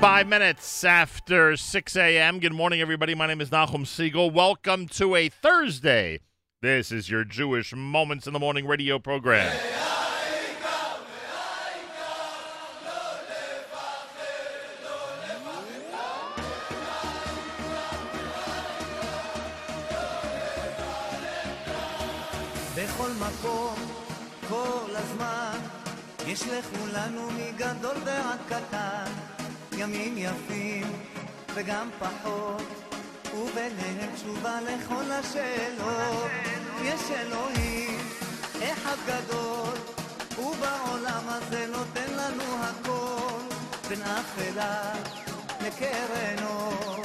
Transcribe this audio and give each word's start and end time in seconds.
Five 0.00 0.28
minutes 0.28 0.84
after 0.84 1.56
6 1.56 1.96
a.m. 1.96 2.38
Good 2.38 2.52
morning, 2.52 2.80
everybody. 2.80 3.16
My 3.16 3.26
name 3.26 3.40
is 3.40 3.50
Nachum 3.50 3.84
Segal. 3.84 4.32
Welcome 4.32 4.86
to 4.90 5.16
a 5.16 5.28
Thursday. 5.28 6.20
This 6.62 6.92
is 6.92 7.10
your 7.10 7.24
Jewish 7.24 7.74
Moments 7.74 8.28
in 8.28 8.32
the 8.32 8.38
Morning 8.38 8.64
radio 8.64 9.00
program. 9.00 9.52
יש 26.26 26.42
לכולנו 26.42 27.30
מגדול 27.30 27.96
ועד 28.04 28.38
קטן 28.48 29.37
ימים 29.78 30.14
יפים 30.18 30.92
וגם 31.54 31.88
פחות, 31.98 32.62
וביניהם 33.34 34.10
תשובה 34.14 34.60
לכל 34.60 35.12
השאלות. 35.12 36.30
יש 36.82 37.00
אלוהים, 37.10 37.98
אחד 38.62 38.96
גדול, 39.06 39.74
ובעולם 40.38 41.24
הזה 41.26 41.66
נותן 41.66 42.12
לנו 42.16 42.44
הכל, 42.62 43.54
בין 43.88 44.02
אפלה 44.02 44.92
לקרן 45.60 46.44
אור. 46.46 47.02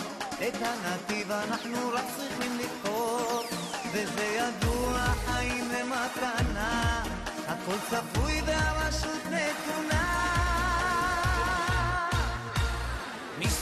את 0.47 0.53
הנתיב 0.61 1.31
אנחנו 1.31 1.89
רק 1.93 2.05
צריכים 2.17 2.57
לבחור, 2.59 3.43
וזה 3.91 4.23
ידוע, 4.23 4.99
חיים 5.25 5.69
למתנה, 5.71 7.03
הכל 7.47 7.77
צפוי 7.89 8.41
והרשות 8.45 9.25
נתונה. 9.25 10.12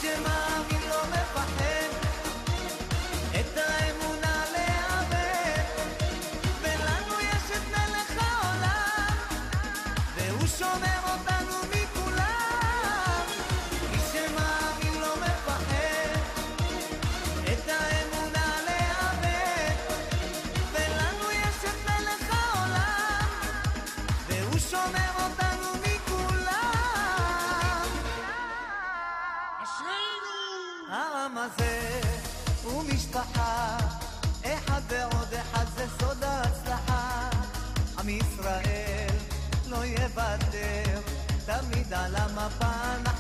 Gdzie 0.02 0.22
mam 0.22 0.81
לוותר, 40.32 41.00
תמיד 41.46 41.94
על 41.94 42.16
המפה 42.16 43.11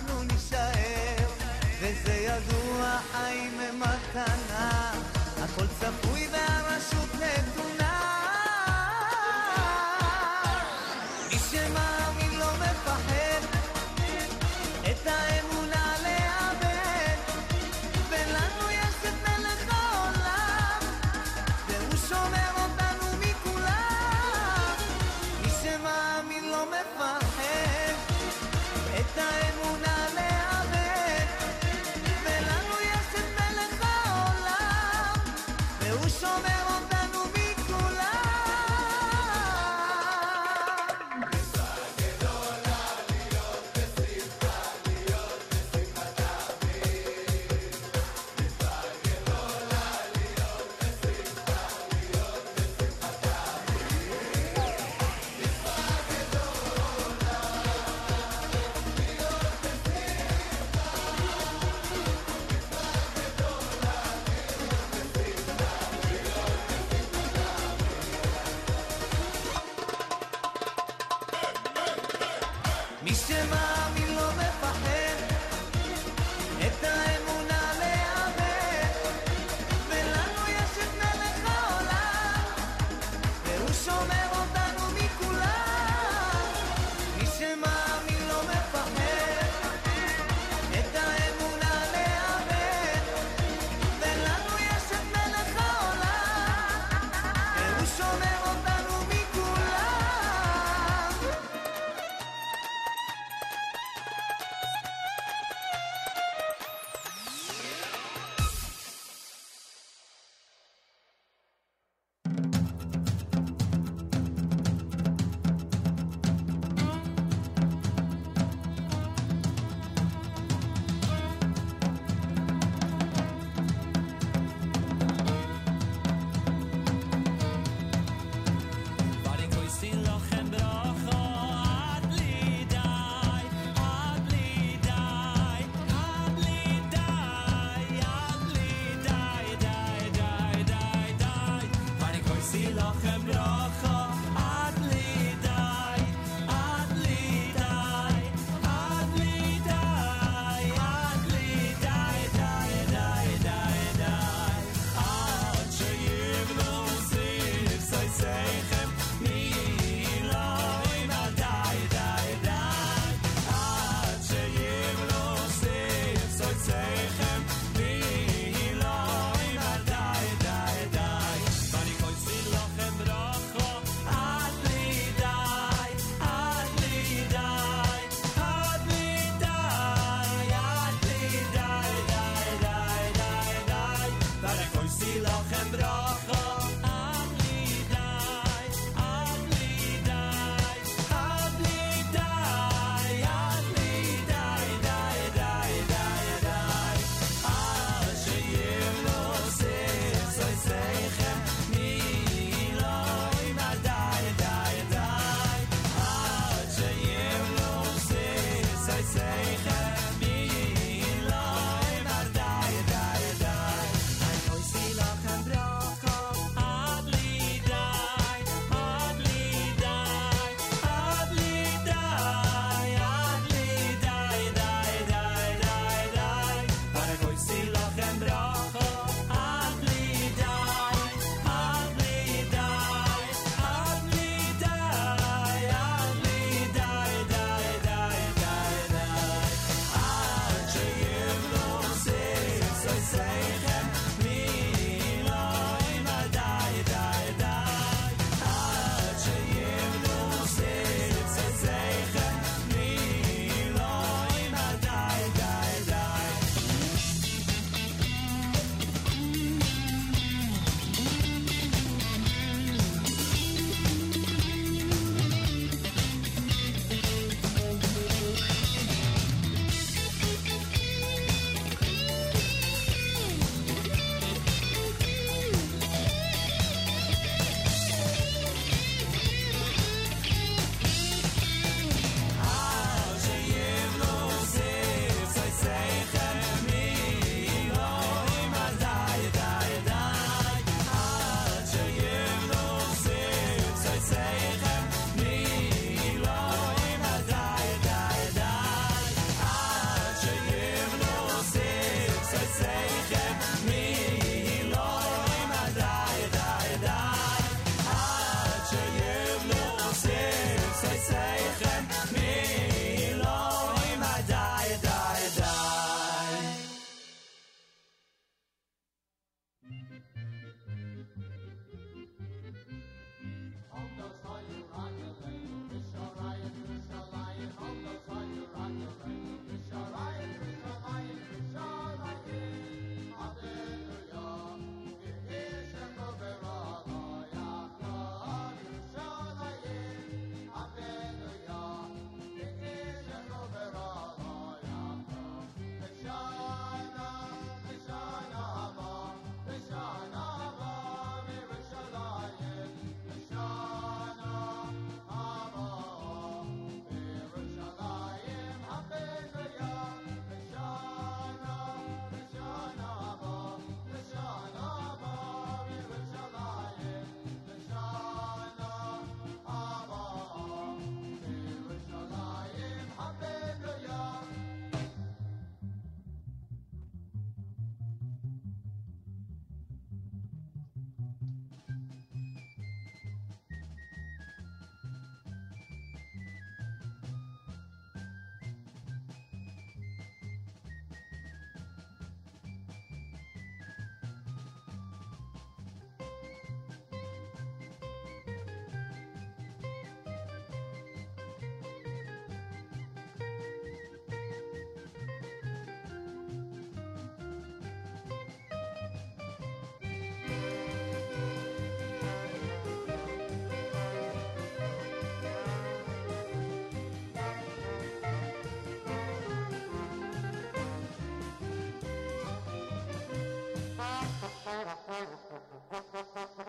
Gracias. 425.71 426.40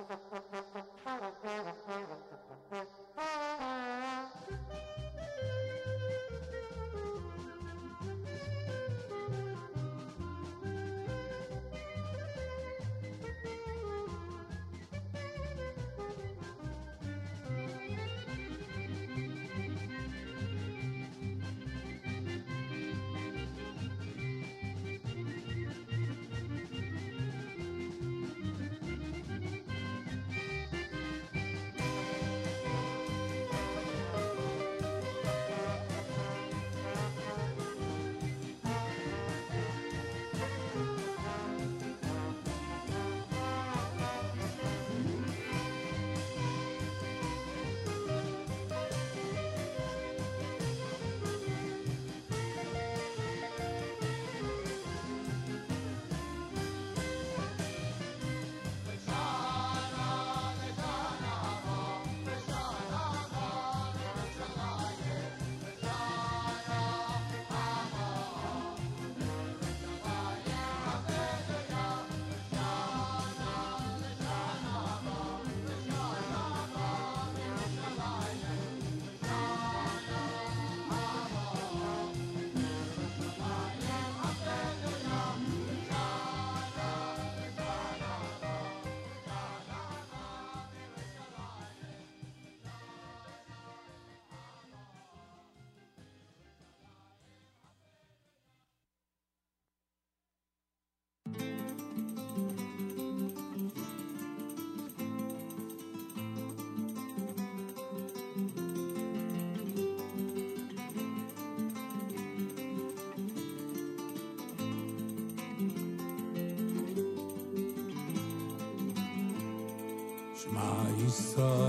So. 121.35 121.62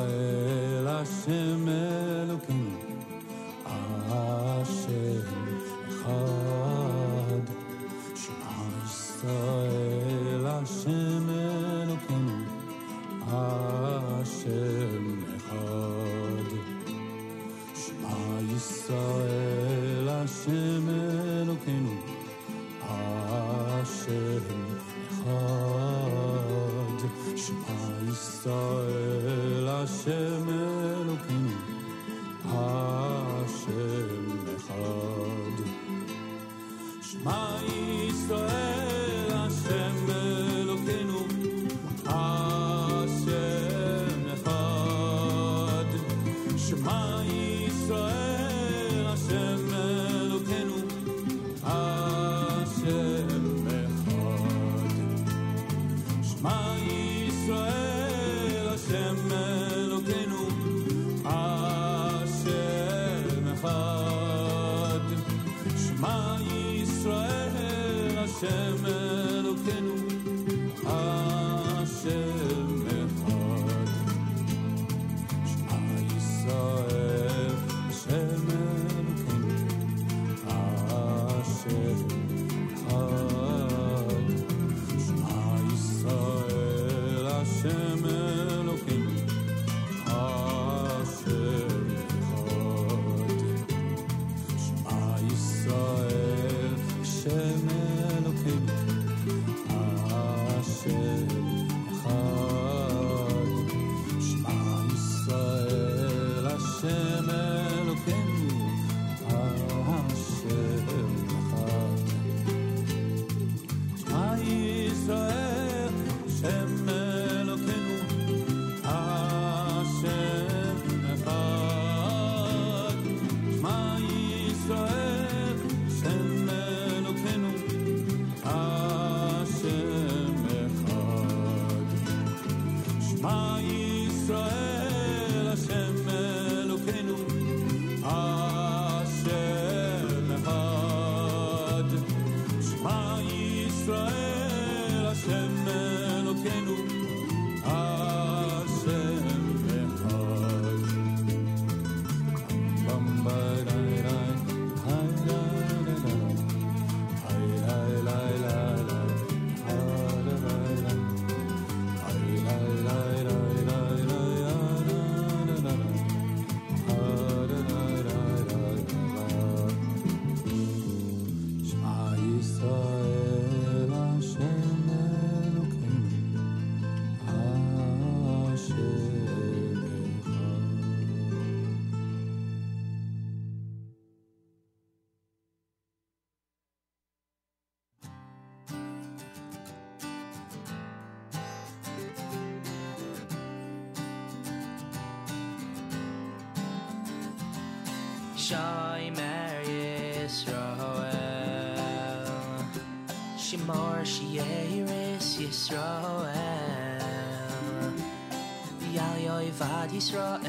Israel. 209.95 210.39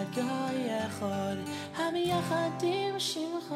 אחד 0.00 0.14
גוי 0.14 0.68
יכול, 0.86 1.38
המייחדים 1.76 2.94
שמך. 2.98 3.54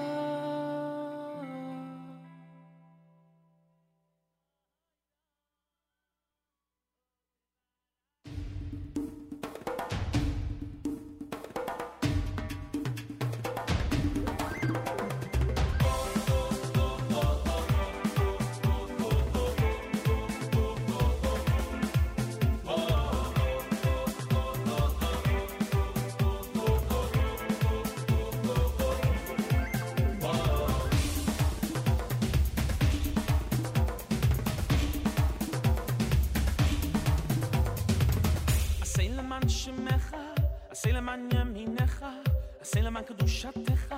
קדושתך, 43.52 43.94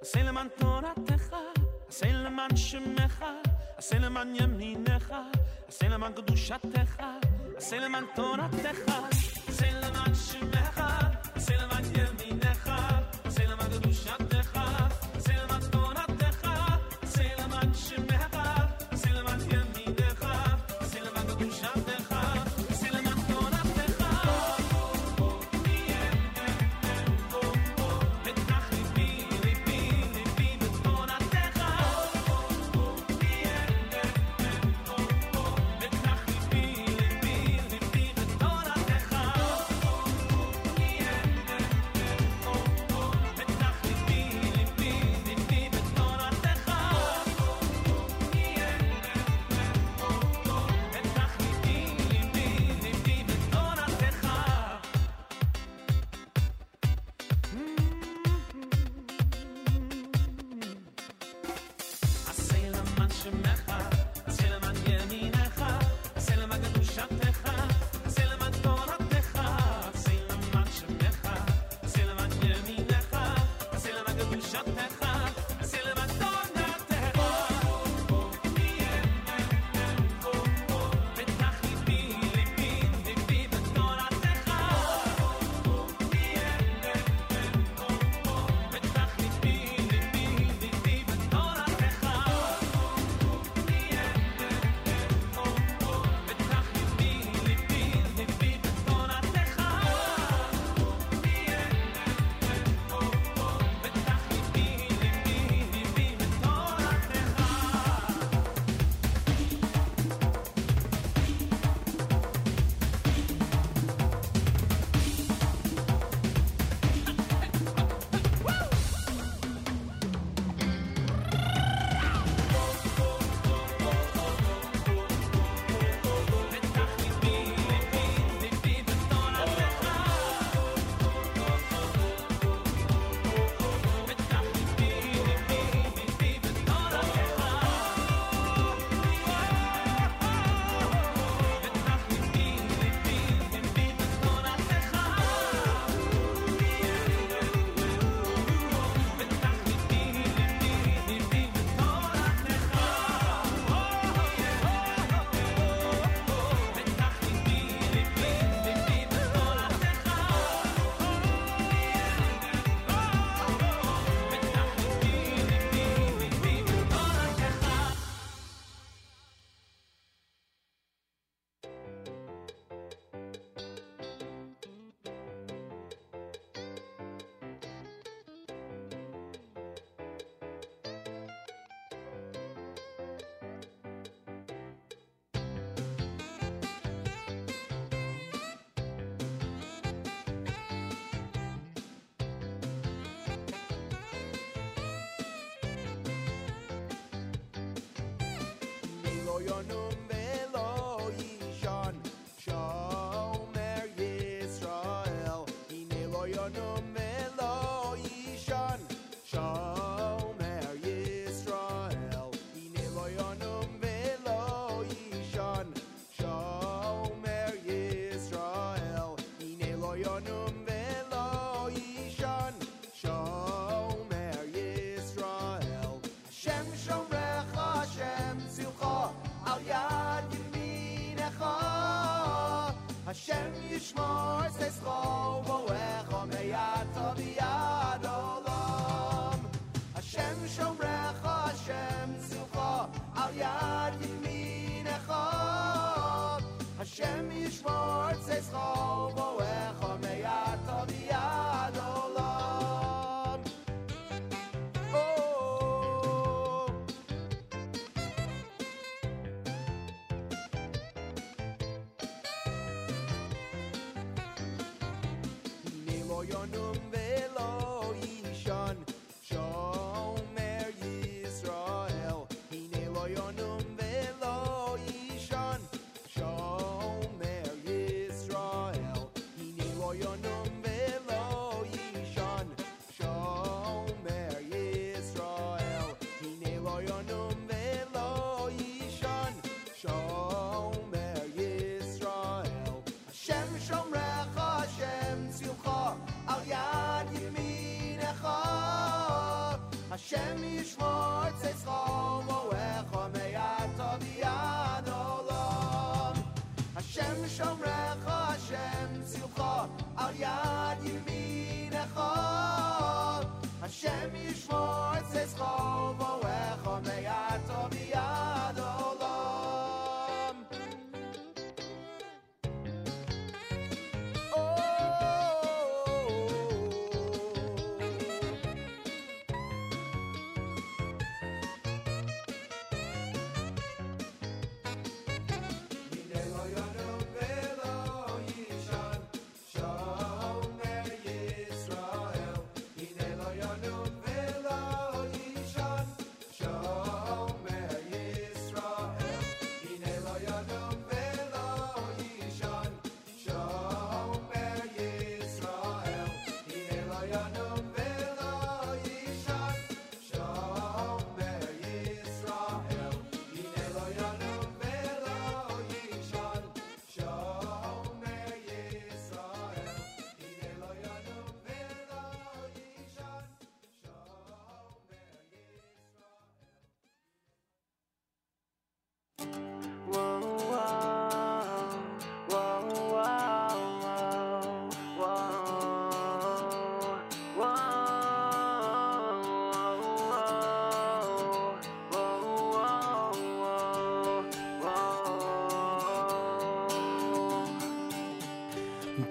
עשה 0.00 0.22
למען 0.22 0.48
תורתך, 0.58 1.36
עשה 1.88 2.12
למען 2.12 2.56
שמך, 2.56 3.24
עשה 3.76 3.98
למען 3.98 4.34
ימינך, 4.36 5.14
עשה 5.68 5.88
למען 5.88 6.12
קדושתך, 6.12 7.02
עשה 7.56 7.78
למען 7.78 8.04
תורתך. 8.14 8.92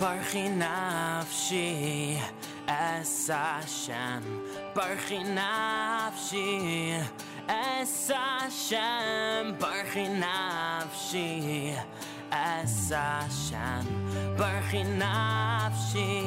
ברכי 0.06 0.50
נפשי, 0.50 2.18
אשא 2.66 3.60
שם. 3.68 4.20
ברכי 4.76 5.20
נפשי, 5.24 6.92
אשא 7.48 8.50
שם. 8.50 9.52
ברכי 9.60 10.08
נפשי, 10.10 11.74
אשא 12.30 13.20
שם. 13.30 13.82
ברכי 14.38 14.84
נפשי. 14.84 16.25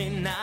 imagine 0.00 0.26
I 0.26 0.39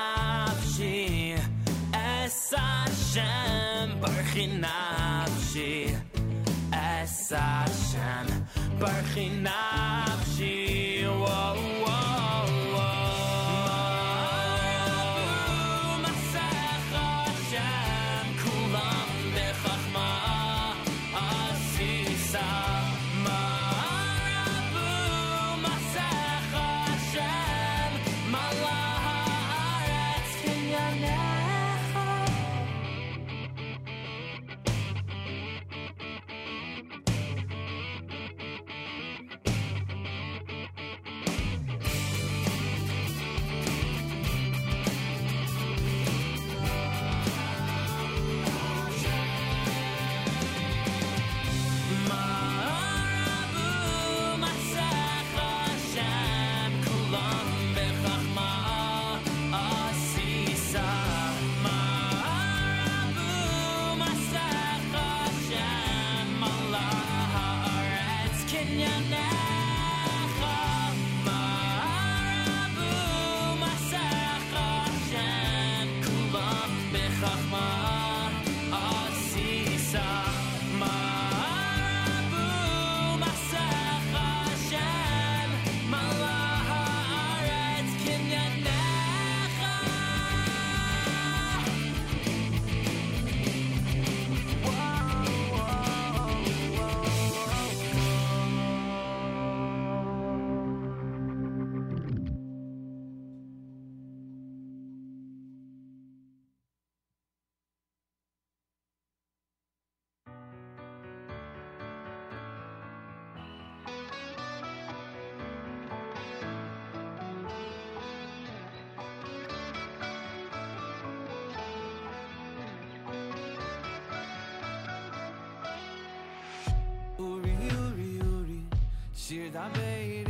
שיר 129.38 129.52
דברי, 129.52 130.24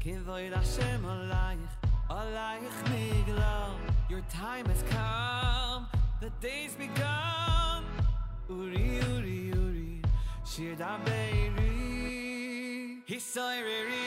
כבוד 0.00 0.52
השם 0.52 1.06
עלייך, 1.06 1.70
עלייך 2.08 2.82
נגלה. 2.84 3.68
Your 4.08 4.22
time 4.32 4.66
has 4.66 4.82
come, 4.92 5.82
the 6.20 6.30
day's 6.44 6.76
begun. 6.78 7.82
אורי, 8.50 9.00
אורי, 9.02 9.50
אורי, 9.56 10.00
שיר 10.44 10.74
דברי. 10.74 11.28
היסוי 13.08 13.62
רירי 13.62 13.97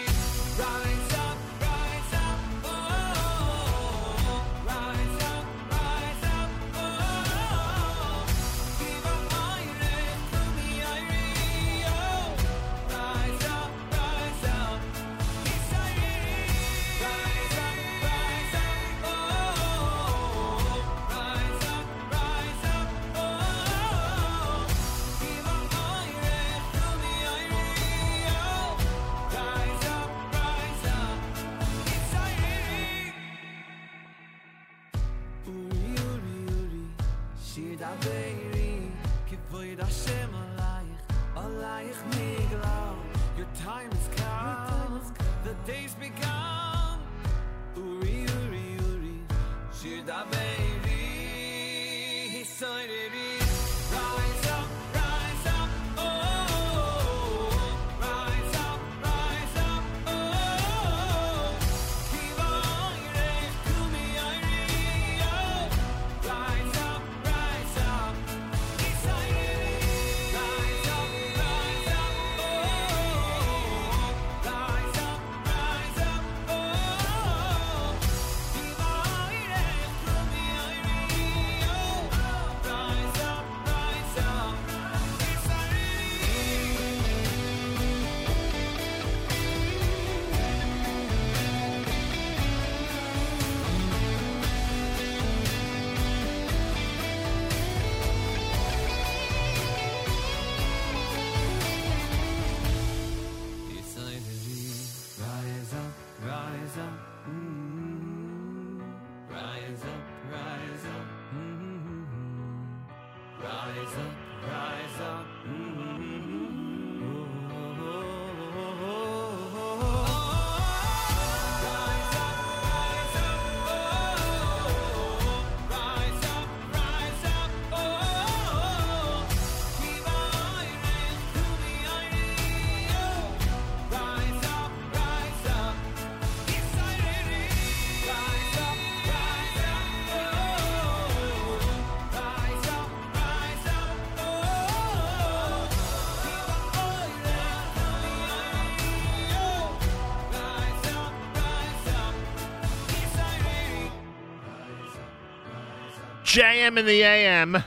JM 156.32 156.80
in 156.80 156.86
the 156.86 157.04
AM. 157.04 157.62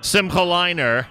Simcha 0.00 0.36
Leiner. 0.36 1.06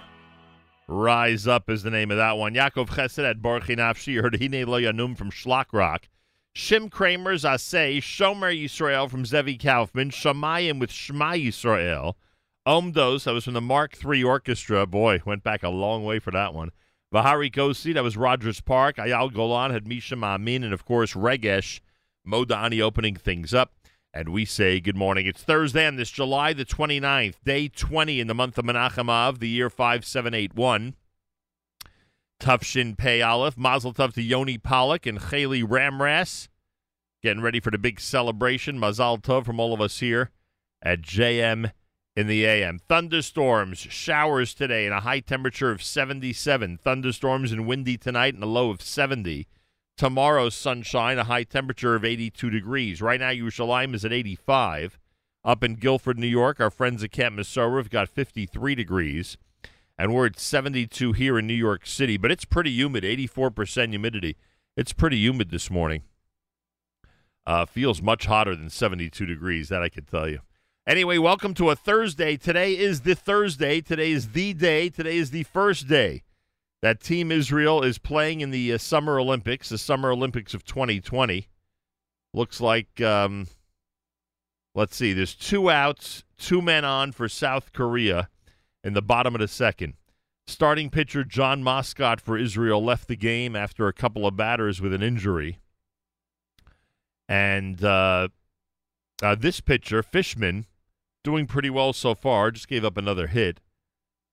Rise 0.88 1.46
Up 1.46 1.68
is 1.68 1.82
the 1.82 1.90
name 1.90 2.10
of 2.10 2.16
that 2.16 2.38
one. 2.38 2.54
Yaakov 2.54 2.88
Chesed 2.88 3.28
at 3.28 3.42
Borchi 3.42 3.76
Nafshi. 3.76 4.14
You 4.14 4.22
heard 4.22 4.40
Hine 4.40 4.66
Lo 4.66 4.80
Yanum 4.80 5.14
from 5.14 5.30
Shlock 5.30 5.66
Rock. 5.74 6.08
Shim 6.54 6.88
Kramer's 6.88 7.44
Asay. 7.44 7.98
Shomer 7.98 8.58
Yisrael 8.58 9.10
from 9.10 9.26
Zevi 9.26 9.58
Kaufman. 9.58 10.08
Shamayim 10.08 10.80
with 10.80 10.90
Shema 10.90 11.32
Yisrael. 11.32 12.14
Omdos, 12.66 13.24
that 13.24 13.32
was 13.32 13.44
from 13.44 13.54
the 13.54 13.60
Mark 13.60 13.96
III 14.04 14.24
Orchestra. 14.24 14.86
Boy, 14.86 15.20
went 15.24 15.44
back 15.44 15.62
a 15.62 15.68
long 15.68 16.04
way 16.04 16.18
for 16.18 16.32
that 16.32 16.52
one. 16.52 16.72
Vahari 17.14 17.52
Kosi, 17.52 17.94
that 17.94 18.02
was 18.02 18.16
Rogers 18.16 18.60
Park. 18.60 18.96
Eyal 18.96 19.32
Golan 19.32 19.70
had 19.70 19.86
Misha 19.86 20.16
Amin, 20.16 20.64
and 20.64 20.74
of 20.74 20.84
course 20.84 21.14
Regesh 21.14 21.80
Modani 22.26 22.80
opening 22.80 23.14
things 23.14 23.54
up. 23.54 23.74
And 24.12 24.30
we 24.30 24.44
say 24.44 24.80
good 24.80 24.96
morning. 24.96 25.26
It's 25.26 25.42
Thursday 25.42 25.86
on 25.86 25.94
this 25.94 26.10
July 26.10 26.52
the 26.52 26.64
29th, 26.64 27.36
day 27.44 27.68
20 27.68 28.18
in 28.18 28.26
the 28.26 28.34
month 28.34 28.58
of 28.58 28.64
Menachem 28.64 29.08
Av, 29.08 29.38
the 29.38 29.48
year 29.48 29.70
5781. 29.70 30.96
Tufshin 32.40 32.98
Pei 32.98 33.22
Aleph, 33.22 33.56
Mazel 33.56 33.94
Tov 33.94 34.12
to 34.14 34.22
Yoni 34.22 34.58
Pollock 34.58 35.06
and 35.06 35.20
Haley 35.20 35.62
Ramras. 35.62 36.48
Getting 37.22 37.42
ready 37.42 37.60
for 37.60 37.70
the 37.70 37.78
big 37.78 38.00
celebration. 38.00 38.78
Mazal 38.78 39.22
Tov 39.22 39.44
from 39.44 39.60
all 39.60 39.72
of 39.72 39.80
us 39.80 40.00
here 40.00 40.30
at 40.82 41.02
JM 41.02 41.70
in 42.16 42.26
the 42.26 42.46
AM. 42.46 42.78
Thunderstorms, 42.78 43.78
showers 43.78 44.54
today, 44.54 44.86
and 44.86 44.94
a 44.94 45.00
high 45.00 45.20
temperature 45.20 45.70
of 45.70 45.82
77. 45.82 46.78
Thunderstorms 46.78 47.52
and 47.52 47.66
windy 47.66 47.98
tonight, 47.98 48.34
and 48.34 48.42
a 48.42 48.46
low 48.46 48.70
of 48.70 48.80
70. 48.80 49.46
Tomorrow's 49.98 50.54
sunshine, 50.54 51.18
a 51.18 51.24
high 51.24 51.44
temperature 51.44 51.94
of 51.94 52.04
82 52.04 52.50
degrees. 52.50 53.02
Right 53.02 53.20
now, 53.20 53.30
Yerushalayim 53.30 53.94
is 53.94 54.04
at 54.04 54.12
85. 54.12 54.98
Up 55.44 55.62
in 55.62 55.74
Guilford, 55.74 56.18
New 56.18 56.26
York, 56.26 56.58
our 56.58 56.70
friends 56.70 57.04
at 57.04 57.12
Camp 57.12 57.38
Mesorah 57.38 57.78
have 57.78 57.90
got 57.90 58.08
53 58.08 58.74
degrees. 58.74 59.36
And 59.98 60.12
we're 60.12 60.26
at 60.26 60.38
72 60.38 61.12
here 61.12 61.38
in 61.38 61.46
New 61.46 61.54
York 61.54 61.86
City, 61.86 62.16
but 62.16 62.30
it's 62.30 62.44
pretty 62.44 62.70
humid, 62.70 63.04
84% 63.04 63.90
humidity. 63.90 64.36
It's 64.76 64.92
pretty 64.92 65.16
humid 65.16 65.50
this 65.50 65.70
morning. 65.70 66.02
Uh, 67.46 67.64
feels 67.64 68.02
much 68.02 68.26
hotter 68.26 68.54
than 68.54 68.68
72 68.68 69.24
degrees, 69.24 69.68
that 69.68 69.82
I 69.82 69.88
can 69.88 70.04
tell 70.04 70.28
you. 70.28 70.40
Anyway, 70.88 71.18
welcome 71.18 71.52
to 71.52 71.68
a 71.68 71.74
Thursday. 71.74 72.36
Today 72.36 72.78
is 72.78 73.00
the 73.00 73.16
Thursday. 73.16 73.80
Today 73.80 74.12
is 74.12 74.30
the 74.30 74.52
day. 74.52 74.88
Today 74.88 75.16
is 75.16 75.32
the 75.32 75.42
first 75.42 75.88
day 75.88 76.22
that 76.80 77.00
Team 77.00 77.32
Israel 77.32 77.82
is 77.82 77.98
playing 77.98 78.40
in 78.40 78.52
the 78.52 78.72
uh, 78.72 78.78
Summer 78.78 79.18
Olympics, 79.18 79.68
the 79.68 79.78
Summer 79.78 80.12
Olympics 80.12 80.54
of 80.54 80.64
2020. 80.64 81.48
Looks 82.32 82.60
like, 82.60 83.00
um, 83.00 83.48
let's 84.76 84.94
see, 84.94 85.12
there's 85.12 85.34
two 85.34 85.70
outs, 85.70 86.22
two 86.38 86.62
men 86.62 86.84
on 86.84 87.10
for 87.10 87.28
South 87.28 87.72
Korea 87.72 88.28
in 88.84 88.94
the 88.94 89.02
bottom 89.02 89.34
of 89.34 89.40
the 89.40 89.48
second. 89.48 89.94
Starting 90.46 90.88
pitcher 90.88 91.24
Jon 91.24 91.64
Moscot 91.64 92.20
for 92.20 92.38
Israel 92.38 92.80
left 92.80 93.08
the 93.08 93.16
game 93.16 93.56
after 93.56 93.88
a 93.88 93.92
couple 93.92 94.24
of 94.24 94.36
batters 94.36 94.80
with 94.80 94.94
an 94.94 95.02
injury. 95.02 95.58
And 97.28 97.82
uh, 97.82 98.28
uh, 99.20 99.34
this 99.34 99.58
pitcher, 99.58 100.04
Fishman, 100.04 100.66
doing 101.26 101.46
pretty 101.46 101.70
well 101.70 101.92
so 101.92 102.14
far, 102.14 102.50
just 102.50 102.68
gave 102.68 102.84
up 102.84 102.96
another 102.96 103.26
hit. 103.26 103.60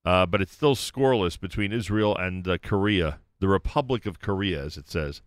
Uh, 0.05 0.25
but 0.25 0.41
it's 0.41 0.53
still 0.53 0.75
scoreless 0.75 1.39
between 1.39 1.73
Israel 1.73 2.15
and 2.15 2.47
uh, 2.47 2.57
Korea, 2.59 3.19
the 3.39 3.47
Republic 3.49 4.05
of 4.05 4.19
Korea, 4.21 4.63
as 4.63 4.77
it 4.77 4.87
says. 4.89 5.21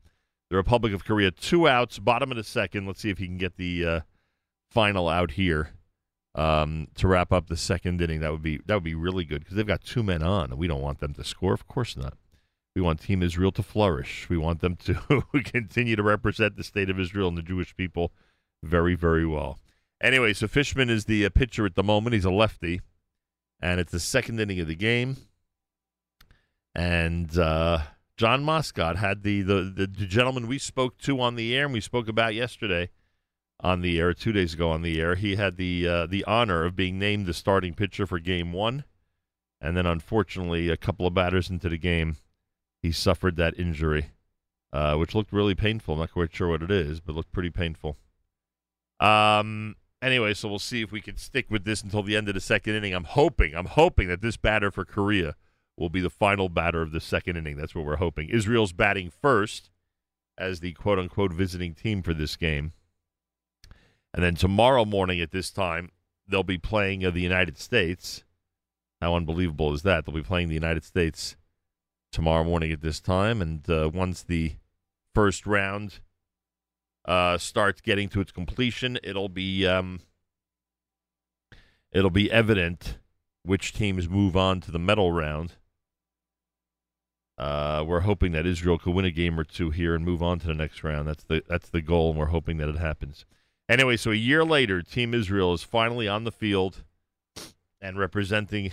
The 0.51 0.57
Republic 0.57 0.93
of 0.95 1.05
Korea, 1.05 1.31
two 1.33 1.67
outs, 1.69 1.99
bottom 1.99 2.31
of 2.31 2.37
the 2.37 2.45
second. 2.45 2.87
Let's 2.87 3.01
see 3.01 3.11
if 3.11 3.19
he 3.19 3.27
can 3.27 3.39
get 3.39 3.57
the 3.57 3.85
uh, 3.85 4.01
final 4.71 5.09
out 5.09 5.33
here. 5.33 5.73
um, 6.37 6.89
to 6.95 7.09
wrap 7.09 7.33
up 7.33 7.49
the 7.49 7.57
second 7.57 8.01
inning. 8.01 8.21
That 8.21 8.31
would 8.31 8.43
be 8.43 8.61
that 8.67 8.75
would 8.75 8.85
be 8.85 8.95
really 8.95 9.25
good 9.25 9.41
because 9.41 9.57
they've 9.57 9.67
got 9.67 9.83
two 9.83 10.03
men 10.03 10.23
on, 10.23 10.51
and 10.51 10.59
we 10.59 10.69
don't 10.69 10.83
want 10.83 11.01
them 11.01 11.15
to 11.15 11.25
score. 11.25 11.55
Of 11.55 11.67
course 11.67 11.97
not. 11.97 12.15
We 12.75 12.83
want 12.83 13.01
Team 13.01 13.23
Israel 13.23 13.53
to 13.53 13.63
flourish. 13.63 14.29
We 14.29 14.37
want 14.37 14.61
them 14.61 14.77
to 14.85 15.25
continue 15.45 15.97
to 15.97 16.03
represent 16.03 16.57
the 16.57 16.65
state 16.65 16.91
of 16.91 17.01
Israel 17.01 17.29
and 17.29 17.39
the 17.39 17.43
Jewish 17.43 17.75
people 17.75 18.13
very, 18.63 18.95
very 18.95 19.27
well. 19.27 19.59
Anyway, 20.01 20.33
so 20.33 20.47
Fishman 20.47 20.91
is 20.91 21.07
the 21.07 21.25
uh, 21.25 21.31
pitcher 21.31 21.65
at 21.65 21.75
the 21.75 21.83
moment. 21.83 22.15
He's 22.15 22.25
a 22.25 22.31
lefty, 22.31 22.81
and 23.61 23.81
it's 23.81 23.93
the 23.93 24.01
second 24.01 24.39
inning 24.39 24.61
of 24.61 24.69
the 24.69 24.75
game. 24.75 25.17
And 26.75 27.37
uh, 27.39 27.79
Jon 28.17 28.45
Moscot 28.45 28.97
had 28.97 29.23
the, 29.23 29.41
the 29.43 29.63
the 29.77 29.87
gentleman 29.87 30.47
we 30.47 30.59
spoke 30.59 30.99
to 30.99 31.21
on 31.21 31.37
the 31.37 31.55
air 31.55 31.65
and 31.65 31.73
we 31.73 31.81
spoke 31.81 32.09
about 32.09 32.35
yesterday 32.35 32.91
on 33.61 33.81
the 33.81 33.99
air, 33.99 34.13
two 34.13 34.33
days 34.33 34.55
ago 34.55 34.71
on 34.71 34.83
the 34.83 35.01
air. 35.01 35.15
He 35.15 35.37
had 35.37 35.57
the 35.57 35.89
uh, 35.89 36.07
the 36.07 36.25
honor 36.25 36.65
of 36.65 36.77
being 36.77 36.99
named 36.99 37.27
the 37.27 37.35
starting 37.35 37.73
pitcher 37.75 38.07
for 38.07 38.19
Game 38.19 38.53
One, 38.53 38.85
and 39.61 39.77
then 39.77 39.87
unfortunately, 39.87 40.69
a 40.69 40.77
couple 40.77 41.07
of 41.07 41.15
batters 41.15 41.49
into 41.49 41.71
the 41.71 41.79
game, 41.79 42.17
he 42.83 42.93
suffered 42.93 43.37
that 43.37 43.59
injury, 43.59 44.11
uh, 44.73 44.97
which 44.97 45.15
looked 45.15 45.33
really 45.33 45.55
painful. 45.55 45.95
I'm 45.95 46.01
not 46.01 46.13
quite 46.13 46.35
sure 46.35 46.49
what 46.49 46.63
it 46.63 46.71
is, 46.71 47.01
but 47.01 47.15
looked 47.15 47.33
pretty 47.33 47.51
painful. 47.51 47.97
Um. 49.01 49.77
Anyway, 50.03 50.35
so 50.35 50.49
we'll 50.49 50.59
see 50.59 50.83
if 50.83 50.93
we 50.93 51.01
can 51.01 51.17
stick 51.17 51.47
with 51.51 51.65
this 51.65 51.83
until 51.83 52.03
the 52.03 52.17
end 52.17 52.29
of 52.29 52.35
the 52.35 52.41
second 52.41 52.75
inning. 52.75 52.95
I'm 52.95 53.05
hoping, 53.05 53.55
I'm 53.55 53.67
hoping 53.67 54.09
that 54.09 54.21
this 54.21 54.37
batter 54.37 54.71
for 54.71 54.85
Korea 54.85 55.35
will 55.77 55.89
be 55.89 56.01
the 56.01 56.11
final 56.11 56.49
batter 56.49 56.83
of 56.83 56.93
the 56.93 57.01
second 57.01 57.37
inning. 57.37 57.57
That's 57.57 57.75
what 57.75 57.85
we're 57.85 57.97
hoping. 57.97 58.29
Israel's 58.29 58.73
batting 58.73 59.11
first 59.11 59.71
as 60.39 60.61
the 60.61 60.73
quote 60.73 60.99
unquote 60.99 61.33
visiting 61.33 61.75
team 61.75 62.03
for 62.03 62.15
this 62.15 62.37
game. 62.37 62.73
And 64.13 64.23
then 64.23 64.35
tomorrow 64.35 64.85
morning 64.85 65.21
at 65.21 65.31
this 65.31 65.51
time, 65.51 65.91
they'll 66.29 66.43
be 66.43 66.59
playing 66.59 67.05
uh, 67.05 67.11
the 67.11 67.21
United 67.21 67.59
States. 67.59 68.25
How 69.01 69.15
unbelievable 69.15 69.73
is 69.75 69.83
that? 69.83 70.05
They'll 70.05 70.15
be 70.15 70.23
playing 70.23 70.49
the 70.49 70.55
United 70.55 70.85
States 70.85 71.37
tomorrow 72.13 72.45
morning 72.45 72.73
at 72.73 72.81
this 72.81 73.01
time. 73.01 73.43
And 73.43 73.69
uh, 73.69 73.91
once 73.93 74.23
the 74.23 74.57
first 75.15 75.47
round 75.47 76.01
uh, 77.07 77.39
starts 77.39 77.81
getting 77.81 78.09
to 78.11 78.21
its 78.21 78.33
completion, 78.33 78.99
it'll 79.03 79.29
be 79.29 79.67
um, 79.67 80.01
it'll 81.93 82.11
be 82.11 82.31
evident 82.31 82.99
which 83.43 83.73
teams 83.73 84.09
move 84.09 84.37
on 84.37 84.61
to 84.61 84.71
the 84.71 84.79
medal 84.79 85.13
round. 85.13 85.53
Uh, 87.39 87.85
we're 87.87 88.01
hoping 88.01 88.33
that 88.33 88.47
Israel 88.47 88.79
could 88.79 88.95
win 88.95 89.05
a 89.05 89.11
game 89.11 89.39
or 89.39 89.45
two 89.45 89.71
here 89.71 89.95
and 89.95 90.05
move 90.05 90.23
on 90.23 90.39
to 90.41 90.47
the 90.47 90.55
next 90.55 90.83
round. 90.83 91.07
That's 91.07 91.25
the 91.25 91.43
that's 91.49 91.69
the 91.69 91.83
goal, 91.83 92.11
and 92.11 92.19
we're 92.19 92.27
hoping 92.27 92.57
that 92.59 92.69
it 92.69 92.79
happens. 92.79 93.25
Anyway, 93.69 93.97
so 93.97 94.11
a 94.11 94.17
year 94.17 94.45
later, 94.45 94.81
Team 94.81 95.13
Israel 95.13 95.53
is 95.53 95.63
finally 95.63 96.09
on 96.09 96.25
the 96.25 96.33
field 96.33 96.85
and 97.81 97.99
representing 97.99 98.73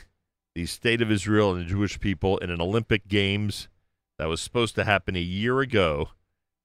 the 0.55 0.65
state 0.65 1.01
of 1.01 1.11
Israel 1.11 1.53
and 1.53 1.61
the 1.61 1.69
Jewish 1.69 1.99
people 1.99 2.38
in 2.38 2.49
an 2.49 2.61
Olympic 2.61 3.07
Games 3.07 3.67
that 4.17 4.27
was 4.27 4.39
supposed 4.39 4.75
to 4.75 4.84
happen 4.84 5.15
a 5.15 5.19
year 5.19 5.59
ago, 5.59 6.09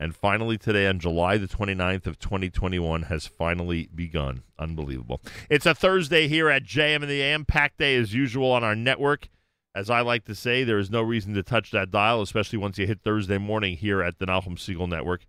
and 0.01 0.15
finally 0.15 0.57
today 0.57 0.87
on 0.87 0.99
July 0.99 1.37
the 1.39 1.49
29th 1.49 2.07
of 2.07 2.19
2021 2.19 3.03
has 3.03 3.27
finally 3.27 3.89
begun. 3.95 4.43
Unbelievable. 4.59 5.21
It's 5.51 5.67
a 5.67 5.75
Thursday 5.75 6.29
here 6.29 6.49
at 6.49 6.65
JM 6.65 7.03
and 7.03 7.11
the 7.11 7.21
AM. 7.21 7.45
Pack 7.45 7.77
day 7.77 7.97
as 7.97 8.15
usual 8.15 8.51
on 8.53 8.65
our 8.65 8.77
network. 8.77 9.29
As 9.75 9.91
I 9.91 10.01
like 10.01 10.25
to 10.25 10.35
say, 10.35 10.65
there 10.65 10.79
is 10.79 10.91
no 10.91 11.03
reason 11.03 11.35
to 11.35 11.43
touch 11.43 11.71
that 11.71 11.91
dial, 11.91 12.23
especially 12.23 12.59
once 12.59 12.79
you 12.79 12.87
hit 12.87 13.01
Thursday 13.03 13.39
morning 13.39 13.77
here 13.77 14.03
at 14.03 14.19
the 14.19 14.27
Nachum 14.27 14.57
Segal 14.57 14.89
Network. 14.89 15.27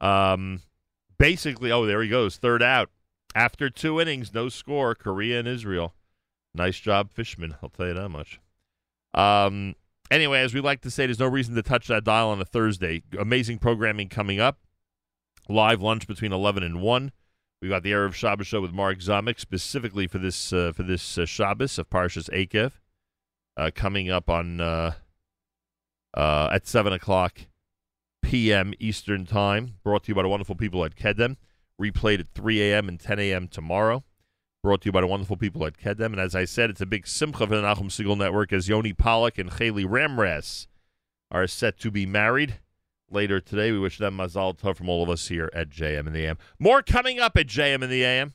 Um, 0.00 0.62
basically, 1.18 1.70
oh, 1.70 1.86
there 1.86 2.02
he 2.02 2.08
goes, 2.08 2.36
third 2.36 2.62
out. 2.62 2.90
After 3.34 3.70
two 3.70 4.00
innings, 4.00 4.34
no 4.34 4.48
score, 4.48 4.94
Korea 4.94 5.38
and 5.38 5.48
Israel. 5.48 5.94
Nice 6.54 6.78
job, 6.78 7.12
Fishman. 7.12 7.54
I'll 7.62 7.70
tell 7.70 7.86
you 7.86 7.94
that 7.94 8.08
much. 8.08 8.40
Um, 9.14 9.74
anyway, 10.12 10.40
as 10.40 10.54
we 10.54 10.60
like 10.60 10.82
to 10.82 10.90
say, 10.90 11.06
there's 11.06 11.18
no 11.18 11.26
reason 11.26 11.54
to 11.54 11.62
touch 11.62 11.88
that 11.88 12.04
dial 12.04 12.28
on 12.28 12.40
a 12.40 12.44
Thursday. 12.44 13.02
Amazing 13.18 13.58
programming 13.58 14.08
coming 14.08 14.38
up. 14.38 14.58
Live 15.48 15.82
lunch 15.82 16.06
between 16.06 16.32
11 16.32 16.62
and 16.62 16.80
1. 16.80 17.12
We've 17.60 17.70
got 17.70 17.82
the 17.82 17.92
Erev 17.92 18.12
Shabbos 18.12 18.46
show 18.46 18.60
with 18.60 18.72
Mark 18.72 18.98
Zamek 18.98 19.40
specifically 19.40 20.06
for 20.06 20.18
this 20.18 20.52
uh, 20.52 20.72
for 20.74 20.82
this 20.82 21.16
uh, 21.16 21.26
Shabbos 21.26 21.78
of 21.78 21.88
Parshas 21.88 22.28
Eikev, 22.30 22.72
uh, 23.56 23.70
coming 23.74 24.10
up 24.10 24.28
on 24.28 24.60
uh, 24.60 24.92
uh, 26.14 26.48
at 26.52 26.66
seven 26.66 26.92
o'clock 26.92 27.46
p.m. 28.22 28.74
Eastern 28.80 29.26
Time. 29.26 29.76
Brought 29.84 30.04
to 30.04 30.08
you 30.08 30.14
by 30.14 30.22
the 30.22 30.28
wonderful 30.28 30.56
people 30.56 30.84
at 30.84 30.96
Kedem. 30.96 31.36
Replayed 31.80 32.20
at 32.20 32.28
3 32.34 32.62
a.m. 32.62 32.88
and 32.88 32.98
10 32.98 33.18
a.m. 33.18 33.48
tomorrow. 33.48 34.04
Brought 34.62 34.82
to 34.82 34.86
you 34.86 34.92
by 34.92 35.00
the 35.00 35.08
wonderful 35.08 35.36
people 35.36 35.66
at 35.66 35.76
Kedem. 35.76 36.12
And 36.12 36.20
as 36.20 36.36
I 36.36 36.44
said, 36.44 36.70
it's 36.70 36.80
a 36.80 36.86
big 36.86 37.08
simcha 37.08 37.48
for 37.48 37.56
the 37.56 37.62
Nachum 37.62 37.86
Segal 37.86 38.16
Network 38.16 38.52
as 38.52 38.68
Yoni 38.68 38.92
Pollock 38.92 39.36
and 39.36 39.52
Haley 39.52 39.84
Ramras 39.84 40.68
are 41.32 41.48
set 41.48 41.80
to 41.80 41.90
be 41.90 42.06
married 42.06 42.60
later 43.10 43.40
today. 43.40 43.72
We 43.72 43.80
wish 43.80 43.98
them 43.98 44.18
mazal 44.18 44.56
tov 44.56 44.76
from 44.76 44.88
all 44.88 45.02
of 45.02 45.10
us 45.10 45.26
here 45.26 45.50
at 45.52 45.68
JM 45.68 46.06
and 46.06 46.14
the 46.14 46.26
AM. 46.26 46.38
More 46.60 46.80
coming 46.80 47.18
up 47.18 47.36
at 47.36 47.48
JM 47.48 47.82
and 47.82 47.90
the 47.90 48.04
AM. 48.04 48.34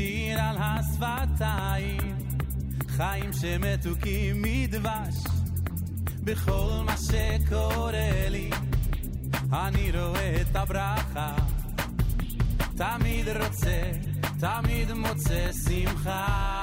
ושיר 0.00 0.40
על 0.40 0.56
השפתיים, 0.60 2.16
חיים 2.88 3.32
שמתוקים 3.32 4.42
מדבש, 4.42 5.14
בכל 6.24 6.70
מה 6.84 6.94
שקורה 6.96 8.28
לי, 8.28 8.50
אני 9.52 9.90
רואה 9.90 10.40
את 10.40 10.56
הברכה, 10.56 11.34
תמיד 12.76 13.28
רוצה, 13.28 13.90
תמיד 14.40 14.92
מוצא 14.92 15.50
שמחה. 15.66 16.59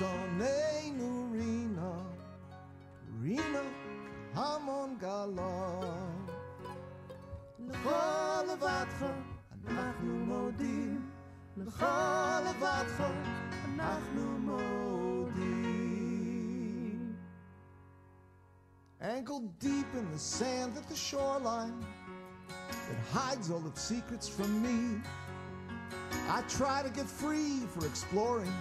ושוננו 0.00 1.30
רינה, 1.32 1.92
רינה 3.22 3.60
המון 4.34 4.96
גלם. 5.00 6.26
לך 7.58 7.88
לבדך 8.52 9.06
אנחנו 9.68 10.16
מודים, 10.16 11.10
לך 11.56 11.86
לבדך 12.46 13.04
אנחנו 13.64 14.38
מודים. 14.38 14.66
Ankle 19.00 19.42
deep 19.60 19.94
in 19.94 20.10
the 20.10 20.18
sand 20.18 20.76
at 20.76 20.88
the 20.88 20.96
shoreline 20.96 21.80
that 22.88 23.00
hides 23.12 23.50
all 23.50 23.64
its 23.66 23.82
secrets 23.82 24.28
from 24.28 24.50
me. 24.66 25.00
I 26.36 26.42
try 26.58 26.82
to 26.82 26.90
get 26.90 27.06
free 27.06 27.60
for 27.72 27.86
exploring 27.86 28.52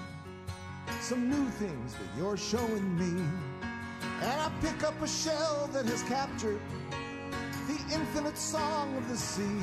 some 1.01 1.29
new 1.29 1.49
things 1.51 1.93
that 1.93 2.07
you're 2.17 2.37
showing 2.37 2.97
me. 2.97 3.23
And 4.21 4.41
I 4.41 4.51
pick 4.61 4.83
up 4.83 4.99
a 5.01 5.07
shell 5.07 5.69
that 5.73 5.85
has 5.85 6.03
captured 6.03 6.59
the 7.67 7.79
infinite 7.93 8.37
song 8.37 8.95
of 8.97 9.07
the 9.09 9.17
sea 9.17 9.61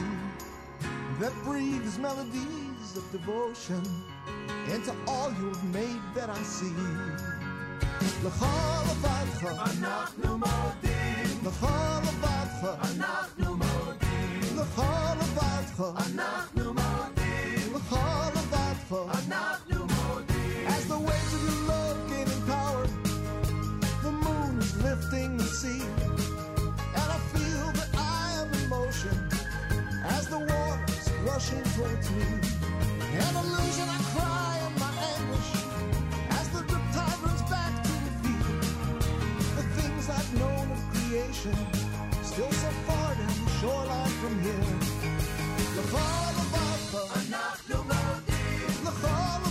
that 1.21 1.33
breathes 1.45 1.99
melodies 1.99 2.97
of 2.97 3.11
devotion 3.13 3.83
into 4.73 4.95
all 5.07 5.33
you've 5.41 5.65
made 5.75 6.01
that 6.15 6.31
I 6.31 6.43
see. 6.43 6.75
לך 8.25 8.45
לבדך 8.91 9.45
אנחנו 9.45 10.39
מודים 10.39 11.39
לך 11.45 11.67
לבדך 12.05 12.81
אנחנו 12.83 13.57
מודים 13.57 14.57
לך 14.57 14.83
לבדך 15.21 15.85
אנחנו 15.97 16.36
motion 31.48 31.64
towards 31.76 32.12
me. 32.12 32.24
An 33.20 33.36
illusion, 33.36 33.88
I 33.90 33.98
cry 34.14 34.60
in 34.68 34.80
my 34.80 34.92
anguish 35.16 35.50
as 36.32 36.50
the 36.50 36.60
riptide 36.60 37.24
runs 37.24 37.42
back 37.44 37.84
to 37.84 37.92
the 37.92 38.14
field. 38.22 38.64
The 39.56 39.64
things 39.78 40.10
I've 40.10 40.34
known 40.40 40.72
of 40.72 40.82
creation, 40.94 41.56
still 42.24 42.52
so 42.52 42.70
far 42.88 43.16
down 43.16 43.28
the 43.46 43.52
shoreline 43.60 44.16
from 44.22 44.42
here. 44.42 44.76
The 45.76 45.84
fall 45.94 46.34
of 46.44 46.54
Alpha, 46.68 47.04
the 48.84 48.92
fall 48.92 49.47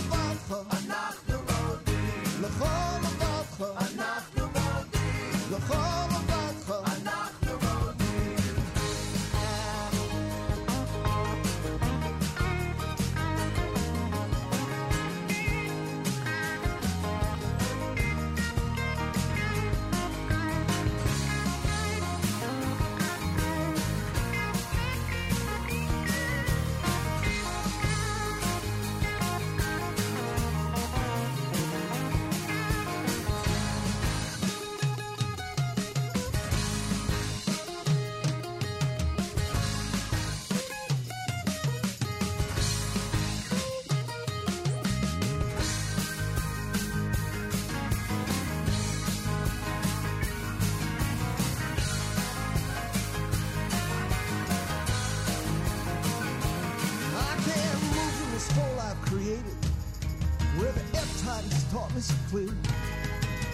clear 62.37 62.55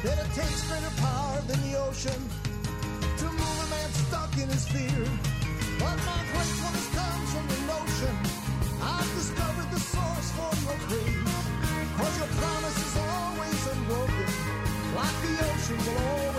that 0.02 0.18
it 0.18 0.30
takes 0.34 0.66
greater 0.66 0.94
power 0.98 1.38
than 1.46 1.58
the 1.70 1.78
ocean 1.78 2.20
to 3.18 3.26
move 3.30 3.58
a 3.62 3.68
man 3.70 3.90
stuck 4.02 4.32
in 4.42 4.48
his 4.48 4.66
fear. 4.66 5.02
But 5.78 5.96
my 6.10 6.20
gratefulness 6.30 6.88
comes 6.98 7.28
from 7.30 7.46
the 7.52 7.60
notion 7.74 8.14
I've 8.82 9.12
discovered 9.14 9.70
the 9.70 9.82
source 9.92 10.28
for 10.34 10.50
your 10.66 10.78
praise. 10.90 11.30
Cause 11.96 12.14
your 12.18 12.30
promise 12.42 12.78
is 12.86 12.94
always 13.06 13.60
unbroken, 13.72 14.30
like 14.98 15.16
the 15.22 15.34
ocean 15.46 15.78
will 15.86 16.31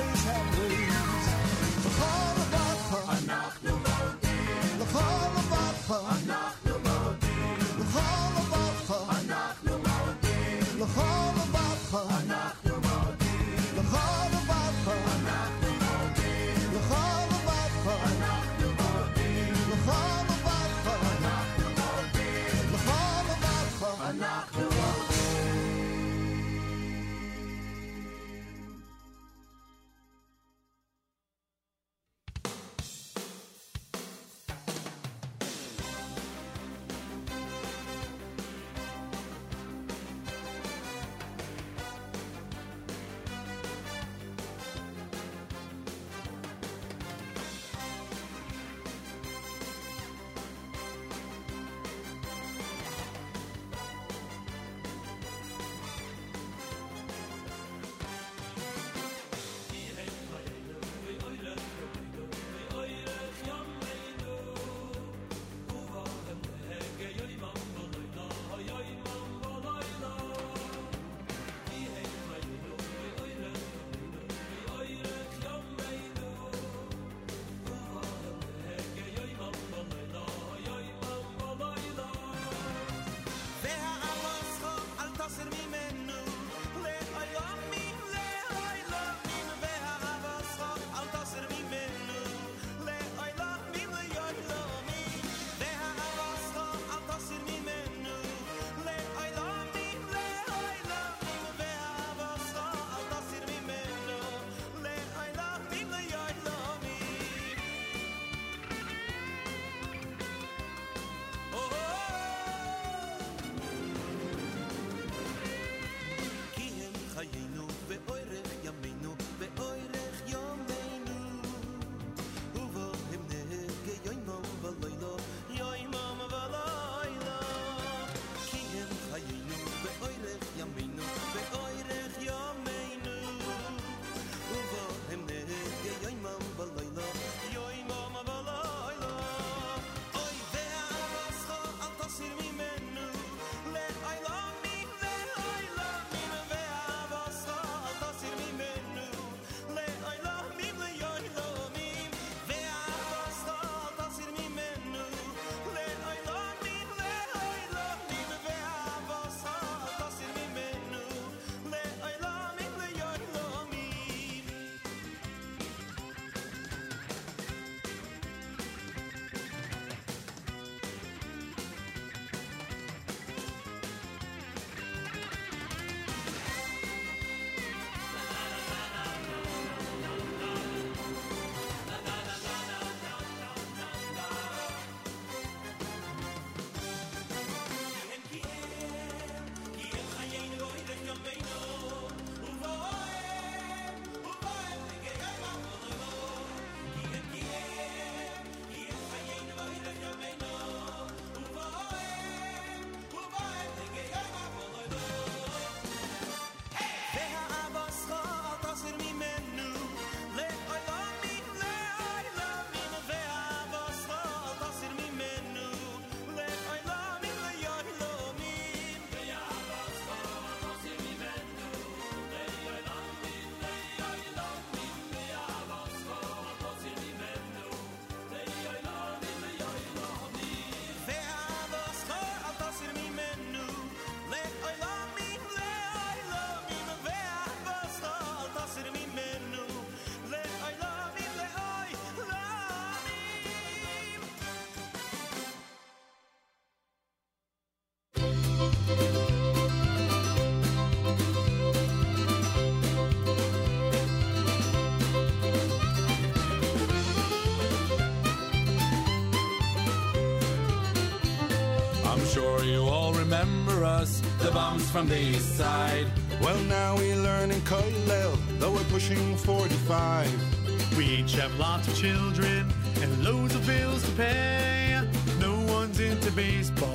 sure 262.64 262.72
you 262.72 262.88
all 262.88 263.14
remember 263.14 263.84
us, 263.84 264.22
the 264.40 264.52
bums 264.52 264.90
from 264.90 265.08
the 265.08 265.20
east 265.20 265.58
side. 265.58 266.08
Well, 266.42 266.60
now 266.64 266.98
we 266.98 267.14
learn 267.16 267.52
in 267.52 267.60
Koilel, 267.62 268.38
though 268.60 268.72
we're 268.72 268.84
pushing 268.86 269.36
45. 269.38 270.98
We 270.98 271.06
each 271.06 271.34
have 271.36 271.54
lots 271.58 271.88
of 271.88 271.96
children 271.96 272.72
and 273.02 273.24
loads 273.24 273.56
of 273.56 273.66
bills 273.66 274.04
to 274.04 274.12
pay. 274.12 275.02
No 275.40 275.54
one's 275.74 276.00
into 276.00 276.32
baseball, 276.32 276.93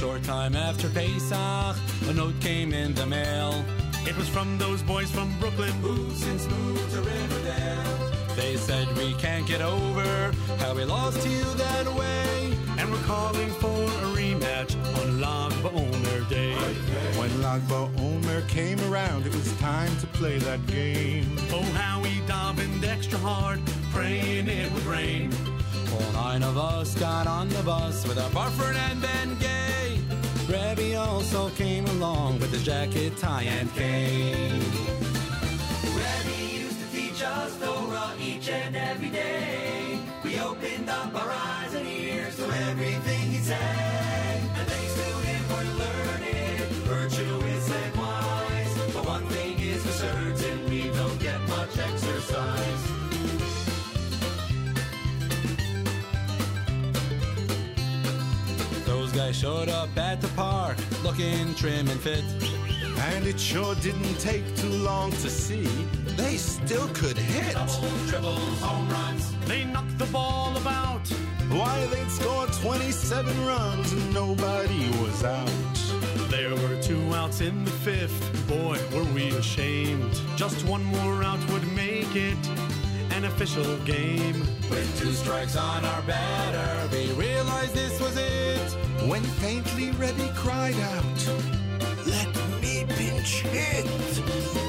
short 0.00 0.22
time 0.22 0.56
after 0.56 0.88
Pesach, 0.88 1.76
a 2.08 2.12
note 2.14 2.32
came 2.40 2.72
in 2.72 2.94
the 2.94 3.04
mail. 3.04 3.62
it 4.08 4.16
was 4.16 4.30
from 4.30 4.56
those 4.56 4.82
boys 4.82 5.10
from 5.10 5.28
Brooklyn. 5.38 5.72
Who 5.82 6.10
since 6.12 6.48
moved 6.48 6.90
to 6.92 7.02
Riverdale? 7.02 8.10
They 8.34 8.56
said 8.56 8.88
we 8.96 9.12
can't 9.16 9.46
get 9.46 9.60
over 9.60 10.32
how 10.56 10.74
we 10.74 10.84
lost 10.84 11.22
you 11.28 11.44
that 11.64 11.86
way. 11.94 12.56
And 12.78 12.90
we're 12.90 13.02
calling 13.02 13.50
for 13.50 13.82
a 14.06 14.06
rematch 14.16 14.72
on 15.02 15.20
Lag 15.20 15.52
BaOmer 15.62 16.26
Day. 16.30 16.54
When 17.18 17.42
Lag 17.42 17.60
BaOmer 17.68 18.48
came 18.48 18.80
around, 18.90 19.26
it 19.26 19.34
was 19.34 19.52
time 19.58 19.94
to 19.98 20.06
play 20.06 20.38
that 20.38 20.66
game. 20.66 21.26
Oh, 21.52 21.60
how 21.74 22.00
we 22.00 22.22
davened 22.26 22.84
extra 22.84 23.18
hard, 23.18 23.60
praying 23.92 24.48
it 24.48 24.72
would 24.72 24.86
rain. 24.86 25.30
All 25.92 26.12
nine 26.12 26.42
of 26.42 26.56
us 26.56 26.94
got 26.94 27.26
on 27.26 27.50
the 27.50 27.62
bus 27.64 28.08
with 28.08 28.18
our 28.18 28.30
Barford 28.30 28.76
and 28.76 29.02
Ben 29.02 29.38
Gay. 29.38 29.79
Rebbe 30.50 30.96
also 30.96 31.48
came 31.50 31.86
along 31.86 32.40
with 32.40 32.50
his 32.50 32.64
jacket, 32.64 33.16
tie, 33.16 33.44
and 33.44 33.72
cane. 33.72 34.60
Rebbe 35.84 36.42
used 36.52 36.80
to 36.80 36.86
teach 36.90 37.22
us 37.22 37.56
Torah 37.60 38.12
each 38.20 38.48
and 38.48 38.74
every 38.74 39.10
day. 39.10 40.00
We 40.24 40.40
opened 40.40 40.90
up 40.90 41.14
our 41.14 41.30
eyes 41.30 41.74
and 41.74 41.86
ears 41.86 42.34
to 42.36 42.46
everything 42.68 43.30
he 43.30 43.38
said. 43.38 43.89
Those 59.30 59.42
guys 59.42 59.48
showed 59.48 59.68
up 59.68 59.96
at 59.96 60.20
the 60.20 60.28
park 60.28 60.76
looking 61.04 61.54
trim 61.54 61.88
and 61.88 62.00
fit. 62.00 62.24
And 63.12 63.26
it 63.26 63.38
sure 63.38 63.76
didn't 63.76 64.18
take 64.18 64.44
too 64.56 64.68
long 64.68 65.12
to 65.12 65.30
see 65.30 65.66
they 66.16 66.36
still 66.36 66.88
could 66.88 67.16
hit. 67.16 67.54
Double, 67.54 68.08
Triples, 68.08 68.60
home 68.60 68.88
runs, 68.88 69.32
They 69.46 69.64
knocked 69.64 69.98
the 69.98 70.06
ball 70.06 70.56
about. 70.56 71.06
Why, 71.48 71.86
they'd 71.86 72.10
scored 72.10 72.52
27 72.54 73.46
runs 73.46 73.92
and 73.92 74.14
nobody 74.14 74.88
was 75.00 75.22
out. 75.22 75.48
There 76.28 76.50
were 76.50 76.82
two 76.82 77.14
outs 77.14 77.40
in 77.40 77.64
the 77.64 77.70
fifth. 77.70 78.48
Boy, 78.48 78.78
were 78.92 79.04
we 79.14 79.28
ashamed. 79.36 80.20
Just 80.36 80.64
one 80.66 80.82
more 80.84 81.22
out 81.22 81.38
would 81.50 81.72
make 81.72 82.16
it 82.16 82.38
an 83.20 83.26
official 83.26 83.76
game. 83.84 84.40
With 84.70 84.98
two 84.98 85.12
strikes 85.12 85.54
on 85.54 85.84
our 85.84 86.02
batter, 86.02 86.88
we 86.90 87.12
realized 87.12 87.74
this 87.74 88.00
was 88.00 88.16
it. 88.16 88.72
When 89.06 89.22
faintly 89.22 89.90
Rebbe 89.90 90.32
cried 90.34 90.74
out, 90.74 91.04
Let 92.06 92.34
me 92.62 92.86
pinch 92.88 93.42
hit. 93.42 94.59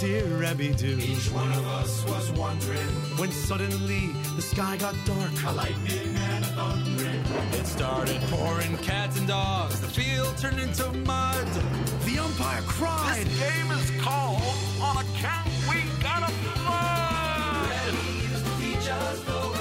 Dear 0.00 0.24
Rebbe 0.24 0.74
do 0.74 0.98
each 0.98 1.30
one 1.30 1.52
of 1.52 1.66
us 1.66 2.02
was 2.06 2.30
wondering. 2.32 2.88
when 3.18 3.30
suddenly 3.30 4.08
the 4.34 4.40
sky 4.40 4.78
got 4.78 4.94
dark? 5.04 5.30
A 5.46 5.52
lightning 5.52 6.16
and 6.16 6.42
a 6.42 6.48
thundering. 6.48 7.22
It 7.52 7.66
started 7.66 8.18
pouring 8.30 8.78
cats 8.78 9.18
and 9.18 9.28
dogs. 9.28 9.78
The 9.80 9.88
field 9.88 10.38
turned 10.38 10.58
into 10.58 10.90
mud. 11.04 11.46
The 12.06 12.18
umpire 12.18 12.62
cried. 12.62 13.26
This 13.26 13.40
game 13.40 13.70
is 13.72 14.02
called 14.02 14.40
on 14.80 15.04
account 15.04 15.50
we 15.68 15.82
got 16.02 16.22
a 16.22 16.32
flood. 16.32 17.92
Rebbe 17.92 18.32
used 18.32 18.46
to 18.46 18.52
teach 18.58 18.88
us 18.88 19.22
Torah 19.26 19.59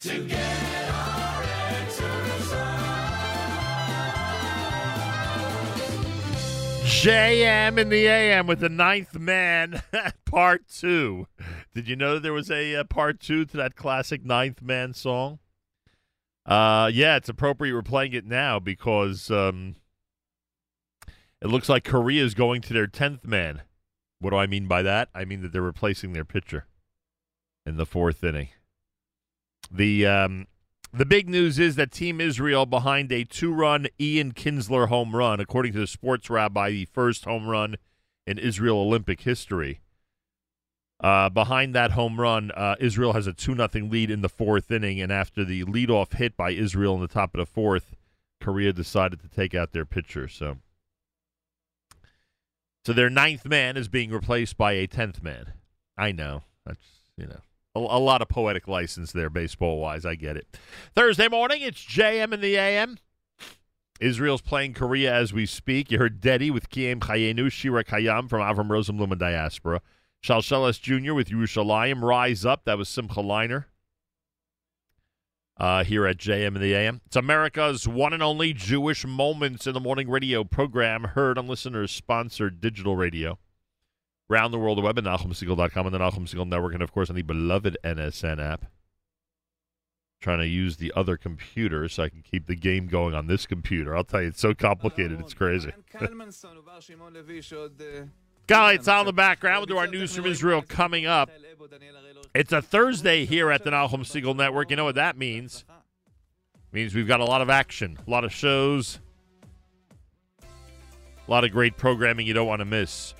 To 0.00 0.26
get 0.26 0.90
our 0.92 1.42
exercise. 1.82 2.86
JM 6.84 7.78
in 7.78 7.88
the 7.88 8.06
AM 8.06 8.46
with 8.46 8.60
the 8.60 8.68
ninth 8.68 9.18
man, 9.18 9.82
part 10.26 10.68
two. 10.68 11.26
Did 11.74 11.88
you 11.88 11.96
know 11.96 12.18
there 12.18 12.32
was 12.32 12.50
a 12.50 12.76
uh, 12.76 12.84
part 12.84 13.20
two 13.20 13.44
to 13.46 13.56
that 13.56 13.74
classic 13.74 14.24
ninth 14.24 14.60
man 14.60 14.92
song? 14.92 15.38
Uh, 16.44 16.90
yeah, 16.92 17.16
it's 17.16 17.28
appropriate 17.28 17.74
we're 17.74 17.82
playing 17.82 18.12
it 18.12 18.26
now 18.26 18.58
because 18.58 19.30
um, 19.30 19.76
it 21.40 21.48
looks 21.48 21.68
like 21.68 21.84
Korea 21.84 22.22
is 22.22 22.34
going 22.34 22.60
to 22.62 22.74
their 22.74 22.86
tenth 22.86 23.24
man. 23.24 23.62
What 24.20 24.30
do 24.30 24.36
I 24.36 24.46
mean 24.46 24.66
by 24.66 24.82
that? 24.82 25.08
I 25.14 25.24
mean 25.24 25.42
that 25.42 25.52
they're 25.52 25.62
replacing 25.62 26.12
their 26.12 26.24
pitcher 26.24 26.66
in 27.64 27.76
the 27.76 27.86
fourth 27.86 28.22
inning. 28.22 28.48
The 29.70 30.06
um, 30.06 30.46
the 30.92 31.04
big 31.04 31.28
news 31.28 31.58
is 31.58 31.76
that 31.76 31.90
Team 31.90 32.20
Israel 32.20 32.64
behind 32.64 33.12
a 33.12 33.24
two-run 33.24 33.88
Ian 34.00 34.32
Kinsler 34.32 34.88
home 34.88 35.14
run, 35.14 35.40
according 35.40 35.72
to 35.74 35.80
the 35.80 35.86
sports 35.86 36.30
rabbi, 36.30 36.70
the 36.70 36.84
first 36.86 37.24
home 37.24 37.46
run 37.46 37.76
in 38.26 38.38
Israel 38.38 38.78
Olympic 38.78 39.20
history. 39.20 39.80
Uh, 40.98 41.28
behind 41.28 41.74
that 41.74 41.90
home 41.90 42.18
run, 42.18 42.50
uh, 42.52 42.74
Israel 42.80 43.12
has 43.12 43.26
a 43.26 43.32
two 43.32 43.54
nothing 43.54 43.90
lead 43.90 44.10
in 44.10 44.22
the 44.22 44.28
fourth 44.28 44.70
inning, 44.70 45.00
and 45.00 45.12
after 45.12 45.44
the 45.44 45.64
leadoff 45.64 46.14
hit 46.14 46.36
by 46.36 46.50
Israel 46.50 46.94
in 46.94 47.02
the 47.02 47.08
top 47.08 47.34
of 47.34 47.38
the 47.38 47.46
fourth, 47.46 47.94
Korea 48.40 48.72
decided 48.72 49.20
to 49.20 49.28
take 49.28 49.54
out 49.54 49.72
their 49.72 49.84
pitcher. 49.84 50.28
So, 50.28 50.56
so 52.84 52.94
their 52.94 53.10
ninth 53.10 53.44
man 53.44 53.76
is 53.76 53.88
being 53.88 54.10
replaced 54.10 54.56
by 54.56 54.72
a 54.72 54.86
tenth 54.86 55.22
man. 55.22 55.52
I 55.98 56.12
know 56.12 56.44
that's 56.64 56.86
you 57.18 57.26
know 57.26 57.40
a, 57.76 57.78
a 57.78 58.00
lot 58.00 58.22
of 58.22 58.28
poetic 58.28 58.66
license 58.66 59.12
there, 59.12 59.30
baseball 59.30 59.78
wise. 59.78 60.04
I 60.04 60.14
get 60.14 60.36
it. 60.36 60.58
Thursday 60.94 61.28
morning, 61.28 61.62
it's 61.62 61.84
JM 61.84 62.32
in 62.32 62.40
the 62.40 62.56
AM. 62.56 62.98
Israel's 64.00 64.42
playing 64.42 64.74
Korea 64.74 65.14
as 65.14 65.32
we 65.32 65.46
speak. 65.46 65.90
You 65.90 65.98
heard 65.98 66.20
Deddy 66.20 66.50
with 66.50 66.68
Kiem 66.68 67.00
Chayenu, 67.00 67.50
Shira 67.50 67.84
Kayam 67.84 68.28
from 68.28 68.40
Avram 68.40 68.68
Rosenblum 68.68 69.10
and 69.10 69.20
Diaspora. 69.20 69.80
Shalsheles 70.22 70.80
Jr. 70.80 71.14
with 71.14 71.28
Yerushalayim, 71.28 72.02
Rise 72.02 72.44
Up. 72.44 72.64
That 72.64 72.78
was 72.78 72.88
Simcha 72.88 73.20
Leiner. 73.20 73.66
Uh, 75.58 75.84
here 75.84 76.06
at 76.06 76.18
JM 76.18 76.48
in 76.48 76.60
the 76.60 76.74
AM. 76.74 77.00
It's 77.06 77.16
America's 77.16 77.88
one 77.88 78.12
and 78.12 78.22
only 78.22 78.52
Jewish 78.52 79.06
Moments 79.06 79.66
in 79.66 79.72
the 79.72 79.80
Morning 79.80 80.10
radio 80.10 80.44
program, 80.44 81.04
heard 81.04 81.38
on 81.38 81.46
listeners 81.46 81.90
sponsored 81.90 82.60
digital 82.60 82.94
radio. 82.94 83.38
Around 84.28 84.50
the 84.50 84.58
world, 84.58 84.78
the 84.78 84.82
web 84.82 84.98
at 84.98 85.04
NachumSegal.com 85.04 85.86
and 85.86 85.94
the 85.94 85.98
Nachum 85.98 86.28
Segal 86.28 86.48
Network, 86.48 86.74
and 86.74 86.82
of 86.82 86.92
course 86.92 87.08
on 87.08 87.16
the 87.16 87.22
beloved 87.22 87.76
NSN 87.84 88.44
app. 88.44 88.66
Trying 90.20 90.38
to 90.38 90.48
use 90.48 90.78
the 90.78 90.92
other 90.96 91.16
computer 91.16 91.88
so 91.88 92.04
I 92.04 92.08
can 92.08 92.22
keep 92.22 92.46
the 92.46 92.56
game 92.56 92.88
going 92.88 93.14
on 93.14 93.26
this 93.26 93.46
computer. 93.46 93.96
I'll 93.96 94.02
tell 94.02 94.22
you, 94.22 94.28
it's 94.28 94.40
so 94.40 94.54
complicated, 94.54 95.20
it's 95.20 95.34
crazy. 95.34 95.72
Guys, 98.46 98.88
on 98.88 99.06
the 99.06 99.12
background, 99.12 99.58
we'll 99.58 99.66
do 99.66 99.76
our 99.76 99.86
news 99.86 100.14
from 100.14 100.26
Israel 100.26 100.62
coming 100.62 101.06
up. 101.06 101.30
It's 102.34 102.52
a 102.52 102.62
Thursday 102.62 103.24
here 103.26 103.50
at 103.50 103.64
the 103.64 103.70
Nachum 103.70 104.00
Segal 104.00 104.36
Network. 104.36 104.70
You 104.70 104.76
know 104.76 104.84
what 104.84 104.94
that 104.96 105.16
means? 105.16 105.64
means 106.72 106.94
we've 106.94 107.08
got 107.08 107.20
a 107.20 107.24
lot 107.24 107.40
of 107.40 107.48
action, 107.48 107.98
a 108.06 108.10
lot 108.10 108.24
of 108.24 108.32
shows. 108.32 109.00
A 110.42 111.30
lot 111.30 111.42
of 111.42 111.50
great 111.50 111.76
programming 111.76 112.26
you 112.26 112.34
don't 112.34 112.46
want 112.46 112.60
to 112.60 112.64
miss. 112.64 113.14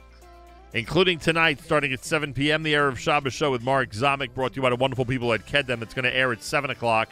Including 0.77 1.19
tonight, 1.19 1.59
starting 1.63 1.91
at 1.95 2.05
7 2.05 2.35
p.m., 2.35 2.63
the 2.63 2.75
Erev 2.75 2.99
Shabbos 2.99 3.33
show 3.33 3.51
with 3.51 3.63
Mark 3.63 3.93
Zamek, 3.93 4.35
brought 4.35 4.53
to 4.53 4.57
you 4.57 4.63
by 4.63 4.69
the 4.69 4.77
wonderful 4.77 5.07
people 5.07 5.33
at 5.33 5.47
Kedem. 5.47 5.81
It's 5.81 5.95
going 5.95 6.05
to 6.05 6.15
air 6.15 6.33
at 6.33 6.43
7 6.43 6.69
o'clock. 6.69 7.09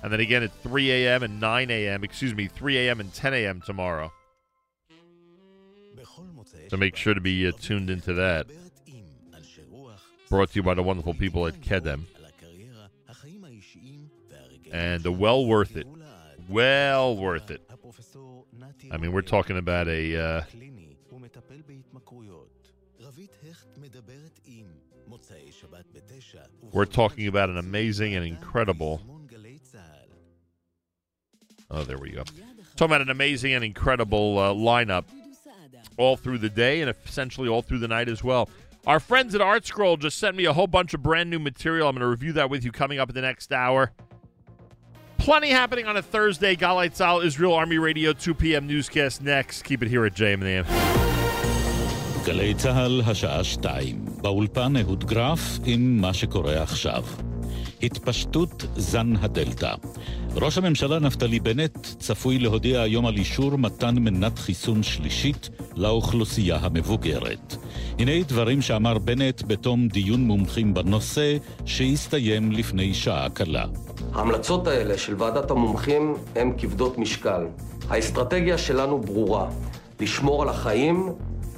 And 0.00 0.12
then 0.12 0.20
again 0.20 0.44
at 0.44 0.52
3 0.62 0.92
a.m. 0.92 1.24
and 1.24 1.40
9 1.40 1.70
a.m., 1.72 2.04
excuse 2.04 2.36
me, 2.36 2.46
3 2.46 2.78
a.m. 2.86 3.00
and 3.00 3.12
10 3.12 3.34
a.m. 3.34 3.60
tomorrow. 3.62 4.12
So 6.68 6.76
make 6.76 6.94
sure 6.94 7.14
to 7.14 7.20
be 7.20 7.48
uh, 7.48 7.52
tuned 7.60 7.90
into 7.90 8.14
that. 8.14 8.46
Brought 10.28 10.50
to 10.50 10.54
you 10.54 10.62
by 10.62 10.74
the 10.74 10.82
wonderful 10.84 11.14
people 11.14 11.48
at 11.48 11.60
Kedem. 11.60 12.02
And 14.70 15.04
uh, 15.04 15.10
well 15.10 15.44
worth 15.46 15.76
it. 15.76 15.88
Well 16.48 17.16
worth 17.16 17.50
it. 17.50 17.60
I 18.92 18.96
mean, 18.98 19.10
we're 19.10 19.22
talking 19.22 19.56
about 19.58 19.88
a. 19.88 20.16
Uh, 20.16 20.42
we're 26.72 26.84
talking 26.84 27.26
about 27.26 27.48
an 27.48 27.58
amazing 27.58 28.14
and 28.14 28.24
incredible. 28.24 29.00
Oh, 31.70 31.82
there 31.84 31.98
we 31.98 32.10
go. 32.10 32.24
Talking 32.76 32.92
about 32.92 33.00
an 33.02 33.10
amazing 33.10 33.52
and 33.54 33.64
incredible 33.64 34.38
uh, 34.38 34.52
lineup 34.52 35.04
all 35.96 36.16
through 36.16 36.38
the 36.38 36.48
day 36.48 36.80
and 36.80 36.94
essentially 37.04 37.48
all 37.48 37.62
through 37.62 37.78
the 37.78 37.88
night 37.88 38.08
as 38.08 38.22
well. 38.22 38.48
Our 38.86 39.00
friends 39.00 39.34
at 39.34 39.40
ArtScroll 39.40 39.98
just 39.98 40.18
sent 40.18 40.36
me 40.36 40.46
a 40.46 40.52
whole 40.52 40.66
bunch 40.66 40.94
of 40.94 41.02
brand 41.02 41.28
new 41.28 41.38
material. 41.38 41.88
I'm 41.88 41.94
going 41.94 42.00
to 42.00 42.06
review 42.06 42.32
that 42.34 42.48
with 42.48 42.64
you 42.64 42.72
coming 42.72 42.98
up 42.98 43.10
in 43.10 43.14
the 43.14 43.20
next 43.20 43.52
hour. 43.52 43.92
Plenty 45.18 45.50
happening 45.50 45.86
on 45.86 45.96
a 45.96 46.02
Thursday. 46.02 46.56
Galei 46.56 46.90
Tzahal, 46.90 47.24
Israel 47.24 47.52
Army 47.52 47.76
Radio, 47.76 48.12
2 48.12 48.34
p.m. 48.34 48.66
newscast 48.66 49.20
next. 49.20 49.62
Keep 49.62 49.82
it 49.82 49.88
here 49.88 50.06
at 50.06 50.14
JM 50.14 51.27
גלי 52.28 52.54
צה"ל, 52.54 53.02
השעה 53.06 53.44
שתיים. 53.44 54.04
באולפן 54.22 54.76
אהוד 54.76 55.04
גרף 55.04 55.58
עם 55.64 56.00
מה 56.00 56.14
שקורה 56.14 56.62
עכשיו. 56.62 57.04
התפשטות 57.82 58.64
זן 58.76 59.12
הדלתא. 59.20 59.74
ראש 60.34 60.58
הממשלה 60.58 60.98
נפתלי 60.98 61.40
בנט 61.40 61.78
צפוי 61.98 62.38
להודיע 62.38 62.80
היום 62.80 63.06
על 63.06 63.16
אישור 63.16 63.58
מתן 63.58 63.94
מנת 63.94 64.38
חיסון 64.38 64.82
שלישית 64.82 65.50
לאוכלוסייה 65.76 66.56
המבוגרת. 66.56 67.56
הנה 67.98 68.22
דברים 68.22 68.62
שאמר 68.62 68.98
בנט 68.98 69.42
בתום 69.46 69.88
דיון 69.88 70.20
מומחים 70.20 70.74
בנושא, 70.74 71.36
שהסתיים 71.64 72.52
לפני 72.52 72.94
שעה 72.94 73.28
קלה. 73.30 73.64
ההמלצות 74.12 74.66
האלה 74.66 74.98
של 74.98 75.14
ועדת 75.18 75.50
המומחים 75.50 76.14
הן 76.36 76.52
כבדות 76.58 76.98
משקל. 76.98 77.46
האסטרטגיה 77.88 78.58
שלנו 78.58 79.00
ברורה, 79.00 79.48
לשמור 80.00 80.42
על 80.42 80.48
החיים 80.48 81.08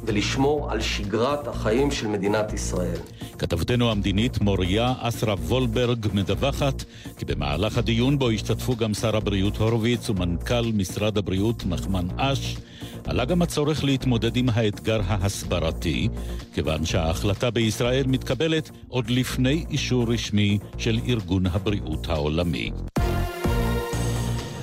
ולשמור 0.05 0.73
על 0.73 0.81
שגרת 0.81 1.49
החיים 1.49 1.91
של 1.91 2.07
מדינת 2.07 2.53
ישראל. 2.53 2.99
כתבתנו 3.39 3.91
המדינית 3.91 4.41
מוריה 4.41 4.95
אסרה 5.01 5.35
וולברג 5.35 6.07
מדווחת 6.13 6.85
כי 7.19 7.25
במהלך 7.25 7.79
הדיון 7.79 8.19
בו 8.19 8.31
השתתפו 8.31 8.77
גם 8.77 8.95
שר 8.95 9.17
הבריאות 9.17 9.57
הורוביץ 9.57 10.11
ומנכ"ל 10.11 10.73
משרד 10.75 11.19
הבריאות 11.19 11.67
נחמן 11.67 12.07
אש, 12.17 12.57
עלה 13.05 13.25
גם 13.25 13.43
הצורך 13.43 13.85
להתמודד 13.85 14.37
עם 14.37 14.49
האתגר 14.49 15.01
ההסברתי, 15.07 16.09
כיוון 16.55 16.85
שההחלטה 16.85 17.51
בישראל 17.51 18.07
מתקבלת 18.07 18.71
עוד 18.89 19.11
לפני 19.11 19.65
אישור 19.71 20.13
רשמי 20.13 20.59
של 20.79 20.99
ארגון 21.09 21.47
הבריאות 21.47 22.09
העולמי. 22.09 22.71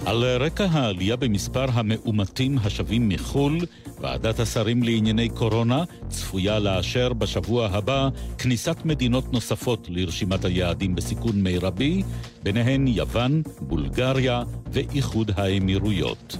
על 0.07 0.23
רקע 0.23 0.65
העלייה 0.71 1.15
במספר 1.15 1.65
המאומתים 1.73 2.57
השבים 2.63 3.09
מחו"ל, 3.09 3.57
ועדת 3.99 4.39
השרים 4.39 4.83
לענייני 4.83 5.29
קורונה 5.29 5.83
צפויה 6.09 6.59
לאשר 6.59 7.13
בשבוע 7.13 7.67
הבא 7.71 8.09
כניסת 8.37 8.77
מדינות 8.85 9.33
נוספות 9.33 9.87
לרשימת 9.89 10.45
היעדים 10.45 10.95
בסיכון 10.95 11.43
מרבי, 11.43 12.03
ביניהן 12.43 12.87
יוון, 12.87 13.41
בולגריה 13.59 14.43
ואיחוד 14.71 15.31
האמירויות. 15.35 16.37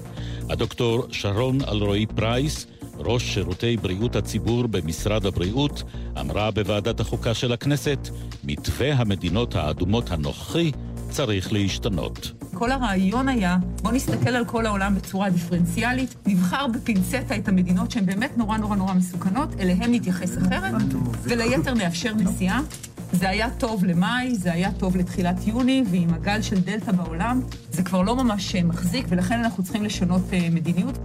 הדוקטור 0.49 1.07
שרון 1.11 1.57
אלרועי 1.67 2.05
פרייס, 2.05 2.67
ראש 2.97 3.33
שירותי 3.33 3.77
בריאות 3.77 4.15
הציבור 4.15 4.67
במשרד 4.67 5.25
הבריאות, 5.25 5.83
אמרה 6.19 6.51
בוועדת 6.51 6.99
החוקה 6.99 7.33
של 7.33 7.53
הכנסת, 7.53 8.09
מתווה 8.43 8.93
המדינות 8.93 9.55
האדומות 9.55 10.11
הנוכחי 10.11 10.71
צריך 11.17 11.53
להשתנות. 11.53 12.31
כל 12.53 12.71
הרעיון 12.71 13.29
היה, 13.29 13.57
בוא 13.81 13.91
נסתכל 13.91 14.29
על 14.29 14.45
כל 14.45 14.65
העולם 14.65 14.95
בצורה 14.95 15.29
דיפרנציאלית, 15.29 16.15
נבחר 16.25 16.67
בפינצטה 16.67 17.35
את 17.37 17.47
המדינות 17.47 17.91
שהן 17.91 18.05
באמת 18.05 18.37
נורא 18.37 18.57
נורא 18.57 18.75
נורא 18.75 18.93
מסוכנות, 18.93 19.49
אליהן 19.59 19.93
נתייחס 19.93 20.37
אחרת, 20.37 20.73
וליתר 21.23 21.73
נאפשר 21.73 22.13
נסיעה. 22.13 22.61
זה 23.11 23.29
היה 23.29 23.49
טוב 23.49 23.85
למאי, 23.85 24.35
זה 24.35 24.53
היה 24.53 24.71
טוב 24.71 24.97
לתחילת 24.97 25.47
יוני, 25.47 25.83
ועם 25.91 26.13
הגל 26.13 26.41
של 26.41 26.59
דלתא 26.59 26.91
בעולם, 26.91 27.41
זה 27.71 27.83
כבר 27.83 28.01
לא 28.01 28.15
ממש 28.15 28.55
מחזיק, 28.55 29.05
ולכן 29.09 29.39
אנחנו 29.39 29.63
צריכים 29.63 29.83
לשנות 29.83 30.21
אה, 30.33 30.47
מדיניות. 30.51 30.97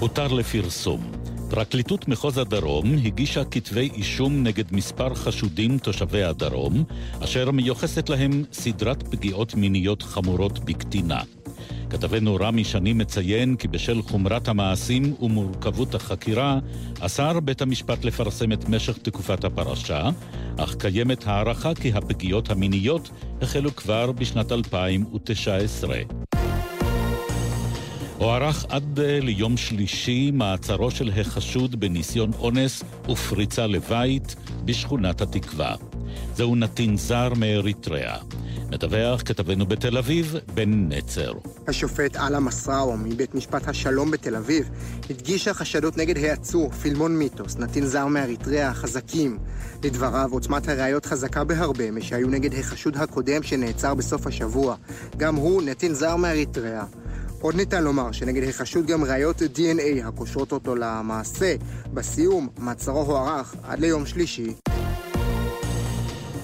הותר 0.00 0.32
לפרסום. 0.32 1.27
פרקליטות 1.50 2.08
מחוז 2.08 2.38
הדרום 2.38 2.94
הגישה 3.04 3.44
כתבי 3.44 3.90
אישום 3.94 4.42
נגד 4.42 4.64
מספר 4.72 5.14
חשודים 5.14 5.78
תושבי 5.78 6.22
הדרום, 6.22 6.84
אשר 7.24 7.50
מיוחסת 7.50 8.08
להם 8.08 8.44
סדרת 8.52 9.02
פגיעות 9.02 9.54
מיניות 9.54 10.02
חמורות 10.02 10.58
בקטינה. 10.58 11.20
כתבנו 11.90 12.36
רמי 12.36 12.64
שני 12.64 12.92
מציין 12.92 13.56
כי 13.56 13.68
בשל 13.68 14.02
חומרת 14.02 14.48
המעשים 14.48 15.14
ומורכבות 15.22 15.94
החקירה, 15.94 16.58
אסר 17.00 17.40
בית 17.40 17.62
המשפט 17.62 18.04
לפרסם 18.04 18.52
את 18.52 18.68
משך 18.68 18.98
תקופת 18.98 19.44
הפרשה, 19.44 20.10
אך 20.56 20.74
קיימת 20.74 21.26
הערכה 21.26 21.74
כי 21.74 21.92
הפגיעות 21.92 22.50
המיניות 22.50 23.10
החלו 23.42 23.76
כבר 23.76 24.12
בשנת 24.12 24.52
2019. 24.52 25.96
הוארך 28.18 28.64
עד 28.68 29.00
אה, 29.00 29.20
ליום 29.20 29.56
שלישי 29.56 30.30
מעצרו 30.34 30.90
של 30.90 31.10
החשוד 31.20 31.80
בניסיון 31.80 32.30
אונס 32.38 32.82
ופריצה 33.10 33.66
לבית 33.66 34.36
בשכונת 34.64 35.20
התקווה. 35.20 35.74
זהו 36.34 36.56
נתין 36.56 36.96
זר 36.96 37.32
מאריתריאה. 37.36 38.16
מדווח 38.70 39.22
כתבנו 39.22 39.66
בתל 39.66 39.98
אביב, 39.98 40.34
בן 40.54 40.88
נצר. 40.88 41.32
השופט 41.68 42.16
אללה 42.16 42.40
מסראו 42.40 42.96
מבית 42.96 43.34
משפט 43.34 43.68
השלום 43.68 44.10
בתל 44.10 44.36
אביב 44.36 44.70
הדגיש 45.10 45.44
שהחשדות 45.44 45.96
נגד 45.96 46.16
העצור 46.16 46.70
פילמון 46.70 47.16
מיתוס, 47.16 47.56
נתין 47.56 47.86
זר 47.86 48.06
מאריתריאה, 48.06 48.74
חזקים. 48.74 49.38
לדבריו, 49.84 50.28
עוצמת 50.32 50.68
הראיות 50.68 51.06
חזקה 51.06 51.44
בהרבה 51.44 51.90
משהיו 51.90 52.28
נגד 52.28 52.54
החשוד 52.54 52.96
הקודם 52.96 53.42
שנעצר 53.42 53.94
בסוף 53.94 54.26
השבוע. 54.26 54.76
גם 55.16 55.36
הוא 55.36 55.62
נתין 55.62 55.94
זר 55.94 56.16
מאריתריאה. 56.16 56.84
עוד 57.40 57.54
ניתן 57.54 57.84
לומר 57.84 58.12
שנגד 58.12 58.48
החשוד 58.48 58.86
גם 58.86 59.04
ראיות 59.04 59.42
DNA 59.42 60.06
הקושרות 60.06 60.52
אותו 60.52 60.76
למעשה. 60.76 61.54
בסיום, 61.94 62.48
מעצרו 62.58 63.00
הוארך 63.00 63.54
עד 63.62 63.80
ליום 63.80 64.06
שלישי. 64.06 64.52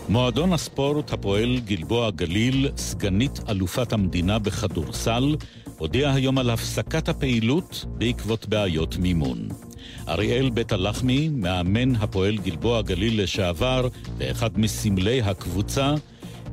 מועדון 0.09 0.53
הספורט 0.53 1.13
הפועל 1.13 1.61
גלבוע 1.65 2.11
גליל, 2.11 2.69
סגנית 2.77 3.41
אלופת 3.49 3.93
המדינה 3.93 4.39
בכדורסל, 4.39 5.37
הודיע 5.79 6.13
היום 6.13 6.39
על 6.39 6.51
הפסקת 6.51 7.09
הפעילות 7.09 7.85
בעקבות 7.89 8.49
בעיות 8.49 8.97
מימון. 8.97 9.49
אריאל 10.09 10.51
בית 10.51 10.73
הלחמי, 10.73 11.29
מאמן 11.29 11.97
הפועל 11.97 12.37
גלבוע 12.37 12.83
גליל 12.83 13.23
לשעבר 13.23 13.89
ואחד 14.19 14.59
מסמלי 14.59 15.23
הקבוצה, 15.23 15.95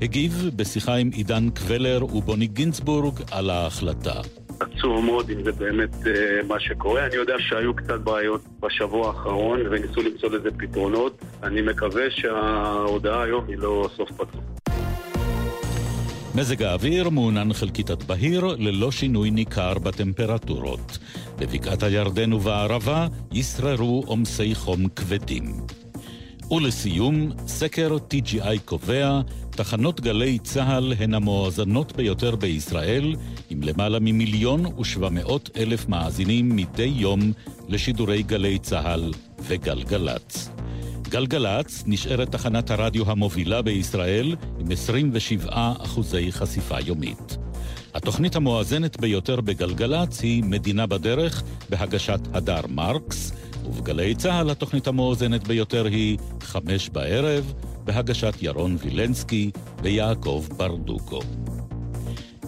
הגיב 0.01 0.49
בשיחה 0.55 0.95
עם 0.95 1.09
עידן 1.13 1.49
קבלר 1.49 2.05
ובוני 2.05 2.47
גינצבורג 2.47 3.13
על 3.31 3.49
ההחלטה. 3.49 4.21
עצוב 4.59 5.05
מאוד 5.05 5.29
אם 5.29 5.43
זה 5.43 5.51
באמת 5.51 6.07
אה, 6.07 6.43
מה 6.47 6.59
שקורה. 6.59 7.05
אני 7.05 7.15
יודע 7.15 7.33
שהיו 7.39 7.73
קצת 7.73 7.99
בעיות 7.99 8.41
בשבוע 8.59 9.07
האחרון 9.07 9.59
וניסו 9.71 10.01
למצוא 10.01 10.29
לזה 10.29 10.49
פתרונות. 10.57 11.21
אני 11.43 11.61
מקווה 11.61 12.03
שההודעה 12.09 13.23
היום 13.23 13.45
היא 13.47 13.57
לא 13.57 13.89
סוף 13.97 14.11
פתוח. 14.11 14.41
מזג 16.35 16.63
האוויר 16.63 17.09
מעונן 17.09 17.53
חלקית 17.53 17.89
עד 17.89 18.03
בהיר, 18.03 18.45
ללא 18.45 18.91
שינוי 18.91 19.31
ניכר 19.31 19.73
בטמפרטורות. 19.73 20.97
בבקעת 21.39 21.83
הירדן 21.83 22.33
ובערבה 22.33 23.07
ישררו 23.31 24.03
עומסי 24.07 24.55
חום 24.55 24.87
כבדים. 24.95 25.45
ולסיום, 26.51 27.31
סקר 27.47 27.97
TGI 28.09 28.59
קובע, 28.65 29.21
תחנות 29.61 30.01
גלי 30.01 30.39
צה"ל 30.39 30.93
הן 30.99 31.13
המואזנות 31.13 31.95
ביותר 31.95 32.35
בישראל, 32.35 33.15
עם 33.49 33.63
למעלה 33.63 33.99
ממיליון 33.99 34.65
ושבע 34.79 35.09
מאות 35.09 35.49
אלף 35.57 35.89
מאזינים 35.89 36.55
מדי 36.55 36.91
יום 36.95 37.31
לשידורי 37.69 38.23
גלי 38.23 38.59
צה"ל 38.59 39.11
וגלגלצ. 39.39 40.49
גלגלצ 41.01 41.83
נשארת 41.85 42.31
תחנת 42.31 42.71
הרדיו 42.71 43.11
המובילה 43.11 43.61
בישראל 43.61 44.35
עם 44.59 44.71
27 44.71 45.73
אחוזי 45.79 46.31
חשיפה 46.31 46.79
יומית. 46.79 47.37
התוכנית 47.93 48.35
המואזנת 48.35 48.99
ביותר 48.99 49.41
בגלגלצ 49.41 50.21
היא 50.21 50.43
מדינה 50.43 50.87
בדרך 50.87 51.43
בהגשת 51.69 52.19
הדר 52.33 52.61
מרקס, 52.69 53.31
ובגלי 53.65 54.15
צה"ל 54.15 54.49
התוכנית 54.49 54.87
המואזנת 54.87 55.47
ביותר 55.47 55.85
היא 55.85 56.17
חמש 56.41 56.89
בערב 56.89 57.53
בהגשת 57.83 58.33
ירון 58.41 58.77
וילנסקי 58.79 59.51
ויעקב 59.83 60.45
ברדוקו. 60.57 61.19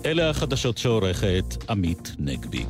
אלה 0.05 0.29
החדשות 0.29 0.77
שעורכת 0.77 1.69
עמית 1.69 2.15
נגבי. 2.19 2.65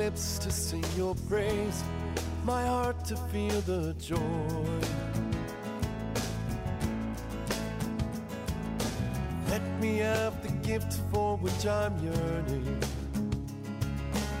lips 0.00 0.38
to 0.38 0.50
sing 0.50 0.84
your 0.96 1.14
praise, 1.28 1.84
my 2.42 2.64
heart 2.64 3.04
to 3.04 3.14
feel 3.30 3.60
the 3.72 3.94
joy. 3.98 4.78
Let 9.50 9.64
me 9.78 9.98
have 9.98 10.42
the 10.42 10.52
gift 10.66 10.94
for 11.12 11.36
which 11.36 11.66
I'm 11.66 11.94
yearning. 12.02 12.80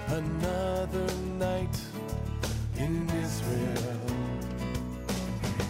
Another 0.08 1.08
night 1.46 1.76
in 2.78 2.94
Israel. 3.26 4.00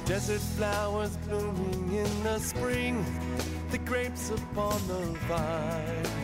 Desert 0.04 0.44
flowers 0.56 1.16
blooming 1.26 1.96
in 2.04 2.22
the 2.22 2.38
spring, 2.38 3.04
the 3.72 3.78
grapes 3.78 4.30
upon 4.30 4.78
the 4.86 5.02
vine. 5.26 6.19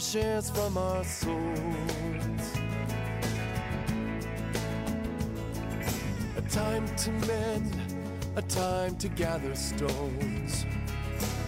Of 0.00 0.12
plowshares 0.12 0.50
from 0.50 0.78
our 0.78 1.04
souls. 1.04 2.58
A 6.36 6.42
time 6.48 6.86
to 6.96 7.10
mend, 7.26 7.76
a 8.36 8.42
time 8.42 8.96
to 8.96 9.08
gather 9.08 9.54
stones, 9.54 10.64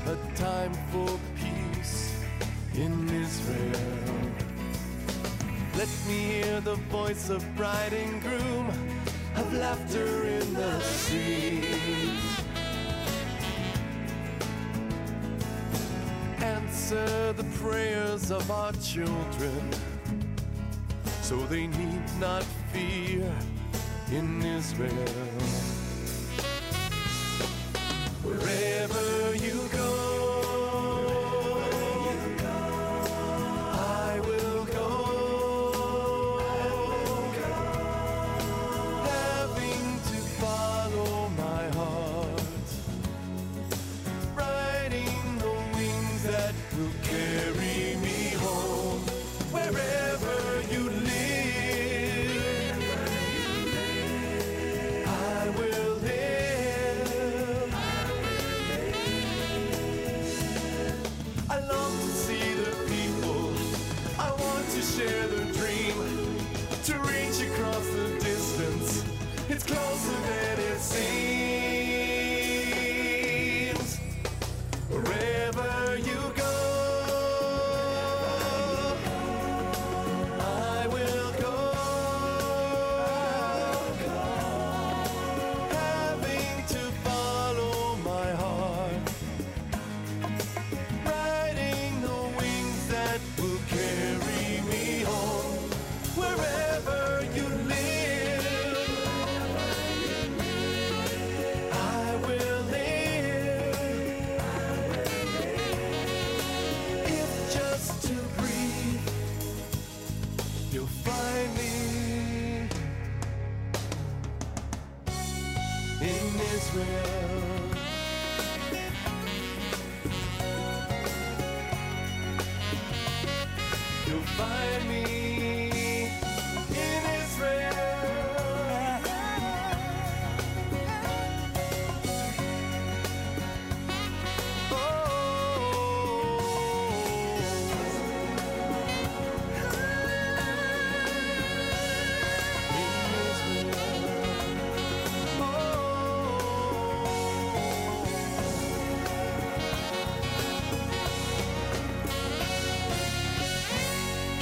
a 0.06 0.16
time 0.36 0.72
for 0.90 1.18
peace 1.36 2.14
in 2.74 3.08
Israel. 3.08 4.32
Let 5.76 5.88
me 6.06 6.18
hear 6.32 6.60
the 6.60 6.76
voice 6.90 7.30
of 7.30 7.42
bride 7.56 7.92
and 7.92 8.20
groom, 8.20 8.68
of 9.36 9.52
laughter 9.54 10.26
in 10.26 10.54
the 10.54 10.80
street. 10.80 11.64
Answer 16.40 17.21
prayers 17.62 18.32
of 18.32 18.50
our 18.50 18.72
children, 18.72 19.70
so 21.22 21.36
they 21.46 21.68
need 21.68 22.02
not 22.18 22.42
fear 22.72 23.32
in 24.10 24.42
Israel. 24.42 25.31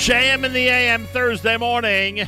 JM 0.00 0.46
in 0.46 0.54
the 0.54 0.66
AM 0.66 1.04
Thursday 1.04 1.58
morning. 1.58 2.26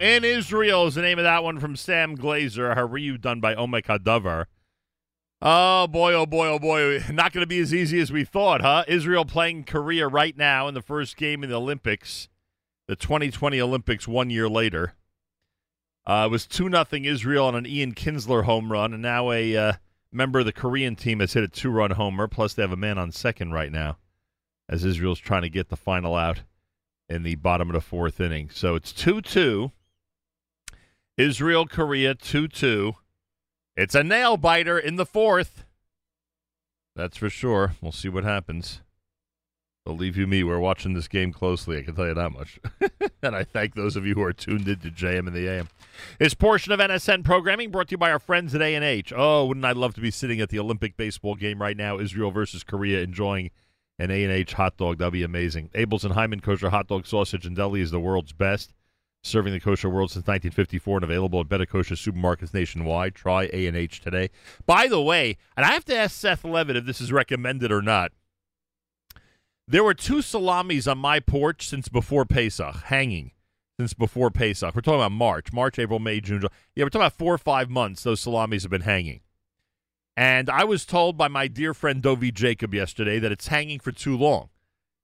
In 0.00 0.24
Israel 0.24 0.86
is 0.86 0.94
the 0.94 1.02
name 1.02 1.18
of 1.18 1.24
that 1.24 1.44
one 1.44 1.60
from 1.60 1.76
Sam 1.76 2.14
Glaser. 2.14 2.74
Hariyu 2.74 3.20
done 3.20 3.40
by 3.40 3.54
Omek 3.54 3.84
Hadavar. 3.84 4.46
Oh 5.42 5.86
boy, 5.86 6.14
oh 6.14 6.24
boy, 6.24 6.48
oh 6.48 6.58
boy. 6.58 7.04
Not 7.12 7.34
going 7.34 7.42
to 7.42 7.46
be 7.46 7.58
as 7.58 7.74
easy 7.74 8.00
as 8.00 8.10
we 8.10 8.24
thought, 8.24 8.62
huh? 8.62 8.84
Israel 8.88 9.26
playing 9.26 9.64
Korea 9.64 10.08
right 10.08 10.34
now 10.34 10.66
in 10.66 10.72
the 10.72 10.80
first 10.80 11.18
game 11.18 11.44
in 11.44 11.50
the 11.50 11.56
Olympics, 11.56 12.30
the 12.88 12.96
2020 12.96 13.60
Olympics 13.60 14.08
one 14.08 14.30
year 14.30 14.48
later. 14.48 14.94
Uh, 16.06 16.24
it 16.26 16.30
was 16.30 16.46
2 16.46 16.70
nothing 16.70 17.04
Israel 17.04 17.44
on 17.44 17.54
an 17.54 17.66
Ian 17.66 17.92
Kinsler 17.92 18.44
home 18.44 18.72
run, 18.72 18.94
and 18.94 19.02
now 19.02 19.30
a 19.30 19.54
uh, 19.54 19.72
member 20.10 20.38
of 20.38 20.46
the 20.46 20.54
Korean 20.54 20.96
team 20.96 21.20
has 21.20 21.34
hit 21.34 21.44
a 21.44 21.48
two 21.48 21.68
run 21.68 21.90
homer. 21.90 22.28
Plus, 22.28 22.54
they 22.54 22.62
have 22.62 22.72
a 22.72 22.76
man 22.76 22.96
on 22.96 23.12
second 23.12 23.52
right 23.52 23.70
now 23.70 23.98
as 24.70 24.86
Israel's 24.86 25.20
trying 25.20 25.42
to 25.42 25.50
get 25.50 25.68
the 25.68 25.76
final 25.76 26.14
out 26.14 26.40
in 27.08 27.22
the 27.22 27.34
bottom 27.36 27.68
of 27.68 27.74
the 27.74 27.80
fourth 27.80 28.20
inning. 28.20 28.50
So 28.50 28.74
it's 28.74 28.92
2 28.92 29.20
2. 29.20 29.72
Israel, 31.16 31.66
Korea, 31.66 32.14
2 32.14 32.48
2. 32.48 32.94
It's 33.76 33.94
a 33.94 34.04
nail 34.04 34.36
biter 34.36 34.78
in 34.78 34.96
the 34.96 35.06
fourth. 35.06 35.64
That's 36.96 37.16
for 37.16 37.28
sure. 37.28 37.74
We'll 37.80 37.92
see 37.92 38.08
what 38.08 38.24
happens. 38.24 38.80
Believe 39.84 40.16
you 40.16 40.26
me, 40.26 40.42
we're 40.42 40.60
watching 40.60 40.94
this 40.94 41.08
game 41.08 41.30
closely. 41.30 41.76
I 41.76 41.82
can 41.82 41.94
tell 41.94 42.06
you 42.06 42.14
that 42.14 42.32
much. 42.32 42.58
and 43.22 43.36
I 43.36 43.44
thank 43.44 43.74
those 43.74 43.96
of 43.96 44.06
you 44.06 44.14
who 44.14 44.22
are 44.22 44.32
tuned 44.32 44.66
into 44.66 44.88
JM 44.88 45.26
and 45.26 45.34
the 45.34 45.46
AM. 45.46 45.68
This 46.18 46.32
portion 46.32 46.72
of 46.72 46.80
NSN 46.80 47.22
programming 47.22 47.70
brought 47.70 47.88
to 47.88 47.92
you 47.92 47.98
by 47.98 48.10
our 48.10 48.18
friends 48.18 48.54
at 48.54 48.62
A&H. 48.62 49.12
Oh, 49.14 49.44
wouldn't 49.44 49.66
I 49.66 49.72
love 49.72 49.92
to 49.94 50.00
be 50.00 50.10
sitting 50.10 50.40
at 50.40 50.48
the 50.48 50.58
Olympic 50.58 50.96
baseball 50.96 51.34
game 51.34 51.60
right 51.60 51.76
now, 51.76 51.98
Israel 51.98 52.30
versus 52.30 52.64
Korea, 52.64 53.00
enjoying 53.00 53.50
an 53.98 54.10
A&H 54.10 54.52
hot 54.54 54.76
dog. 54.76 54.98
That'd 54.98 55.12
be 55.12 55.22
amazing. 55.22 55.70
Abeles 55.74 56.04
and 56.04 56.14
Heymann 56.14 56.42
kosher 56.42 56.70
hot 56.70 56.88
dog 56.88 57.06
sausage 57.06 57.46
and 57.46 57.56
deli 57.56 57.80
is 57.80 57.90
the 57.90 58.00
world's 58.00 58.32
best. 58.32 58.72
serving 59.22 59.52
the 59.54 59.60
kosher 59.60 59.88
world 59.88 60.10
since 60.10 60.26
1954 60.26 60.98
and 60.98 61.04
available 61.04 61.40
at 61.40 61.48
better 61.48 61.64
kosher 61.64 61.94
supermarkets 61.94 62.52
nationwide. 62.52 63.14
Try 63.14 63.44
A&H 63.52 64.00
today. 64.00 64.28
By 64.66 64.86
the 64.86 65.00
way, 65.00 65.38
and 65.56 65.64
I 65.64 65.72
have 65.72 65.84
to 65.86 65.96
ask 65.96 66.14
Seth 66.14 66.44
Levitt 66.44 66.76
if 66.76 66.84
this 66.84 67.00
is 67.00 67.10
recommended 67.10 67.72
or 67.72 67.80
not. 67.80 68.12
There 69.66 69.82
were 69.82 69.94
two 69.94 70.20
salamis 70.20 70.86
on 70.86 70.98
my 70.98 71.20
porch 71.20 71.66
since 71.66 71.88
before 71.88 72.26
Pesach, 72.26 72.82
hanging 72.84 73.30
since 73.78 73.94
before 73.94 74.30
Pesach. 74.30 74.74
We're 74.74 74.82
talking 74.82 75.00
about 75.00 75.12
March, 75.12 75.52
March, 75.54 75.78
April, 75.78 75.98
May, 75.98 76.20
June. 76.20 76.40
July. 76.40 76.52
Yeah, 76.76 76.84
we're 76.84 76.90
talking 76.90 77.06
about 77.06 77.16
four 77.16 77.32
or 77.32 77.38
five 77.38 77.70
months. 77.70 78.02
Those 78.02 78.20
salamis 78.20 78.62
have 78.64 78.70
been 78.70 78.82
hanging. 78.82 79.20
And 80.16 80.48
I 80.48 80.64
was 80.64 80.84
told 80.86 81.16
by 81.16 81.28
my 81.28 81.48
dear 81.48 81.74
friend 81.74 82.02
Dovi 82.02 82.32
Jacob 82.32 82.72
yesterday 82.72 83.18
that 83.18 83.32
it's 83.32 83.48
hanging 83.48 83.80
for 83.80 83.92
too 83.92 84.16
long. 84.16 84.50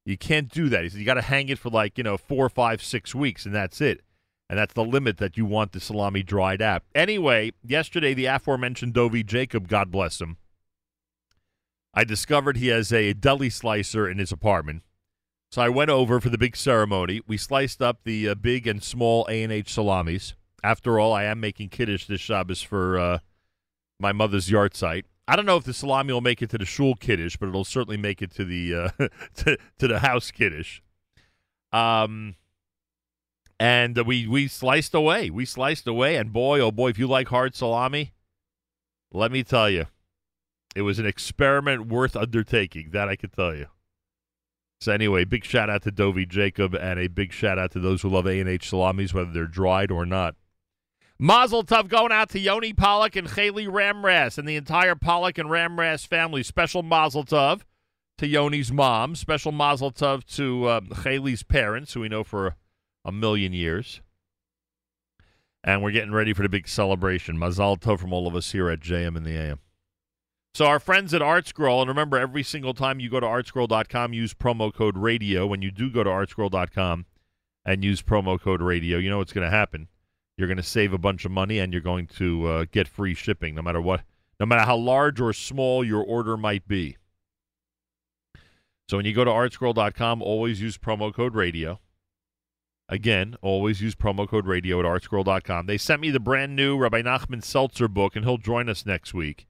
You 0.04 0.16
can't 0.16 0.48
do 0.48 0.68
that. 0.68 0.82
He 0.82 0.88
said 0.88 1.00
you 1.00 1.06
got 1.06 1.14
to 1.14 1.22
hang 1.22 1.48
it 1.48 1.58
for 1.58 1.70
like 1.70 1.98
you 1.98 2.04
know 2.04 2.16
four, 2.16 2.48
five, 2.48 2.82
six 2.82 3.14
weeks, 3.14 3.44
and 3.44 3.54
that's 3.54 3.80
it. 3.80 4.02
And 4.48 4.58
that's 4.58 4.74
the 4.74 4.84
limit 4.84 5.18
that 5.18 5.36
you 5.36 5.46
want 5.46 5.72
the 5.72 5.80
salami 5.80 6.24
dried 6.24 6.60
out. 6.60 6.82
Anyway, 6.94 7.52
yesterday 7.64 8.14
the 8.14 8.26
aforementioned 8.26 8.94
Dovi 8.94 9.24
Jacob, 9.24 9.68
God 9.68 9.92
bless 9.92 10.20
him, 10.20 10.38
I 11.92 12.04
discovered 12.04 12.56
he 12.56 12.68
has 12.68 12.92
a 12.92 13.12
deli 13.12 13.50
slicer 13.50 14.08
in 14.08 14.18
his 14.18 14.32
apartment. 14.32 14.82
So 15.50 15.62
I 15.62 15.68
went 15.68 15.90
over 15.90 16.20
for 16.20 16.28
the 16.28 16.38
big 16.38 16.56
ceremony. 16.56 17.20
We 17.26 17.36
sliced 17.36 17.82
up 17.82 18.00
the 18.04 18.28
uh, 18.28 18.34
big 18.36 18.68
and 18.68 18.82
small 18.82 19.26
A 19.28 19.42
and 19.42 19.52
H 19.52 19.72
salamis. 19.72 20.34
After 20.62 21.00
all, 21.00 21.12
I 21.12 21.24
am 21.24 21.40
making 21.40 21.70
kiddush 21.70 22.06
this 22.06 22.20
Shabbos 22.20 22.62
for 22.62 22.98
uh, 22.98 23.18
my 24.00 24.12
mother's 24.12 24.48
yahrzeit. 24.48 25.04
I 25.28 25.36
don't 25.36 25.46
know 25.46 25.56
if 25.56 25.64
the 25.64 25.74
salami 25.74 26.12
will 26.12 26.20
make 26.20 26.42
it 26.42 26.50
to 26.50 26.58
the 26.58 26.64
shul 26.64 26.94
kiddush, 26.96 27.36
but 27.36 27.48
it'll 27.48 27.64
certainly 27.64 27.96
make 27.96 28.20
it 28.20 28.32
to 28.32 28.44
the 28.44 28.74
uh, 28.74 29.08
to, 29.36 29.58
to 29.78 29.88
the 29.88 30.00
house 30.00 30.30
kiddush. 30.30 30.80
Um, 31.72 32.34
and 33.60 33.96
we 33.98 34.26
we 34.26 34.48
sliced 34.48 34.94
away. 34.94 35.30
We 35.30 35.44
sliced 35.44 35.86
away, 35.86 36.16
and 36.16 36.32
boy, 36.32 36.60
oh 36.60 36.72
boy, 36.72 36.88
if 36.88 36.98
you 36.98 37.06
like 37.06 37.28
hard 37.28 37.54
salami, 37.54 38.12
let 39.12 39.30
me 39.30 39.44
tell 39.44 39.70
you, 39.70 39.86
it 40.74 40.82
was 40.82 40.98
an 40.98 41.06
experiment 41.06 41.86
worth 41.86 42.16
undertaking. 42.16 42.90
That 42.90 43.08
I 43.08 43.16
can 43.16 43.30
tell 43.30 43.54
you. 43.54 43.66
So 44.80 44.92
anyway, 44.92 45.26
big 45.26 45.44
shout 45.44 45.68
out 45.68 45.82
to 45.82 45.90
Dovey 45.90 46.24
Jacob, 46.24 46.74
and 46.74 46.98
a 46.98 47.06
big 47.06 47.32
shout 47.32 47.58
out 47.58 47.70
to 47.72 47.80
those 47.80 48.00
who 48.00 48.08
love 48.08 48.26
A 48.26 48.40
and 48.40 48.48
H 48.48 48.70
salamis, 48.70 49.12
whether 49.12 49.30
they're 49.30 49.46
dried 49.46 49.90
or 49.90 50.06
not. 50.06 50.36
Mazel 51.22 51.62
Tov 51.62 51.88
going 51.88 52.12
out 52.12 52.30
to 52.30 52.38
Yoni 52.38 52.72
Pollock 52.72 53.14
and 53.14 53.28
Haley 53.28 53.66
Ramras 53.66 54.38
and 54.38 54.48
the 54.48 54.56
entire 54.56 54.94
Pollock 54.94 55.36
and 55.36 55.50
Ramras 55.50 56.06
family. 56.06 56.42
Special 56.42 56.82
Mazel 56.82 57.24
Tov 57.24 57.60
to 58.16 58.26
Yoni's 58.26 58.72
mom. 58.72 59.14
Special 59.14 59.52
Mazel 59.52 59.92
Tov 59.92 60.24
to 60.36 60.64
uh, 60.64 60.80
Haley's 61.04 61.42
parents, 61.42 61.92
who 61.92 62.00
we 62.00 62.08
know 62.08 62.24
for 62.24 62.56
a 63.04 63.12
million 63.12 63.52
years. 63.52 64.00
And 65.62 65.82
we're 65.82 65.90
getting 65.90 66.12
ready 66.12 66.32
for 66.32 66.40
the 66.40 66.48
big 66.48 66.66
celebration. 66.66 67.38
Mazel 67.38 67.76
Tov 67.76 67.98
from 68.00 68.14
all 68.14 68.26
of 68.26 68.34
us 68.34 68.52
here 68.52 68.70
at 68.70 68.80
JM 68.80 69.14
in 69.14 69.22
the 69.22 69.36
AM. 69.36 69.58
So 70.54 70.64
our 70.64 70.80
friends 70.80 71.12
at 71.12 71.20
ArtScroll, 71.20 71.82
and 71.82 71.88
remember, 71.88 72.16
every 72.16 72.42
single 72.42 72.72
time 72.72 72.98
you 72.98 73.10
go 73.10 73.20
to 73.20 73.26
artscroll.com, 73.26 74.14
use 74.14 74.32
promo 74.32 74.72
code 74.72 74.96
radio. 74.96 75.46
When 75.46 75.60
you 75.60 75.70
do 75.70 75.90
go 75.90 76.02
to 76.02 76.08
artscroll.com 76.08 77.04
and 77.66 77.84
use 77.84 78.00
promo 78.00 78.40
code 78.40 78.62
radio, 78.62 78.96
you 78.96 79.10
know 79.10 79.18
what's 79.18 79.34
going 79.34 79.44
to 79.44 79.54
happen. 79.54 79.88
You're 80.40 80.48
going 80.48 80.56
to 80.56 80.62
save 80.62 80.94
a 80.94 80.98
bunch 80.98 81.26
of 81.26 81.30
money, 81.30 81.58
and 81.58 81.70
you're 81.70 81.82
going 81.82 82.06
to 82.16 82.46
uh, 82.46 82.64
get 82.72 82.88
free 82.88 83.12
shipping, 83.12 83.54
no 83.54 83.60
matter 83.60 83.80
what, 83.80 84.00
no 84.40 84.46
matter 84.46 84.64
how 84.64 84.74
large 84.74 85.20
or 85.20 85.34
small 85.34 85.84
your 85.84 86.02
order 86.02 86.38
might 86.38 86.66
be. 86.66 86.96
So 88.88 88.96
when 88.96 89.04
you 89.04 89.12
go 89.12 89.22
to 89.22 89.30
artscroll.com, 89.30 90.22
always 90.22 90.62
use 90.62 90.78
promo 90.78 91.12
code 91.12 91.34
radio. 91.34 91.78
Again, 92.88 93.36
always 93.42 93.82
use 93.82 93.94
promo 93.94 94.26
code 94.26 94.46
radio 94.46 94.80
at 94.80 94.86
artscroll.com. 94.86 95.66
They 95.66 95.76
sent 95.76 96.00
me 96.00 96.08
the 96.08 96.18
brand 96.18 96.56
new 96.56 96.78
Rabbi 96.78 97.02
Nachman 97.02 97.44
Seltzer 97.44 97.86
book, 97.86 98.16
and 98.16 98.24
he'll 98.24 98.38
join 98.38 98.70
us 98.70 98.86
next 98.86 99.12
week. 99.12 99.46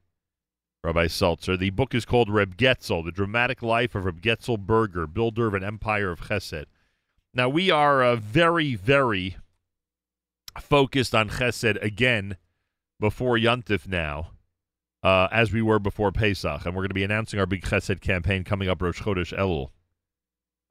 Rabbi 0.82 1.06
Seltzer. 1.06 1.56
The 1.56 1.70
book 1.70 1.94
is 1.94 2.04
called 2.04 2.28
Reb 2.28 2.56
Getzel, 2.56 3.04
The 3.04 3.12
Dramatic 3.12 3.62
Life 3.62 3.94
of 3.94 4.06
Reb 4.06 4.20
Getzel 4.20 4.58
Berger, 4.58 5.06
Builder 5.06 5.46
of 5.46 5.54
an 5.54 5.62
Empire 5.62 6.10
of 6.10 6.22
Chesed. 6.22 6.64
Now, 7.32 7.48
we 7.48 7.70
are 7.70 8.02
uh, 8.02 8.16
very, 8.16 8.74
very 8.74 9.36
focused 10.60 11.14
on 11.14 11.28
Chesed 11.28 11.82
again 11.82 12.36
before 12.98 13.36
Yontif 13.36 13.88
now, 13.88 14.32
uh, 15.02 15.28
as 15.32 15.52
we 15.52 15.62
were 15.62 15.78
before 15.78 16.12
Pesach. 16.12 16.64
And 16.64 16.74
we're 16.74 16.82
going 16.82 16.88
to 16.88 16.94
be 16.94 17.04
announcing 17.04 17.40
our 17.40 17.46
big 17.46 17.62
Chesed 17.62 18.00
campaign 18.00 18.44
coming 18.44 18.68
up 18.68 18.82
Rosh 18.82 19.02
Chodesh 19.02 19.36
Elul. 19.36 19.70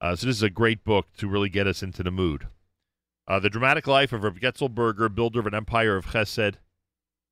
Uh, 0.01 0.15
so 0.15 0.27
this 0.27 0.37
is 0.37 0.43
a 0.43 0.49
great 0.49 0.83
book 0.83 1.07
to 1.17 1.27
really 1.27 1.49
get 1.49 1.67
us 1.67 1.83
into 1.83 2.03
the 2.03 2.11
mood. 2.11 2.47
Uh, 3.27 3.39
the 3.39 3.49
Dramatic 3.49 3.85
Life 3.85 4.13
of 4.13 4.23
Reb 4.23 4.39
Getzel 4.39 4.73
Berger, 4.73 5.09
Builder 5.09 5.39
of 5.39 5.47
an 5.47 5.53
Empire 5.53 5.97
of 5.97 6.07
Chesed. 6.07 6.55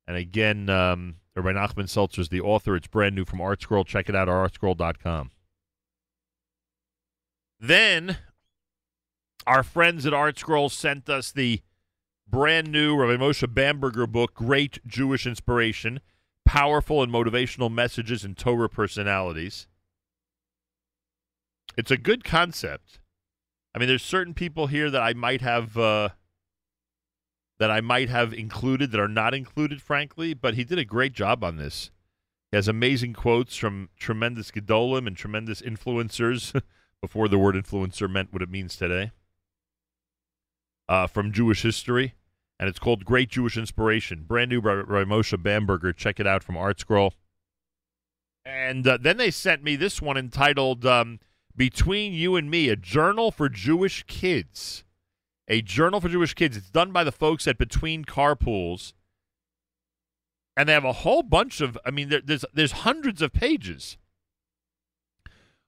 And 0.06 0.16
again, 0.16 0.68
um, 0.68 1.16
Rabbi 1.34 1.52
Nachman 1.52 1.88
Seltzer 1.88 2.20
is 2.20 2.28
the 2.28 2.40
author. 2.40 2.76
It's 2.76 2.86
brand 2.86 3.14
new 3.14 3.24
from 3.24 3.40
ArtScroll. 3.40 3.86
Check 3.86 4.08
it 4.08 4.14
out 4.14 4.28
at 4.28 4.34
artscroll.com. 4.34 5.30
Then, 7.60 8.18
our 9.46 9.62
friends 9.62 10.06
at 10.06 10.12
ArtScroll 10.12 10.70
sent 10.70 11.08
us 11.08 11.32
the 11.32 11.62
brand 12.30 12.70
new 12.70 12.96
Rabbi 12.96 13.22
Moshe 13.22 13.52
Bamberger 13.52 14.06
book, 14.06 14.34
Great 14.34 14.78
Jewish 14.86 15.26
Inspiration, 15.26 16.00
Powerful 16.44 17.02
and 17.02 17.12
Motivational 17.12 17.72
Messages 17.72 18.24
and 18.24 18.36
Torah 18.36 18.68
Personalities. 18.68 19.66
It's 21.76 21.90
a 21.90 21.96
good 21.96 22.24
concept. 22.24 22.98
I 23.74 23.78
mean, 23.78 23.88
there's 23.88 24.02
certain 24.02 24.34
people 24.34 24.66
here 24.66 24.90
that 24.90 25.02
I 25.02 25.12
might 25.12 25.40
have 25.40 25.76
uh, 25.76 26.10
that 27.58 27.70
I 27.70 27.80
might 27.80 28.08
have 28.08 28.32
included 28.32 28.90
that 28.90 29.00
are 29.00 29.08
not 29.08 29.34
included, 29.34 29.80
frankly. 29.80 30.34
But 30.34 30.54
he 30.54 30.64
did 30.64 30.78
a 30.78 30.84
great 30.84 31.12
job 31.12 31.44
on 31.44 31.56
this. 31.56 31.90
He 32.50 32.56
has 32.56 32.66
amazing 32.66 33.12
quotes 33.12 33.56
from 33.56 33.90
tremendous 33.98 34.50
gedolim 34.50 35.06
and 35.06 35.16
tremendous 35.16 35.60
influencers. 35.60 36.60
before 37.00 37.28
the 37.28 37.38
word 37.38 37.54
influencer 37.54 38.10
meant 38.10 38.32
what 38.32 38.42
it 38.42 38.50
means 38.50 38.76
today. 38.76 39.12
Uh, 40.88 41.06
from 41.06 41.32
Jewish 41.32 41.60
history, 41.60 42.14
and 42.58 42.66
it's 42.66 42.78
called 42.78 43.04
Great 43.04 43.28
Jewish 43.28 43.58
Inspiration. 43.58 44.24
Brand 44.26 44.48
new 44.48 44.62
by, 44.62 44.82
by 44.82 45.04
Moshe 45.04 45.42
Bamberger. 45.42 45.92
Check 45.92 46.18
it 46.18 46.26
out 46.26 46.42
from 46.42 46.54
ArtScroll. 46.54 47.10
And 48.42 48.86
uh, 48.86 48.96
then 48.98 49.18
they 49.18 49.30
sent 49.30 49.62
me 49.62 49.76
this 49.76 50.00
one 50.00 50.16
entitled 50.16 50.86
um, 50.86 51.20
Between 51.54 52.14
You 52.14 52.36
and 52.36 52.50
Me, 52.50 52.70
a 52.70 52.76
journal 52.76 53.30
for 53.30 53.50
Jewish 53.50 54.04
kids. 54.04 54.84
A 55.46 55.60
journal 55.60 56.00
for 56.00 56.08
Jewish 56.08 56.32
kids. 56.32 56.56
It's 56.56 56.70
done 56.70 56.90
by 56.90 57.04
the 57.04 57.12
folks 57.12 57.46
at 57.46 57.58
Between 57.58 58.06
Carpools. 58.06 58.94
And 60.56 60.68
they 60.68 60.72
have 60.72 60.86
a 60.86 60.92
whole 60.92 61.22
bunch 61.22 61.60
of, 61.60 61.78
I 61.84 61.90
mean, 61.90 62.08
there, 62.08 62.22
there's, 62.24 62.46
there's 62.54 62.72
hundreds 62.72 63.20
of 63.20 63.34
pages. 63.34 63.98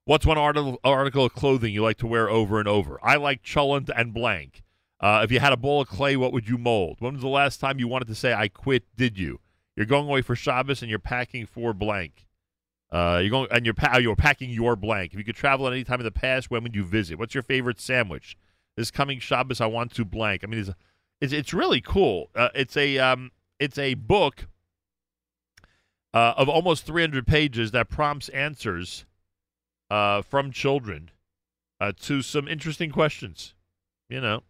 What's 0.06 0.24
one 0.24 0.38
article, 0.38 0.80
article 0.82 1.26
of 1.26 1.34
clothing 1.34 1.74
you 1.74 1.82
like 1.82 1.98
to 1.98 2.06
wear 2.06 2.30
over 2.30 2.58
and 2.58 2.66
over? 2.66 2.98
I 3.02 3.16
like 3.16 3.42
cholent 3.42 3.90
and 3.94 4.14
blank. 4.14 4.62
Uh, 5.00 5.22
if 5.24 5.32
you 5.32 5.40
had 5.40 5.52
a 5.52 5.56
bowl 5.56 5.80
of 5.80 5.88
clay, 5.88 6.16
what 6.16 6.32
would 6.32 6.48
you 6.48 6.58
mold? 6.58 6.96
When 7.00 7.14
was 7.14 7.22
the 7.22 7.28
last 7.28 7.58
time 7.58 7.78
you 7.78 7.88
wanted 7.88 8.08
to 8.08 8.14
say, 8.14 8.34
I 8.34 8.48
quit, 8.48 8.84
did 8.96 9.18
you? 9.18 9.40
You're 9.74 9.86
going 9.86 10.06
away 10.06 10.20
for 10.20 10.36
Shabbos 10.36 10.82
and 10.82 10.90
you're 10.90 10.98
packing 10.98 11.46
for 11.46 11.72
blank. 11.72 12.26
Uh, 12.92 13.20
you're 13.22 13.30
going 13.30 13.48
and 13.50 13.64
you're 13.64 13.74
pa- 13.74 13.98
you're 13.98 14.16
packing 14.16 14.50
your 14.50 14.76
blank. 14.76 15.12
If 15.12 15.18
you 15.18 15.24
could 15.24 15.36
travel 15.36 15.66
at 15.66 15.72
any 15.72 15.84
time 15.84 16.00
in 16.00 16.04
the 16.04 16.10
past, 16.10 16.50
when 16.50 16.62
would 16.64 16.74
you 16.74 16.84
visit? 16.84 17.18
What's 17.18 17.34
your 17.34 17.42
favorite 17.42 17.80
sandwich? 17.80 18.36
This 18.76 18.90
coming 18.90 19.20
Shabbos, 19.20 19.60
I 19.60 19.66
want 19.66 19.94
to 19.94 20.04
blank. 20.04 20.42
I 20.42 20.48
mean, 20.48 20.60
it's 20.60 20.70
it's, 21.20 21.32
it's 21.32 21.54
really 21.54 21.80
cool. 21.80 22.30
Uh, 22.34 22.48
it's 22.54 22.76
a 22.76 22.98
um, 22.98 23.30
it's 23.60 23.78
a 23.78 23.94
book 23.94 24.48
uh, 26.12 26.34
of 26.36 26.48
almost 26.48 26.84
300 26.84 27.26
pages 27.26 27.70
that 27.70 27.88
prompts 27.88 28.28
answers 28.30 29.04
uh, 29.88 30.22
from 30.22 30.50
children 30.50 31.10
uh, 31.80 31.92
to 32.02 32.22
some 32.22 32.48
interesting 32.48 32.90
questions. 32.90 33.54
You 34.08 34.20
know, 34.20 34.42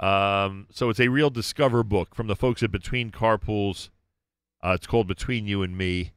um, 0.00 0.66
so 0.70 0.88
it's 0.88 1.00
a 1.00 1.08
real 1.08 1.30
discover 1.30 1.82
book 1.82 2.14
from 2.14 2.26
the 2.26 2.36
folks 2.36 2.62
at 2.62 2.72
Between 2.72 3.10
Carpools. 3.10 3.90
Uh, 4.64 4.72
it's 4.74 4.86
called 4.86 5.06
Between 5.06 5.46
You 5.46 5.62
and 5.62 5.76
Me, 5.76 6.12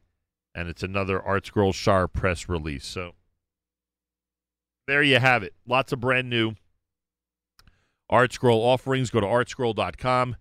and 0.54 0.68
it's 0.68 0.82
another 0.82 1.20
Art 1.20 1.46
Scroll 1.46 1.72
Shaar 1.72 2.08
press 2.08 2.48
release. 2.48 2.86
So 2.86 3.12
there 4.86 5.02
you 5.02 5.18
have 5.18 5.42
it. 5.42 5.54
Lots 5.66 5.92
of 5.92 6.00
brand 6.00 6.28
new 6.28 6.54
ArtScroll 8.10 8.60
offerings. 8.60 9.10
Go 9.10 9.20
to 9.20 9.26
artscroll.com. 9.26 10.36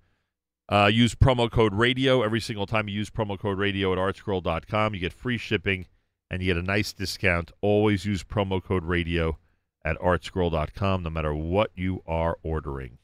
Uh, 0.70 0.90
use 0.92 1.14
promo 1.14 1.52
code 1.52 1.74
radio 1.74 2.24
every 2.24 2.40
single 2.40 2.66
time 2.66 2.88
you 2.88 2.96
use 2.96 3.10
promo 3.10 3.38
code 3.38 3.58
radio 3.58 3.92
at 3.92 4.00
artscroll.com. 4.00 4.94
You 4.94 5.00
get 5.00 5.14
free 5.14 5.38
shipping 5.38 5.88
and 6.32 6.42
you 6.42 6.54
get 6.54 6.58
a 6.58 6.66
nice 6.66 6.94
discount. 6.94 7.52
Always 7.62 8.06
use 8.06 8.24
promo 8.24 8.64
code 8.64 8.86
radio 8.86 9.38
at 9.86 9.98
artscroll.com 10.00 11.04
no 11.04 11.10
matter 11.10 11.34
what 11.34 11.72
you 11.76 12.02
are 12.08 12.38
ordering. 12.44 12.98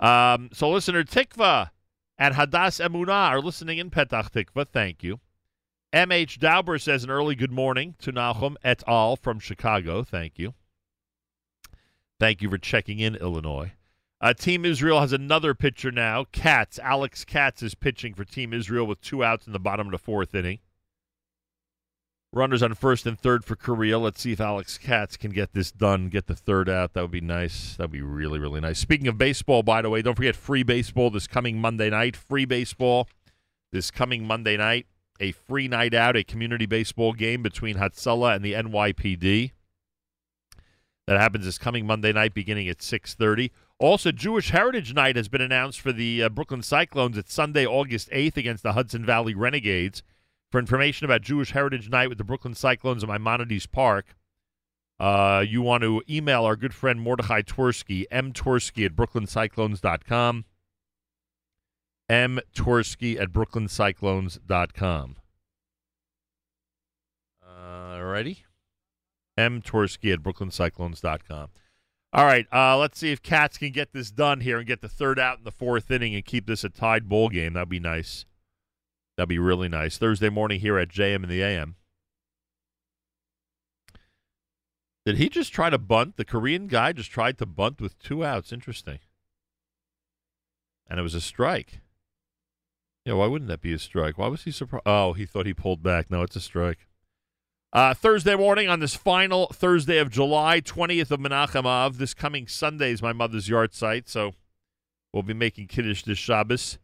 Um, 0.00 0.48
so, 0.52 0.70
listener 0.70 1.04
Tikva 1.04 1.70
at 2.18 2.32
Hadas 2.32 2.84
Emunah 2.84 3.30
are 3.30 3.40
listening 3.40 3.78
in 3.78 3.90
Petach 3.90 4.30
Tikva. 4.32 4.66
Thank 4.66 5.02
you. 5.02 5.20
M.H. 5.92 6.38
Dauber 6.38 6.78
says 6.78 7.04
an 7.04 7.10
early 7.10 7.34
good 7.34 7.50
morning 7.50 7.96
to 7.98 8.12
Nachum 8.12 8.56
et 8.62 8.82
al. 8.86 9.16
from 9.16 9.38
Chicago. 9.38 10.02
Thank 10.02 10.38
you. 10.38 10.54
Thank 12.18 12.42
you 12.42 12.48
for 12.48 12.58
checking 12.58 12.98
in, 12.98 13.16
Illinois. 13.16 13.72
Uh, 14.20 14.34
Team 14.34 14.64
Israel 14.64 15.00
has 15.00 15.12
another 15.12 15.54
pitcher 15.54 15.90
now. 15.90 16.26
Katz, 16.30 16.78
Alex 16.78 17.24
Katz 17.24 17.62
is 17.62 17.74
pitching 17.74 18.14
for 18.14 18.24
Team 18.24 18.52
Israel 18.52 18.86
with 18.86 19.00
two 19.00 19.24
outs 19.24 19.46
in 19.46 19.52
the 19.52 19.58
bottom 19.58 19.88
of 19.88 19.92
the 19.92 19.98
fourth 19.98 20.34
inning. 20.34 20.58
Runners 22.32 22.62
on 22.62 22.74
first 22.74 23.06
and 23.06 23.18
third 23.18 23.44
for 23.44 23.56
Korea. 23.56 23.98
Let's 23.98 24.20
see 24.20 24.30
if 24.30 24.40
Alex 24.40 24.78
Katz 24.78 25.16
can 25.16 25.32
get 25.32 25.52
this 25.52 25.72
done, 25.72 26.08
get 26.08 26.28
the 26.28 26.36
third 26.36 26.68
out. 26.68 26.92
That 26.92 27.02
would 27.02 27.10
be 27.10 27.20
nice. 27.20 27.74
That 27.76 27.84
would 27.84 27.92
be 27.92 28.02
really, 28.02 28.38
really 28.38 28.60
nice. 28.60 28.78
Speaking 28.78 29.08
of 29.08 29.18
baseball, 29.18 29.64
by 29.64 29.82
the 29.82 29.90
way, 29.90 30.00
don't 30.00 30.14
forget 30.14 30.36
free 30.36 30.62
baseball 30.62 31.10
this 31.10 31.26
coming 31.26 31.60
Monday 31.60 31.90
night. 31.90 32.16
Free 32.16 32.44
baseball 32.44 33.08
this 33.72 33.90
coming 33.90 34.24
Monday 34.24 34.56
night. 34.56 34.86
A 35.18 35.32
free 35.32 35.66
night 35.66 35.92
out, 35.92 36.16
a 36.16 36.22
community 36.22 36.66
baseball 36.66 37.14
game 37.14 37.42
between 37.42 37.76
Hatzalah 37.76 38.36
and 38.36 38.44
the 38.44 38.52
NYPD. 38.52 39.50
That 41.08 41.18
happens 41.18 41.44
this 41.44 41.58
coming 41.58 41.84
Monday 41.84 42.12
night, 42.12 42.32
beginning 42.32 42.68
at 42.68 42.78
6:30. 42.78 43.50
Also, 43.80 44.12
Jewish 44.12 44.50
Heritage 44.50 44.94
Night 44.94 45.16
has 45.16 45.28
been 45.28 45.40
announced 45.40 45.80
for 45.80 45.90
the 45.90 46.22
uh, 46.22 46.28
Brooklyn 46.28 46.62
Cyclones. 46.62 47.18
It's 47.18 47.34
Sunday, 47.34 47.66
August 47.66 48.08
8th, 48.10 48.36
against 48.36 48.62
the 48.62 48.74
Hudson 48.74 49.04
Valley 49.04 49.34
Renegades. 49.34 50.04
For 50.50 50.58
information 50.58 51.04
about 51.04 51.22
Jewish 51.22 51.52
Heritage 51.52 51.88
Night 51.88 52.08
with 52.08 52.18
the 52.18 52.24
Brooklyn 52.24 52.54
Cyclones 52.54 53.04
at 53.04 53.08
Maimonides 53.08 53.66
Park, 53.66 54.16
uh, 54.98 55.44
you 55.46 55.62
want 55.62 55.82
to 55.82 56.02
email 56.10 56.44
our 56.44 56.56
good 56.56 56.74
friend 56.74 57.00
Mordechai 57.00 57.42
Tversky, 57.42 58.04
mtversky 58.12 58.84
at 58.84 58.96
brooklyncyclones.com. 58.96 60.44
mtversky 62.10 63.20
at 63.20 63.32
brooklyncyclones.com. 63.32 65.16
All 67.48 68.04
righty. 68.04 68.44
mtversky 69.38 70.12
at 70.12 70.20
brooklyncyclones.com. 70.20 71.48
All 72.12 72.24
right, 72.24 72.46
uh, 72.52 72.76
let's 72.76 72.98
see 72.98 73.12
if 73.12 73.22
Katz 73.22 73.56
can 73.56 73.70
get 73.70 73.92
this 73.92 74.10
done 74.10 74.40
here 74.40 74.58
and 74.58 74.66
get 74.66 74.80
the 74.82 74.88
third 74.88 75.20
out 75.20 75.38
in 75.38 75.44
the 75.44 75.52
fourth 75.52 75.92
inning 75.92 76.16
and 76.16 76.24
keep 76.24 76.46
this 76.46 76.64
a 76.64 76.68
tied 76.68 77.08
bowl 77.08 77.28
game. 77.28 77.52
That'd 77.52 77.68
be 77.68 77.78
nice. 77.78 78.26
That'd 79.20 79.28
be 79.28 79.38
really 79.38 79.68
nice. 79.68 79.98
Thursday 79.98 80.30
morning 80.30 80.60
here 80.60 80.78
at 80.78 80.88
JM 80.88 81.24
in 81.24 81.28
the 81.28 81.42
AM. 81.42 81.76
Did 85.04 85.18
he 85.18 85.28
just 85.28 85.52
try 85.52 85.68
to 85.68 85.76
bunt? 85.76 86.16
The 86.16 86.24
Korean 86.24 86.68
guy 86.68 86.94
just 86.94 87.10
tried 87.10 87.36
to 87.36 87.44
bunt 87.44 87.82
with 87.82 87.98
two 87.98 88.24
outs. 88.24 88.50
Interesting. 88.50 89.00
And 90.88 90.98
it 90.98 91.02
was 91.02 91.14
a 91.14 91.20
strike. 91.20 91.80
Yeah, 93.04 93.12
why 93.12 93.26
wouldn't 93.26 93.50
that 93.50 93.60
be 93.60 93.74
a 93.74 93.78
strike? 93.78 94.16
Why 94.16 94.28
was 94.28 94.44
he 94.44 94.50
surprised? 94.50 94.84
Oh, 94.86 95.12
he 95.12 95.26
thought 95.26 95.44
he 95.44 95.52
pulled 95.52 95.82
back. 95.82 96.10
No, 96.10 96.22
it's 96.22 96.36
a 96.36 96.40
strike. 96.40 96.88
Uh, 97.74 97.92
Thursday 97.92 98.36
morning 98.36 98.70
on 98.70 98.80
this 98.80 98.94
final 98.94 99.48
Thursday 99.48 99.98
of 99.98 100.08
July, 100.08 100.62
20th 100.62 101.10
of 101.10 101.20
Menachem 101.20 101.66
Av. 101.66 101.98
This 101.98 102.14
coming 102.14 102.46
Sunday 102.46 102.90
is 102.90 103.02
my 103.02 103.12
mother's 103.12 103.50
yahrzeit, 103.50 104.08
so 104.08 104.32
we'll 105.12 105.22
be 105.22 105.34
making 105.34 105.66
Kiddush 105.66 106.04
this 106.04 106.16
Shabbos, 106.16 106.78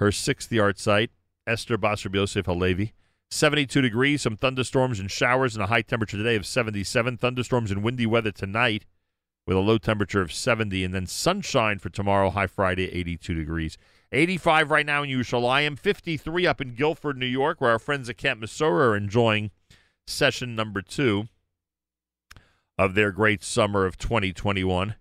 her 0.00 0.10
sixth 0.10 0.50
yahrzeit, 0.50 1.10
Esther 1.46 1.78
Basar 1.78 2.14
Yosef 2.14 2.46
Halevi. 2.46 2.92
72 3.30 3.80
degrees, 3.80 4.22
some 4.22 4.36
thunderstorms 4.36 5.00
and 5.00 5.10
showers, 5.10 5.54
and 5.54 5.62
a 5.62 5.66
high 5.66 5.82
temperature 5.82 6.16
today 6.16 6.36
of 6.36 6.46
77. 6.46 7.18
Thunderstorms 7.18 7.70
and 7.70 7.82
windy 7.82 8.06
weather 8.06 8.30
tonight 8.30 8.84
with 9.46 9.56
a 9.56 9.60
low 9.60 9.78
temperature 9.78 10.20
of 10.20 10.32
70, 10.32 10.84
and 10.84 10.94
then 10.94 11.06
sunshine 11.06 11.78
for 11.78 11.88
tomorrow, 11.88 12.30
high 12.30 12.46
Friday, 12.46 12.92
82 12.92 13.34
degrees. 13.34 13.78
85 14.12 14.70
right 14.70 14.86
now 14.86 15.02
in 15.02 15.10
Yerushalayim, 15.10 15.78
53 15.78 16.46
up 16.46 16.60
in 16.60 16.74
Guilford, 16.74 17.16
New 17.16 17.26
York, 17.26 17.60
where 17.60 17.70
our 17.70 17.78
friends 17.78 18.08
at 18.08 18.16
Camp 18.16 18.40
Mesorah 18.40 18.88
are 18.88 18.96
enjoying 18.96 19.50
session 20.06 20.54
number 20.54 20.82
two 20.82 21.28
of 22.78 22.94
their 22.94 23.10
great 23.10 23.42
summer 23.42 23.86
of 23.86 23.98
2021. 23.98 24.94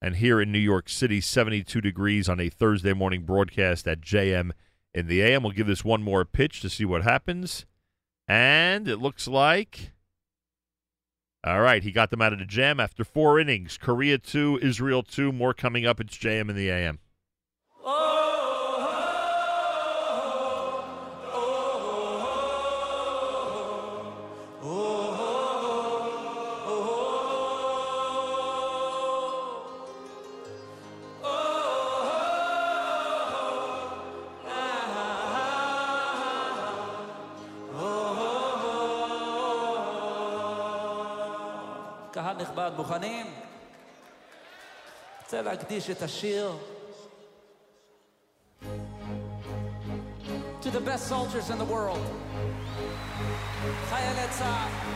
And 0.00 0.16
here 0.16 0.40
in 0.40 0.52
New 0.52 0.58
York 0.58 0.88
City, 0.88 1.20
72 1.20 1.80
degrees 1.80 2.28
on 2.28 2.38
a 2.38 2.48
Thursday 2.48 2.92
morning 2.92 3.22
broadcast 3.22 3.88
at 3.88 4.00
JM 4.00 4.52
in 4.96 5.06
the 5.06 5.20
AM. 5.20 5.42
We'll 5.42 5.52
give 5.52 5.66
this 5.66 5.84
one 5.84 6.02
more 6.02 6.24
pitch 6.24 6.62
to 6.62 6.70
see 6.70 6.86
what 6.86 7.02
happens. 7.02 7.66
And 8.26 8.88
it 8.88 8.96
looks 8.96 9.28
like. 9.28 9.92
All 11.44 11.60
right, 11.60 11.84
he 11.84 11.92
got 11.92 12.10
them 12.10 12.22
out 12.22 12.32
of 12.32 12.40
the 12.40 12.46
jam 12.46 12.80
after 12.80 13.04
four 13.04 13.38
innings. 13.38 13.78
Korea 13.78 14.18
2, 14.18 14.58
Israel 14.62 15.04
2. 15.04 15.30
More 15.30 15.54
coming 15.54 15.86
up. 15.86 16.00
It's 16.00 16.16
JM 16.16 16.48
in 16.48 16.56
the 16.56 16.70
AM. 16.70 16.98
קהל 42.65 42.65
נכבד, 42.65 42.71
מוכנים? 42.77 43.25
רוצה 45.21 45.41
להקדיש 45.41 45.89
את 45.89 46.01
השיר 46.01 46.51
To 50.61 50.69
the 50.69 50.79
best 50.79 51.07
soldiers 51.09 51.49
in 51.49 51.57
the 51.57 51.65
world. 51.65 52.05
חיילי 53.89 54.27
צה"ל. 54.29 54.91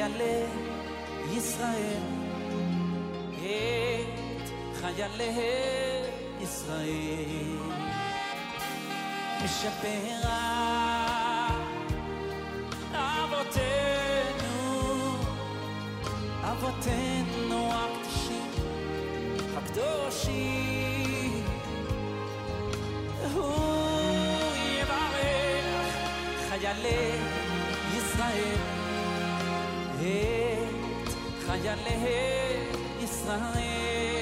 חיילי 0.00 0.44
ישראל, 1.32 2.02
את 3.36 4.48
חיילי 4.80 5.30
ישראל. 6.40 7.58
משפרה 9.44 10.40
אבותינו, 12.92 14.58
אבותינו 16.42 17.70
הקדושים, 17.72 18.50
הקדושים. 19.56 21.44
הוא 23.34 24.54
יברך 24.80 25.94
חיילי 26.48 27.18
ישראל, 27.96 28.79
את 29.99 31.43
חיילי 31.45 31.97
ישראל. 33.03 34.18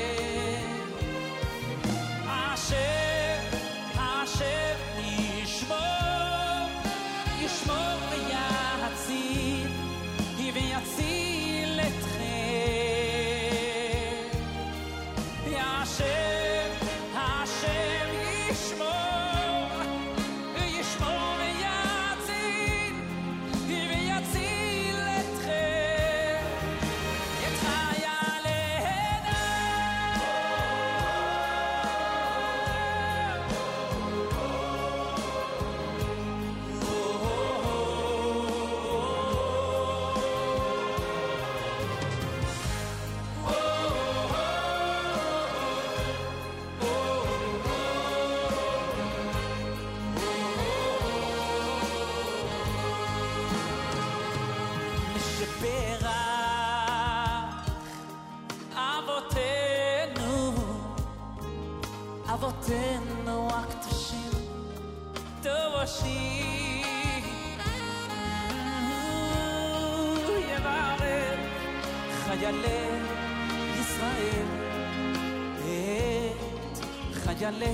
חיילי 77.47 77.65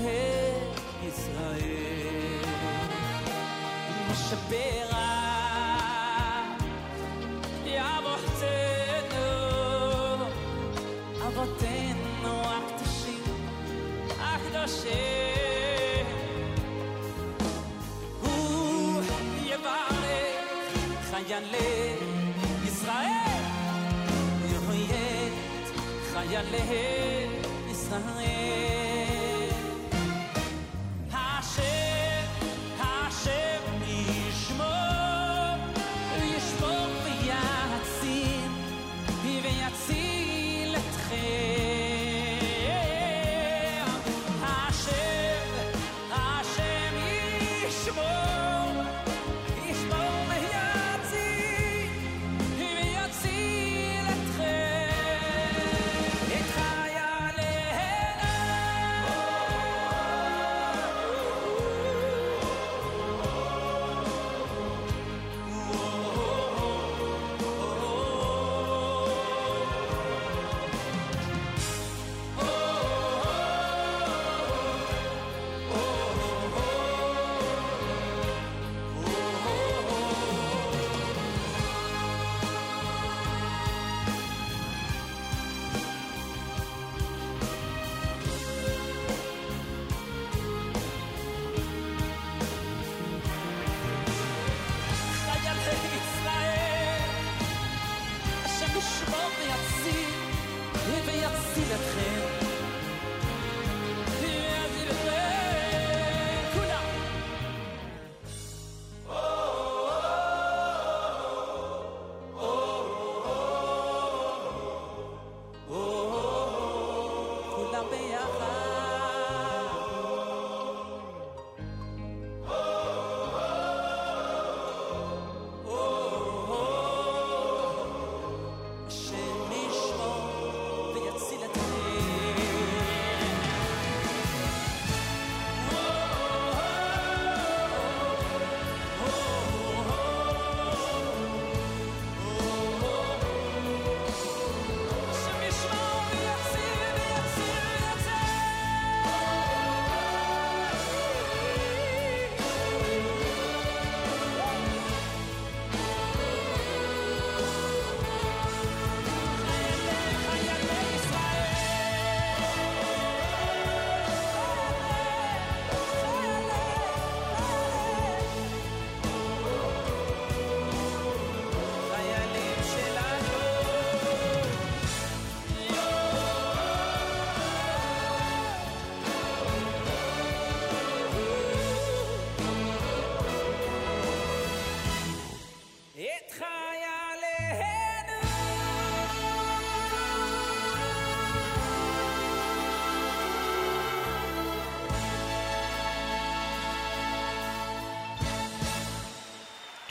ישראל 1.06 2.40
משברה 4.10 5.10
יבוחצנו 7.64 9.26
אבותינו 11.26 12.42
הקדושים 12.44 13.22
הקדושים 14.20 16.06
הוא 18.22 19.02
יברך 19.44 21.10
חיילי 21.10 21.96
ישראל 22.64 23.40
יהיה 24.72 25.30
חיילי 26.12 27.13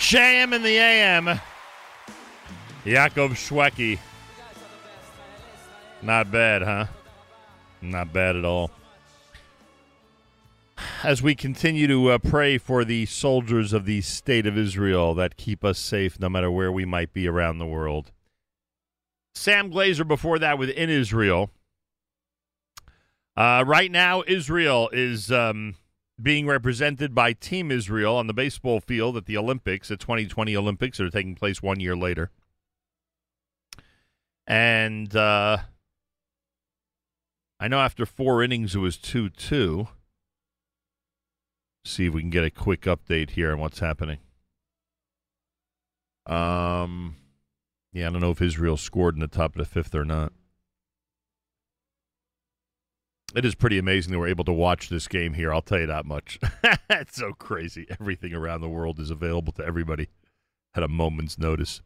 JM 0.05 0.53
in 0.55 0.63
the 0.63 0.77
AM. 0.77 1.41
Yakov 2.85 3.33
Shwekey. 3.33 3.99
Not 6.03 6.31
bad, 6.31 6.61
huh? 6.61 6.87
Not 7.81 8.13
bad 8.13 8.37
at 8.37 8.45
all. 8.45 8.71
As 11.03 11.23
we 11.23 11.35
continue 11.35 11.87
to 11.87 12.11
uh, 12.11 12.19
pray 12.19 12.59
for 12.59 12.85
the 12.85 13.07
soldiers 13.07 13.73
of 13.73 13.87
the 13.87 14.03
state 14.03 14.47
of 14.47 14.59
Israel 14.59 15.15
that 15.15 15.39
keep 15.39 15.65
us 15.65 15.79
safe 15.79 16.21
no 16.21 16.29
matter 16.29 16.51
where 16.51 16.71
we 16.71 16.85
might 16.85 17.15
be 17.15 17.27
around 17.27 17.59
the 17.59 17.67
world. 17.67 18.13
Sam 19.35 19.71
Glaser 19.71 20.05
before 20.05 20.39
that 20.39 20.59
within 20.59 20.91
Israel. 20.91 21.51
Uh, 23.39 23.65
right 23.67 23.91
now, 23.91 24.23
Israel 24.27 24.91
is 24.93 25.33
um, 25.33 25.77
being 26.21 26.47
represented 26.47 27.15
by 27.15 27.33
Team 27.33 27.71
Israel 27.71 28.17
on 28.17 28.27
the 28.27 28.35
baseball 28.35 28.81
field 28.81 29.17
at 29.17 29.27
the 29.27 29.37
Olympics, 29.37 29.89
the 29.89 29.97
2020 29.97 30.57
Olympics 30.57 30.99
that 30.99 31.05
are 31.05 31.11
taking 31.11 31.35
place 31.35 31.63
one 31.63 31.81
year 31.81 31.97
later. 31.97 32.31
And 34.47 35.15
uh, 35.17 35.59
I 37.59 37.69
know 37.69 37.81
after 37.81 38.07
four 38.07 38.43
innings 38.43 38.75
it 38.75 38.81
was 38.81 38.97
2 38.97 39.31
2. 39.31 39.89
See 41.87 42.07
if 42.07 42.15
we 42.15 42.23
can 42.23 42.31
get 42.31 42.45
a 42.45 42.51
quick 42.51 42.83
update 42.83 43.31
here 43.31 43.53
on 43.53 43.59
what's 43.59 43.81
happening. 43.81 44.19
Um, 46.27 47.17
yeah, 47.93 48.07
I 48.07 48.11
don't 48.11 48.21
know 48.21 48.31
if 48.31 48.41
Israel 48.41 48.77
scored 48.77 49.15
in 49.15 49.21
the 49.21 49.27
top 49.27 49.55
of 49.55 49.59
the 49.59 49.65
fifth 49.67 49.95
or 49.95 50.05
not. 50.05 50.33
It 53.35 53.45
is 53.45 53.57
pretty 53.57 53.79
amazing 53.79 54.13
that 54.13 54.21
we're 54.21 54.29
able 54.29 54.45
to 54.45 54.53
watch 54.53 54.89
this 54.89 55.09
game 55.09 55.35
here. 55.35 55.53
I'll 55.53 55.61
tell 55.61 55.81
you 55.81 55.87
that 55.87 56.07
much. 56.07 56.39
it's 56.91 57.17
so 57.17 57.33
crazy. 57.33 57.85
Everything 58.01 58.33
around 58.33 58.61
the 58.61 58.69
world 58.69 59.01
is 59.01 59.11
available 59.11 59.53
to 59.55 59.65
everybody 59.65 60.09
at 60.73 60.85
a 60.85 60.89
moment's 60.89 61.37
notice. 61.37 61.81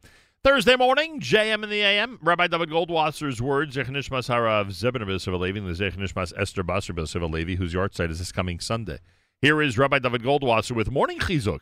Thursday 0.45 0.77
morning, 0.77 1.21
JM 1.21 1.65
in 1.65 1.71
the 1.71 1.81
AM. 1.81 2.19
Rabbi 2.21 2.49
David 2.49 2.69
Goldwasser's 2.69 3.41
words, 3.41 3.77
Zechanishmas 3.77 4.29
Harav 4.29 4.67
Zebinavis 4.67 5.27
of 5.27 5.33
Alevi, 5.35 5.57
and 5.57 5.67
the 5.67 5.73
Zechanishmas 5.73 6.35
Esther 6.37 6.63
Basarbis 6.63 7.15
of 7.15 7.23
Alevi, 7.23 7.57
whose 7.57 7.73
yahrzeit 7.73 8.11
is 8.11 8.19
this 8.19 8.31
coming 8.31 8.61
Sunday. 8.61 8.99
Here 9.41 9.63
is 9.63 9.79
Rabbi 9.79 10.01
David 10.01 10.23
Goldwasser 10.23 10.73
with 10.73 10.91
Morning 10.91 11.19
Chizuk. 11.19 11.61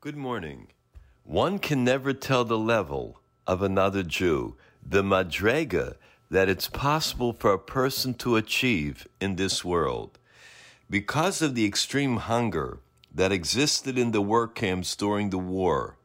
Good 0.00 0.16
morning. 0.16 0.68
One 1.24 1.58
can 1.58 1.84
never 1.84 2.12
tell 2.12 2.44
the 2.44 2.58
level 2.58 3.18
of 3.46 3.62
another 3.62 4.02
Jew, 4.02 4.56
the 4.86 5.02
madrega 5.02 5.96
that 6.30 6.48
it's 6.48 6.68
possible 6.68 7.32
for 7.32 7.52
a 7.52 7.58
person 7.58 8.14
to 8.14 8.36
achieve 8.36 9.06
in 9.20 9.36
this 9.36 9.64
world. 9.64 10.18
Because 10.88 11.42
of 11.42 11.54
the 11.54 11.64
extreme 11.64 12.16
hunger 12.16 12.80
that 13.16 13.32
existed 13.32 13.96
in 13.98 14.12
the 14.12 14.20
work 14.20 14.54
camps 14.54 14.94
during 14.94 15.30
the 15.30 15.38
war. 15.38 15.96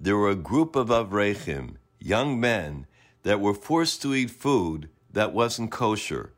There 0.00 0.16
were 0.16 0.30
a 0.30 0.36
group 0.36 0.76
of 0.76 0.88
Avrechim, 0.88 1.74
young 1.98 2.38
men, 2.38 2.86
that 3.24 3.40
were 3.40 3.54
forced 3.54 4.00
to 4.02 4.14
eat 4.14 4.30
food 4.30 4.88
that 5.12 5.32
wasn't 5.32 5.72
kosher. 5.72 6.32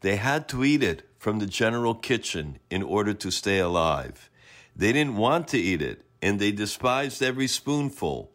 They 0.00 0.16
had 0.16 0.48
to 0.48 0.64
eat 0.64 0.82
it 0.82 1.08
from 1.18 1.38
the 1.38 1.46
general 1.46 1.94
kitchen 1.94 2.58
in 2.70 2.82
order 2.82 3.14
to 3.14 3.30
stay 3.30 3.58
alive. 3.58 4.30
They 4.76 4.92
didn't 4.92 5.16
want 5.16 5.48
to 5.48 5.58
eat 5.58 5.82
it, 5.82 6.04
and 6.22 6.38
they 6.38 6.52
despised 6.52 7.22
every 7.22 7.48
spoonful. 7.48 8.30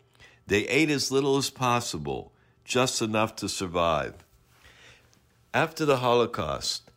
They 0.47 0.67
ate 0.67 0.89
as 0.89 1.11
little 1.11 1.37
as 1.37 1.49
possible, 1.49 2.33
just 2.65 3.01
enough 3.01 3.35
to 3.37 3.47
survive. 3.47 4.25
After 5.53 5.83
the 5.83 5.97
Holocaust, 5.97 6.91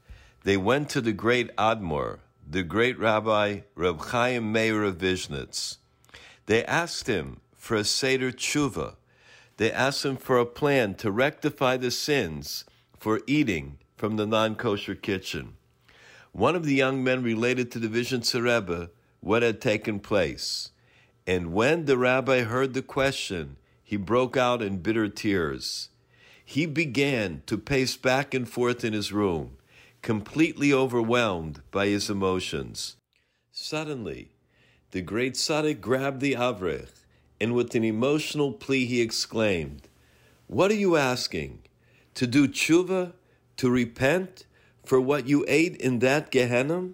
they 0.44 0.58
went 0.58 0.90
to 0.90 1.00
the 1.00 1.14
great 1.14 1.56
Admor, 1.56 2.18
the 2.46 2.62
great 2.62 2.98
Rabbi 2.98 3.60
Reb 3.74 3.98
Chaim 4.00 4.52
Meir 4.52 4.82
of 4.82 4.98
Vishnitz. 4.98 5.78
They 6.44 6.62
asked 6.66 7.06
him 7.06 7.40
for 7.56 7.76
a 7.76 7.84
Seder 7.84 8.30
Tshuva. 8.30 8.96
They 9.56 9.72
asked 9.72 10.04
him 10.04 10.18
for 10.18 10.36
a 10.36 10.44
plan 10.44 10.96
to 10.96 11.10
rectify 11.10 11.78
the 11.78 11.90
sins 11.90 12.66
for 12.98 13.22
eating 13.26 13.78
from 13.96 14.16
the 14.16 14.26
non 14.26 14.54
kosher 14.56 14.96
kitchen. 14.96 15.56
One 16.32 16.54
of 16.54 16.66
the 16.66 16.74
young 16.74 17.02
men 17.02 17.22
related 17.22 17.72
to 17.72 17.78
the 17.78 17.88
Vishnitzer 17.88 18.42
Rebbe 18.42 18.90
what 19.20 19.42
had 19.42 19.62
taken 19.62 19.98
place. 19.98 20.72
And 21.26 21.54
when 21.54 21.86
the 21.86 21.96
rabbi 21.96 22.42
heard 22.42 22.74
the 22.74 22.82
question, 22.82 23.56
he 23.82 23.96
broke 23.96 24.36
out 24.36 24.60
in 24.60 24.78
bitter 24.78 25.08
tears. 25.08 25.88
He 26.52 26.66
began 26.66 27.42
to 27.46 27.56
pace 27.56 27.96
back 27.96 28.34
and 28.34 28.46
forth 28.46 28.84
in 28.84 28.92
his 28.92 29.10
room, 29.10 29.56
completely 30.02 30.70
overwhelmed 30.70 31.62
by 31.70 31.86
his 31.86 32.10
emotions. 32.10 32.96
Suddenly, 33.52 34.32
the 34.90 35.00
great 35.00 35.32
Tzaddik 35.32 35.80
grabbed 35.80 36.20
the 36.20 36.34
Avrech, 36.34 37.06
and 37.40 37.54
with 37.54 37.74
an 37.74 37.84
emotional 37.84 38.52
plea 38.52 38.84
he 38.84 39.00
exclaimed, 39.00 39.88
What 40.46 40.70
are 40.70 40.82
you 40.86 40.98
asking? 40.98 41.62
To 42.16 42.26
do 42.26 42.46
tshuva? 42.46 43.14
To 43.56 43.70
repent 43.70 44.44
for 44.84 45.00
what 45.00 45.26
you 45.26 45.46
ate 45.48 45.76
in 45.76 46.00
that 46.00 46.30
Gehenna? 46.30 46.90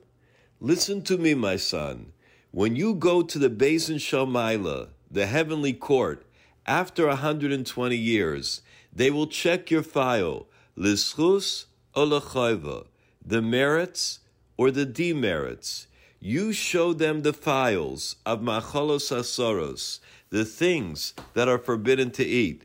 Listen 0.61 1.03
to 1.03 1.19
me, 1.19 1.35
my 1.35 1.57
son. 1.57 2.13
When 2.53 2.77
you 2.77 2.95
go 2.95 3.23
to 3.23 3.39
the 3.41 3.51
Beis 3.51 3.89
Din 3.89 3.99
Shel 3.99 4.29
Maalah, 4.29 4.91
the 5.11 5.27
heavenly 5.27 5.73
court, 5.73 6.25
after 6.65 7.09
120 7.09 7.97
years, 7.97 8.61
they 8.93 9.11
will 9.11 9.27
check 9.27 9.71
your 9.71 9.83
file, 9.83 10.47
lischus 10.77 11.67
or 11.95 12.05
lechayva, 12.05 12.87
the 13.25 13.43
merits 13.43 14.21
or 14.57 14.71
the 14.71 14.87
demerits. 14.87 15.87
You 16.21 16.53
show 16.53 16.93
them 16.93 17.23
the 17.23 17.33
files 17.33 18.17
of 18.27 18.41
macholos 18.41 19.13
asoros, 19.15 20.01
the 20.31 20.45
things 20.45 21.15
that 21.35 21.49
are 21.49 21.59
forbidden 21.59 22.11
to 22.13 22.25
eat. 22.25 22.65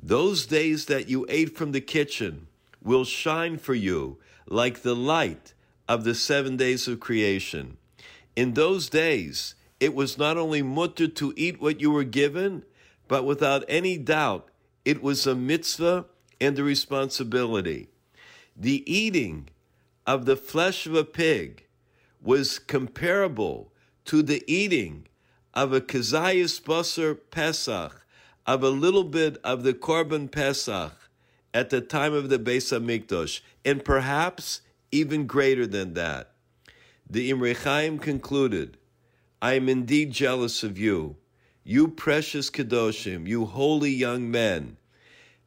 Those 0.00 0.46
days 0.46 0.86
that 0.86 1.08
you 1.08 1.26
ate 1.28 1.56
from 1.56 1.72
the 1.72 1.80
kitchen 1.80 2.46
will 2.82 3.04
shine 3.04 3.58
for 3.58 3.74
you 3.74 4.18
like 4.46 4.82
the 4.82 4.94
light 4.94 5.54
of 5.88 6.04
the 6.04 6.14
seven 6.14 6.56
days 6.56 6.86
of 6.86 7.00
creation. 7.00 7.76
In 8.36 8.54
those 8.54 8.88
days, 8.88 9.54
it 9.80 9.94
was 9.94 10.18
not 10.18 10.36
only 10.36 10.62
mutter 10.62 11.08
to 11.08 11.32
eat 11.36 11.60
what 11.60 11.80
you 11.80 11.90
were 11.90 12.04
given, 12.04 12.64
but 13.08 13.24
without 13.24 13.64
any 13.68 13.98
doubt, 13.98 14.48
it 14.84 15.02
was 15.02 15.26
a 15.26 15.34
mitzvah 15.34 16.06
and 16.40 16.58
a 16.58 16.64
responsibility. 16.64 17.88
The 18.56 18.82
eating 18.92 19.48
of 20.06 20.26
the 20.26 20.36
flesh 20.36 20.86
of 20.86 20.94
a 20.94 21.04
pig 21.04 21.66
was 22.20 22.58
comparable 22.58 23.72
to 24.06 24.22
the 24.22 24.44
eating 24.46 25.06
of 25.52 25.72
a 25.72 25.80
kazayas 25.80 26.60
basar 26.60 27.18
pesach, 27.30 28.06
of 28.46 28.62
a 28.62 28.68
little 28.68 29.04
bit 29.04 29.38
of 29.42 29.62
the 29.62 29.72
korban 29.72 30.30
pesach 30.30 30.92
at 31.54 31.70
the 31.70 31.80
time 31.80 32.12
of 32.12 32.28
the 32.28 32.38
Beis 32.38 32.72
Hamikdash, 32.72 33.40
and 33.64 33.84
perhaps 33.84 34.60
even 34.90 35.26
greater 35.26 35.66
than 35.66 35.94
that. 35.94 36.32
The 37.08 37.30
Imre 37.30 37.54
Chaim 37.54 37.98
concluded, 37.98 38.76
I 39.40 39.54
am 39.54 39.68
indeed 39.68 40.10
jealous 40.10 40.62
of 40.62 40.78
you, 40.78 41.16
you 41.64 41.88
precious 41.88 42.50
Kedoshim, 42.50 43.26
you 43.26 43.46
holy 43.46 43.90
young 43.90 44.30
men. 44.30 44.76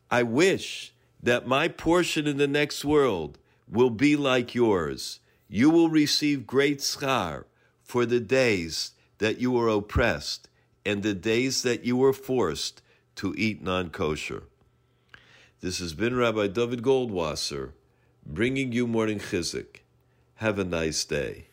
I 0.10 0.23
wish 0.23 0.94
that 1.22 1.48
my 1.48 1.68
portion 1.68 2.27
in 2.27 2.38
the 2.38 2.48
next 2.48 2.84
world 2.84 3.38
will 3.69 3.89
be 3.89 4.15
like 4.15 4.56
yours. 4.56 5.19
You 5.48 5.69
will 5.69 5.89
receive 5.89 6.48
great 6.48 6.80
schar 6.80 7.45
for 7.84 8.06
the 8.06 8.19
days 8.19 8.91
that 9.19 9.39
you 9.39 9.52
were 9.52 9.69
oppressed 9.69 10.49
and 10.85 11.03
the 11.03 11.14
days 11.14 11.64
that 11.64 11.85
you 11.85 11.95
were 11.98 12.14
forced 12.14 12.81
to 13.15 13.34
eat 13.38 13.61
non 13.61 13.89
kosher. 13.89 14.44
This 15.61 15.80
has 15.80 15.94
been 15.94 16.15
Rabbi 16.15 16.48
David 16.48 16.81
Goldwasser 16.81 17.72
bringing 18.26 18.72
you 18.72 18.88
Morning 18.88 19.19
Chizuk. 19.19 19.81
Have 20.35 20.60
a 20.60 20.64
nice 20.64 21.03
day. 21.06 21.45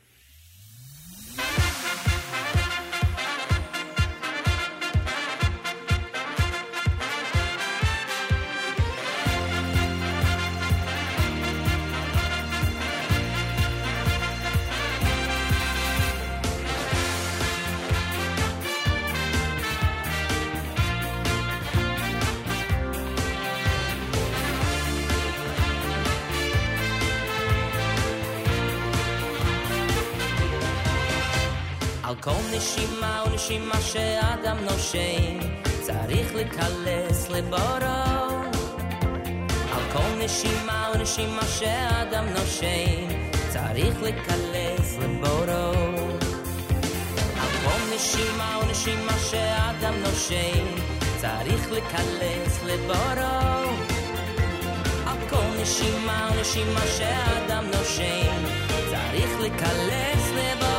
נשימה 41.15 41.43
ונשימה 41.43 41.47
שאדם 41.47 42.25
נושם, 42.29 43.09
צריך 43.49 44.03
לקלס 44.03 44.99
לבורו. 44.99 45.73
כל 47.65 47.95
נשימה 47.95 48.59
ונשימה 48.63 49.19
שאדם 49.31 49.95
נושם, 50.03 50.67
צריך 51.17 51.73
לקלס 51.73 52.63
לבורו. 52.65 53.71
על 55.07 55.17
כל 55.31 55.63
נשימה 55.63 56.31
ונשימה 56.33 56.81
שאדם 56.99 57.65
נושם, 57.79 58.45
צריך 58.91 59.31
לקלס. 59.41 60.31
לבורו. 60.33 60.74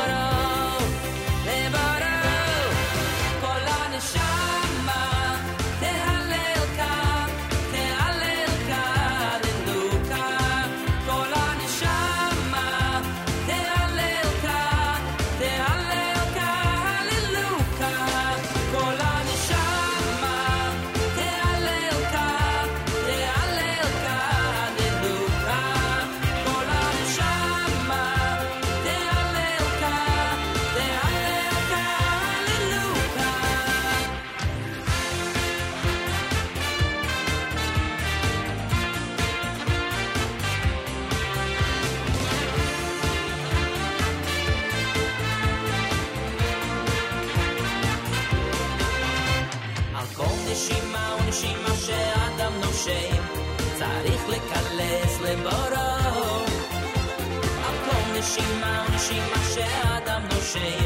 נשימה 59.05 59.05
ונשימה 59.05 59.37
שאדם 59.53 60.21
נושם, 60.33 60.85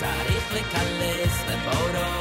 צריך 0.00 0.52
לקלס 0.52 1.42
לבורו. 1.48 2.17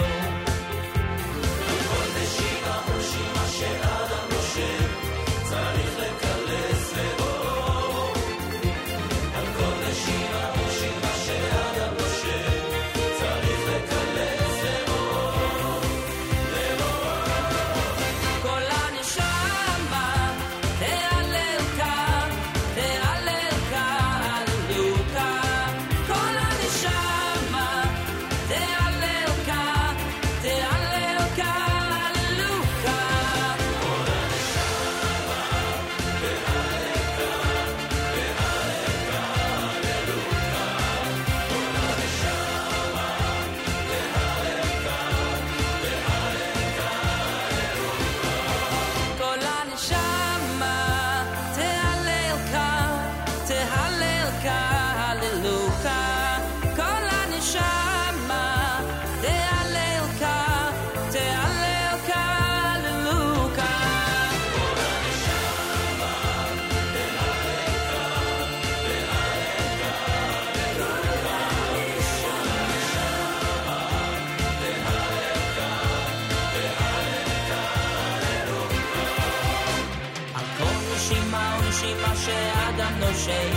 שאדם 83.27 83.27
נושם, 83.27 83.53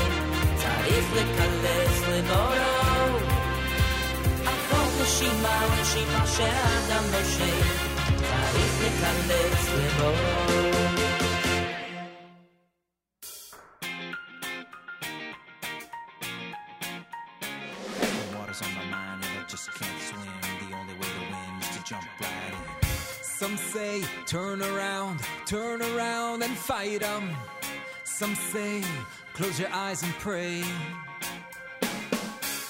צריך 0.56 1.12
לקלס 1.12 2.02
לבורו. 2.09 3.18
על 4.47 4.55
כל 4.70 5.02
נשימה 5.02 5.66
ונשימה 5.70 6.27
שאדם 6.27 7.05
נושם, 7.12 7.60
צריך 8.06 8.73
לקלס 8.82 9.68
לבורו. 9.74 10.56
The 18.01 18.39
water's 18.39 18.62
on 18.62 18.73
my 18.74 18.85
mind 18.94 19.20
and 19.24 19.35
I 19.40 19.44
just 19.48 19.68
can't 19.78 20.01
swim. 20.09 20.40
The 20.62 20.70
only 20.81 20.94
way 21.01 21.10
to 21.18 21.24
win 21.32 21.52
is 21.62 21.68
to 21.77 21.81
jump 21.90 22.09
right 22.20 22.52
in. 22.59 22.64
Some 23.40 23.56
say, 23.73 23.94
turn 24.27 24.59
around, 24.70 25.16
turn 25.47 25.78
around 25.90 26.39
and 26.47 26.55
fight 26.68 27.02
'em. 27.02 27.24
Some 28.18 28.35
say, 28.52 28.74
close 29.34 29.60
your 29.60 29.70
eyes 29.72 30.03
and 30.03 30.14
pray. 30.14 30.64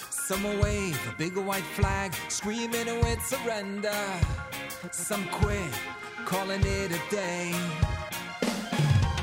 Some 0.09 0.43
will 0.43 0.61
wave 0.61 0.99
a 1.11 1.17
big 1.17 1.35
white 1.35 1.69
flag, 1.75 2.13
screaming 2.29 2.87
with 3.01 3.21
surrender. 3.25 4.03
Some 4.91 5.27
quit, 5.29 5.73
calling 6.25 6.61
it 6.65 6.91
a 6.91 7.01
day. 7.09 7.53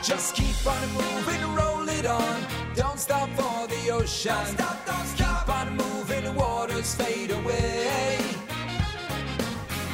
Just 0.03 0.35
keep 0.35 0.67
on 0.67 0.89
moving, 0.93 1.55
roll 1.55 1.89
it 1.89 2.07
on. 2.07 2.43
Don't 2.75 2.99
stop 2.99 3.29
for 3.31 3.67
the 3.67 3.91
ocean. 3.91 4.47
Stop, 4.47 4.87
don't 4.87 5.07
stop. 5.07 5.47
Keep 5.47 5.55
on 5.55 5.77
moving, 5.77 6.25
the 6.25 6.33
waters 6.33 6.95
fade 6.95 7.31
away. 7.31 8.19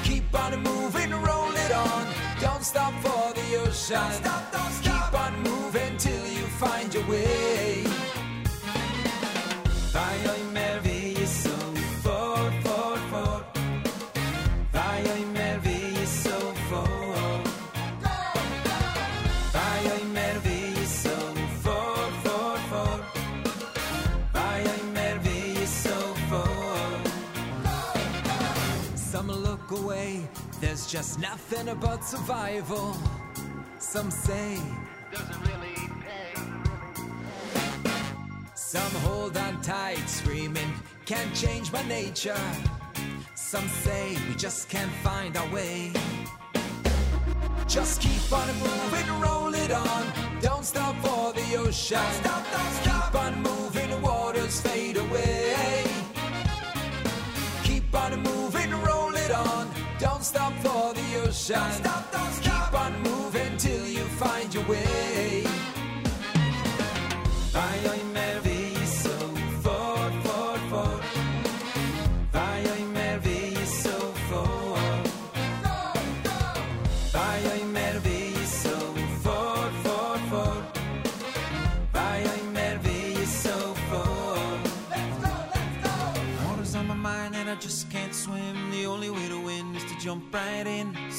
Keep 0.02 0.34
on 0.38 0.62
moving, 0.62 1.10
roll 1.10 1.52
it 1.52 1.72
on. 1.72 2.06
Don't 2.40 2.64
stop 2.64 2.92
for 3.02 3.32
the 3.34 3.56
ocean. 3.56 4.12
Stop, 4.12 4.52
don't 4.52 4.72
stop. 4.72 4.93
Find 6.64 6.94
your 6.94 7.06
way. 7.08 7.84
Vai 9.92 10.16
oi 10.32 10.42
merveille 10.52 11.26
so 11.26 11.56
fort, 12.02 12.54
fort, 12.64 13.02
fort. 13.10 13.44
Vai 14.72 15.00
oi 15.14 15.24
merveille 15.38 16.06
so 16.06 16.36
fort. 16.68 17.44
Vai 19.56 19.82
oi 19.94 20.04
merveille 20.18 20.86
so 21.02 21.16
fort, 21.62 22.12
fort, 22.24 22.62
fort. 22.70 23.02
Vai 24.32 24.60
oi 24.72 24.82
merveille 24.98 25.66
so 25.66 25.96
fort. 26.28 27.06
Some 28.96 29.30
look 29.46 29.70
away, 29.70 30.28
there's 30.60 30.86
just 30.86 31.18
nothing 31.20 31.68
about 31.68 32.04
survival. 32.04 32.96
Some 33.78 34.10
say, 34.10 34.58
doesn't 35.12 35.40
really 35.48 35.73
Some 38.74 39.00
hold 39.02 39.36
on 39.36 39.60
tight, 39.62 40.02
screaming, 40.08 40.72
can't 41.04 41.32
change 41.32 41.70
my 41.70 41.84
nature. 41.86 42.44
Some 43.36 43.68
say 43.68 44.18
we 44.28 44.34
just 44.34 44.68
can't 44.68 44.90
find 44.94 45.36
our 45.36 45.48
way. 45.52 45.92
Just 47.68 48.00
keep 48.00 48.32
on 48.32 48.48
moving, 48.58 49.20
roll 49.20 49.54
it 49.54 49.70
on. 49.70 50.04
Don't 50.40 50.64
stop 50.64 50.96
for 51.04 51.32
the 51.32 51.56
ocean. 51.56 52.10
Stop, 52.14 52.44
don't 52.50 52.74
stop. 52.82 53.12
Keep 53.12 53.22
on 53.22 53.42
moving, 53.44 54.02
waters 54.02 54.60
fade 54.60 54.96
away. 54.96 55.84
Keep 57.62 57.94
on 57.94 58.20
moving, 58.24 58.72
roll 58.82 59.14
it 59.14 59.30
on. 59.30 59.70
Don't 60.00 60.24
stop 60.24 60.52
for 60.64 60.92
the 60.94 61.20
ocean. 61.22 61.70
Stop, 61.70 62.10
don't 62.10 62.32
stop. 62.32 62.72
Keep 62.72 62.80
on 62.80 63.02
moving 63.04 63.56
till 63.56 63.86
you 63.86 64.02
find 64.18 64.52
your 64.52 64.66
way. 64.66 65.43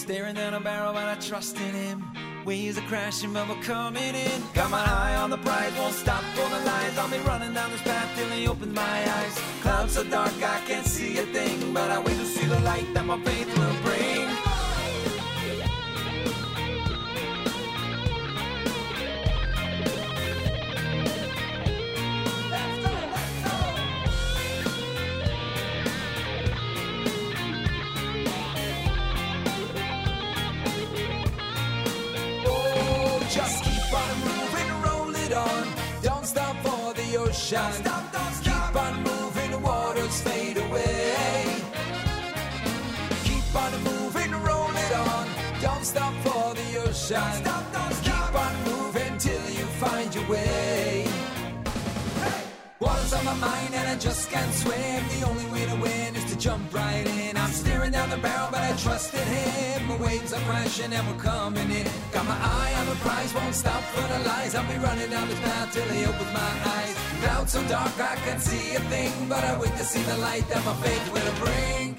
Staring 0.05 0.35
down 0.35 0.53
a 0.53 0.59
barrel, 0.59 0.93
but 0.93 1.05
I 1.05 1.15
trust 1.15 1.57
in 1.57 1.73
him. 1.73 2.05
Waves 2.45 2.77
are 2.77 2.81
crashing, 2.81 3.33
but 3.33 3.49
we're 3.49 3.59
coming 3.63 4.13
in. 4.13 4.43
Got 4.53 4.69
my 4.69 4.77
eye 4.77 5.15
on 5.15 5.31
the 5.31 5.39
prize, 5.39 5.75
won't 5.79 5.95
stop 5.95 6.23
for 6.35 6.47
the 6.47 6.63
lies. 6.63 6.95
I'll 6.99 7.09
be 7.09 7.17
running 7.27 7.55
down 7.55 7.71
this 7.71 7.81
path 7.81 8.15
till 8.15 8.29
he 8.29 8.47
opens 8.47 8.75
my 8.75 9.11
eyes. 9.11 9.35
Clouds 9.61 9.93
so 9.93 10.03
dark, 10.03 10.31
I 10.43 10.61
can't 10.67 10.85
see 10.85 11.17
a 11.17 11.25
thing, 11.25 11.73
but 11.73 11.89
I 11.89 11.97
wait 11.97 12.17
to 12.17 12.25
see 12.25 12.45
the 12.45 12.59
light 12.59 12.85
that 12.93 13.03
my 13.03 13.19
faith 13.23 13.47
will 13.57 13.81
bring. 13.81 14.14
Don't 36.05 36.23
stop 36.23 36.55
for 36.57 36.93
the 36.93 37.17
ocean. 37.17 37.71
Stop, 37.73 38.13
don't 38.13 38.33
stop. 38.35 38.73
Keep 38.73 38.79
on 38.79 39.03
moving, 39.03 39.59
waters 39.63 40.21
fade 40.21 40.55
away. 40.55 41.15
Keep 43.23 43.55
on 43.55 43.73
moving, 43.83 44.31
roll 44.43 44.69
it 44.69 44.93
on. 44.93 45.27
Don't 45.63 45.83
stop 45.83 46.13
for 46.23 46.53
the 46.53 46.77
ocean. 46.87 47.43
Don't 47.43 47.65
stop. 47.71 47.74
My 53.25 53.33
mind 53.33 53.73
and 53.73 53.89
I 53.89 53.95
just 53.97 54.29
can't 54.29 54.53
swim. 54.53 55.01
The 55.17 55.25
only 55.27 55.45
way 55.47 55.65
to 55.65 55.75
win 55.81 56.15
is 56.15 56.25
to 56.31 56.37
jump 56.37 56.71
right 56.73 57.05
in. 57.07 57.35
I'm 57.35 57.51
staring 57.51 57.91
down 57.91 58.11
the 58.11 58.17
barrel, 58.17 58.49
but 58.51 58.61
I 58.61 58.71
trusted 58.77 59.19
him. 59.19 59.87
The 59.87 60.03
waves 60.03 60.31
are 60.31 60.41
crashing 60.41 60.93
and 60.93 61.07
we're 61.07 61.21
coming 61.21 61.69
in. 61.71 61.87
Got 62.11 62.25
my 62.25 62.37
eye 62.39 62.73
on 62.79 62.85
the 62.85 62.95
prize, 63.05 63.33
won't 63.33 63.55
stop 63.55 63.81
for 63.93 64.05
the 64.13 64.19
lies. 64.29 64.53
I'll 64.53 64.69
be 64.71 64.77
running 64.77 65.09
down 65.09 65.27
this 65.27 65.39
path 65.39 65.73
till 65.73 65.89
he 65.89 66.05
opens 66.05 66.33
my 66.33 66.51
eyes. 66.77 66.95
Clouds 67.21 67.51
so 67.53 67.63
dark 67.67 67.99
I 67.99 68.15
can't 68.25 68.41
see 68.41 68.75
a 68.75 68.79
thing, 68.91 69.11
but 69.27 69.43
I 69.43 69.57
wait 69.59 69.75
to 69.75 69.83
see 69.83 70.03
the 70.03 70.17
light 70.17 70.47
that 70.49 70.63
my 70.63 70.75
faith 70.75 71.05
will 71.11 71.33
bring. 71.43 71.97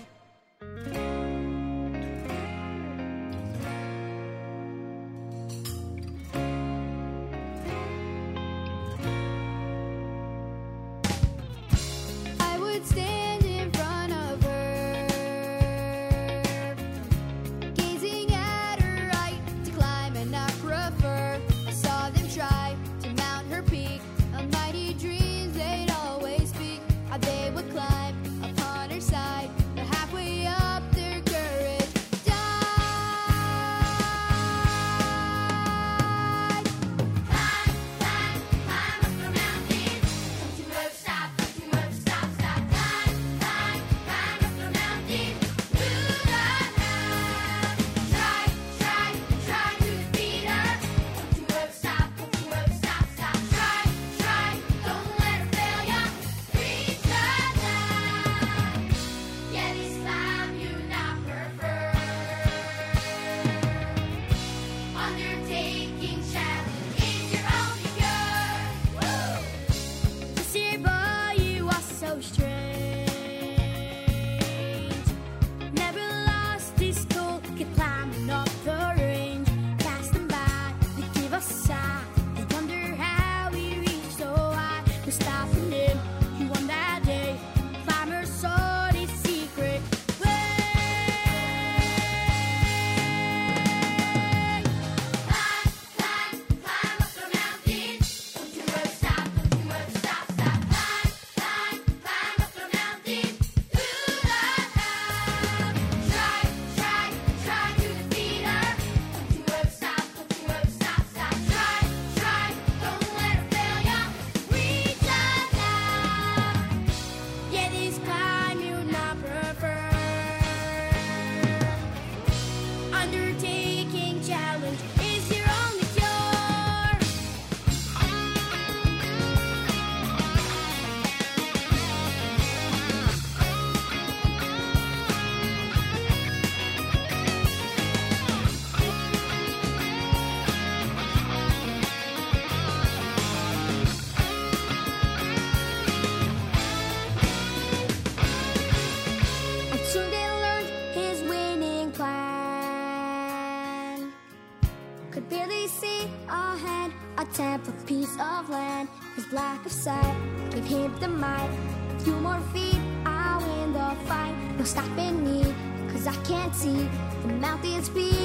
of 159.66 159.72
sight. 159.72 160.16
Give 160.50 160.64
him 160.64 160.94
the 161.00 161.08
mic, 161.08 161.50
a 161.96 162.00
few 162.04 162.14
more 162.14 162.40
feet, 162.52 162.80
I'll 163.04 163.40
win 163.40 163.72
the 163.72 163.96
fight. 164.06 164.34
No 164.56 164.64
stopping 164.64 165.24
me, 165.24 165.54
cause 165.90 166.06
I 166.06 166.14
can't 166.22 166.54
see 166.54 166.88
the 167.22 167.32
mouth 167.34 167.64
is 167.64 167.88
beat. 167.88 168.15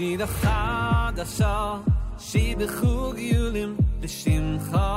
Sie 0.00 0.16
חדשה 0.16 1.14
hat 1.16 1.18
das 1.18 1.40
יולים 3.18 3.76
Sie 4.00 4.00
bechug 4.00 4.89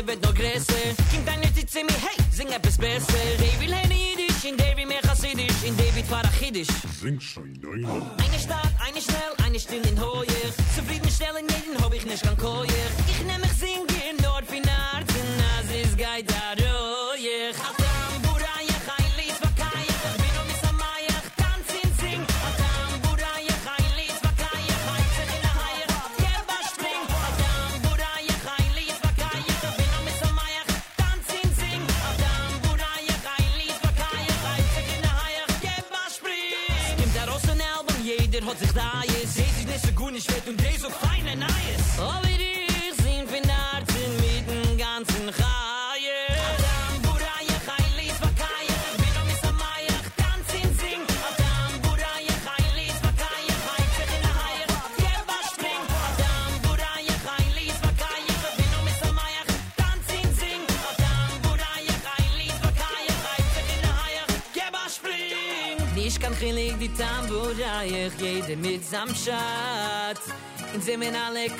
Klasse 0.00 0.06
wird 0.06 0.22
noch 0.22 0.34
größer 0.34 0.94
Kink 1.10 1.26
deine 1.26 1.52
Titze 1.52 1.80
mir, 1.80 1.92
hey, 1.92 2.24
sing 2.30 2.48
etwas 2.48 2.78
besser. 2.78 3.12
David 3.38 3.68
lehne 3.68 3.94
Yiddish, 3.94 4.44
in 4.44 4.56
David 4.56 4.88
mehr 4.88 5.02
Hasidisch 5.02 5.64
In 5.66 5.76
David 5.76 6.06
Farachidisch 6.06 6.68
Sing 7.00 7.20
schon 7.20 7.49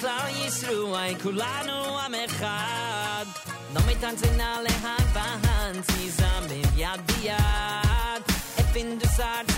כלל 0.01 0.47
ישראל, 0.47 1.15
כולנו 1.23 1.99
עם 1.99 2.15
אחד. 2.15 3.25
לא 3.75 3.81
מתנצנה 3.87 4.57
להן 4.63 5.07
והן, 5.13 5.83
תיזמם 5.83 6.47
יד 6.77 7.01
ביד. 7.07 8.23
אפינדוסר 8.61 9.50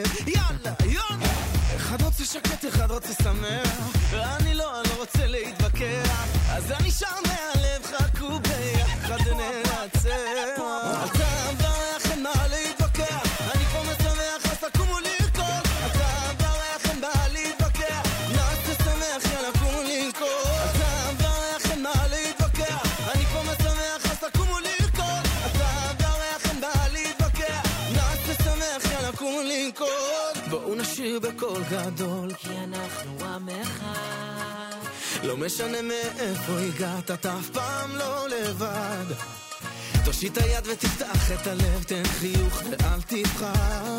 הכנסת, 0.00 0.28
יאללה, 0.28 0.74
יאללה. 0.84 1.26
אחד 1.76 2.02
רוצה 2.02 2.24
שקט, 2.24 2.64
אחד 2.68 2.90
רוצה 2.90 3.12
שמח. 3.22 3.96
אני 4.12 4.54
לא, 4.54 4.80
אני 4.80 4.88
לא 4.88 4.94
רוצה 5.00 5.26
להתווכח. 5.26 6.26
אז 6.50 6.72
אני 6.72 6.90
שם 6.90 7.06
מהלב, 7.26 7.82
חכו 7.82 8.40
ביחד 8.40 9.28
ננצח. 9.28 10.55
גדול, 31.70 32.34
כי 32.34 32.48
אנחנו 32.64 33.24
עם 33.24 33.48
אחד. 33.62 34.76
לא 35.22 35.36
משנה 35.36 35.82
מאיפה 35.82 36.52
הגעת, 36.58 37.10
אתה 37.10 37.38
אף 37.38 37.50
פעם 37.50 37.96
לא 37.96 38.28
לבד. 38.28 39.14
תושיט 40.04 40.38
היד 40.38 40.66
ותפתח 40.66 41.32
את 41.32 41.46
הלב, 41.46 41.82
תן 41.86 42.02
חיוך 42.04 42.62
ואל 42.70 43.02
תבחר. 43.06 43.98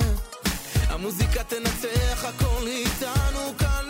המוזיקה 0.90 1.44
תנצח, 1.44 2.26
הכל 2.26 2.68
איתנו 2.68 3.58
כאן 3.60 3.90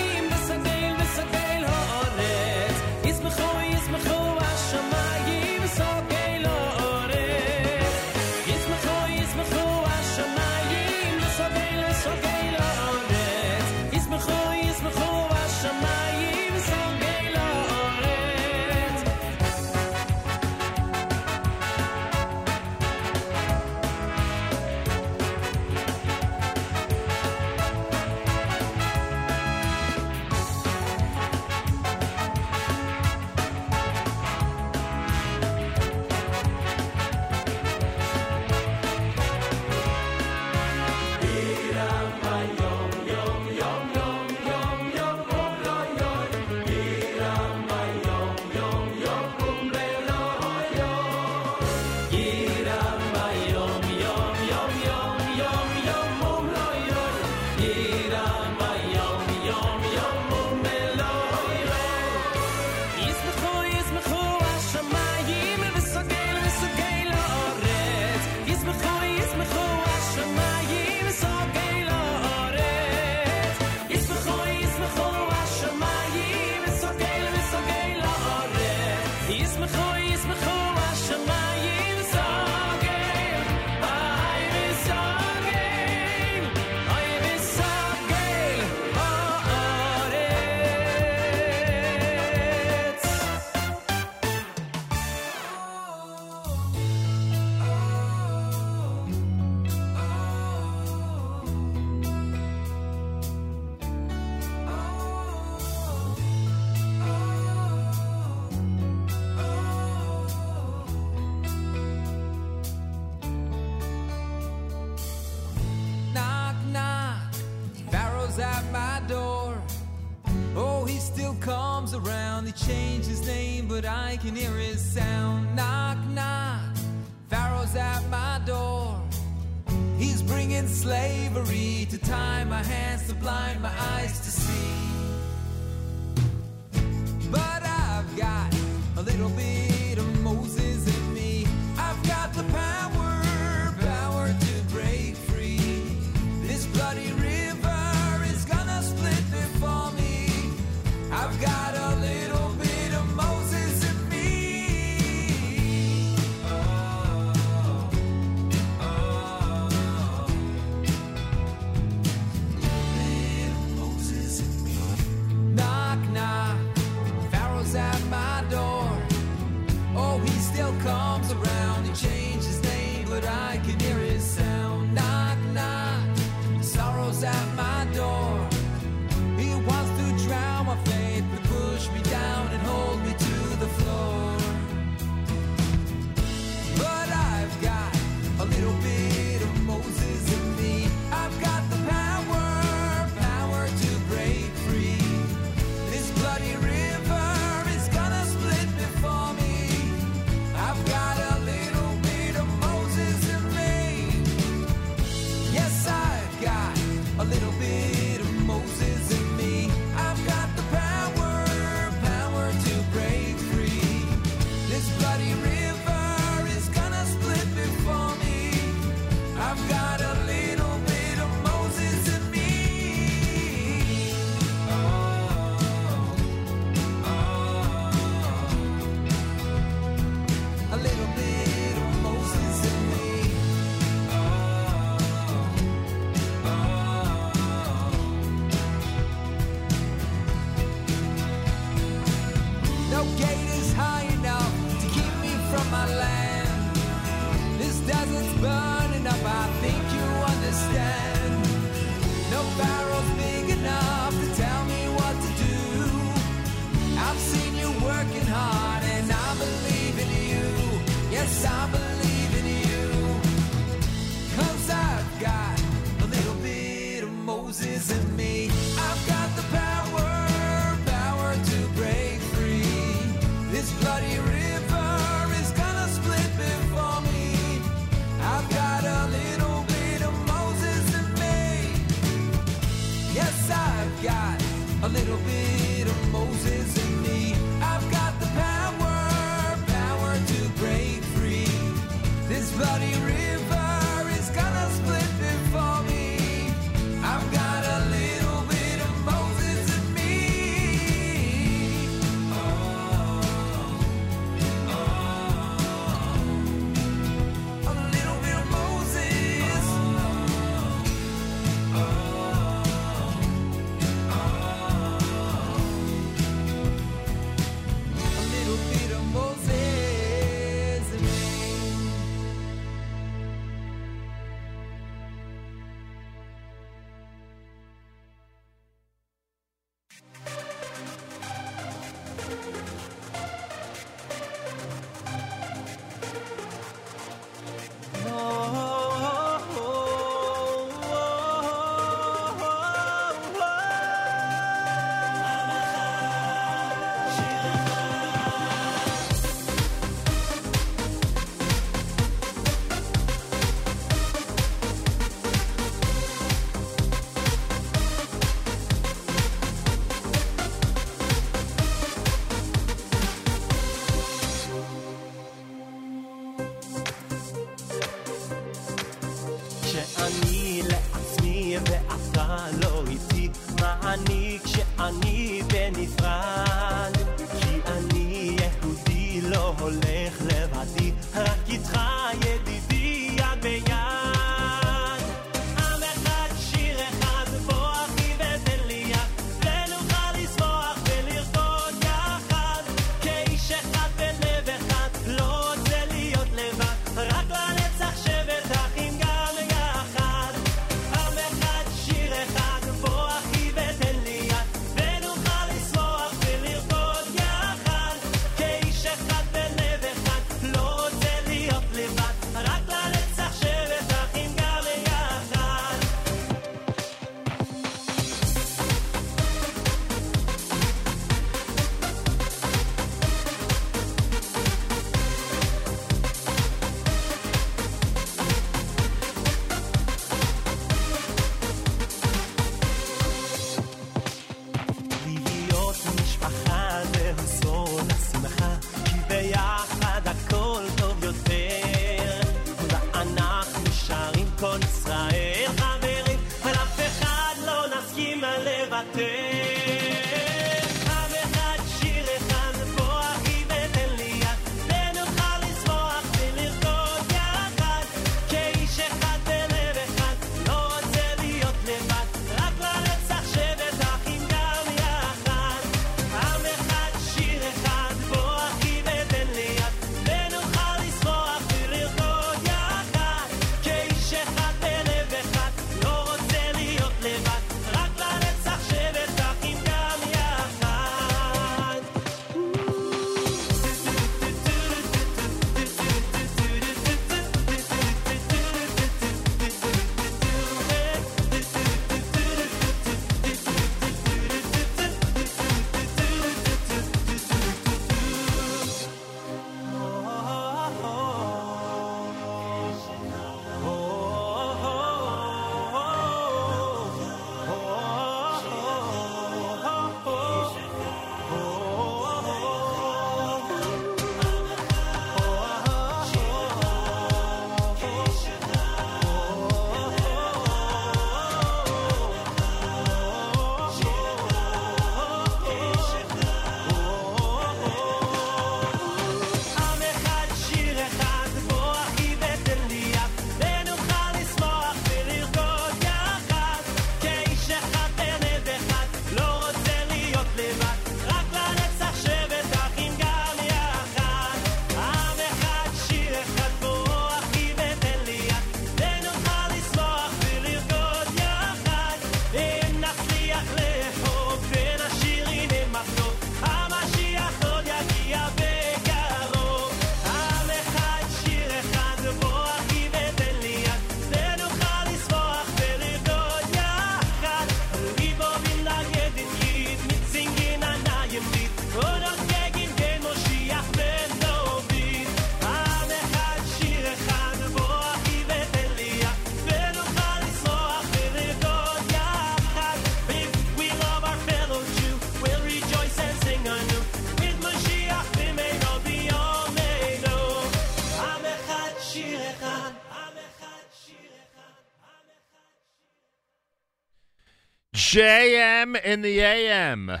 JM 597.92 598.82
in 598.82 599.02
the 599.02 599.20
AM. 599.20 600.00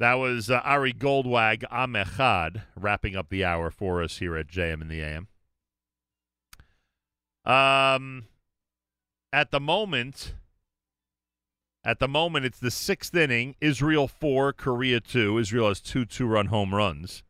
That 0.00 0.14
was 0.14 0.50
uh, 0.50 0.60
Ari 0.64 0.92
Goldwag 0.92 1.62
Amechad 1.70 2.62
wrapping 2.74 3.14
up 3.14 3.28
the 3.28 3.44
hour 3.44 3.70
for 3.70 4.02
us 4.02 4.18
here 4.18 4.36
at 4.36 4.48
JM 4.48 4.82
in 4.82 4.88
the 4.88 5.00
AM. 5.00 5.28
Um, 7.44 8.24
at 9.32 9.52
the 9.52 9.60
moment, 9.60 10.34
at 11.84 12.00
the 12.00 12.08
moment, 12.08 12.44
it's 12.44 12.58
the 12.58 12.72
sixth 12.72 13.14
inning. 13.14 13.54
Israel 13.60 14.08
four, 14.08 14.52
Korea 14.52 14.98
two. 14.98 15.38
Israel 15.38 15.68
has 15.68 15.80
two 15.80 16.04
two-run 16.04 16.46
home 16.46 16.74
runs, 16.74 17.22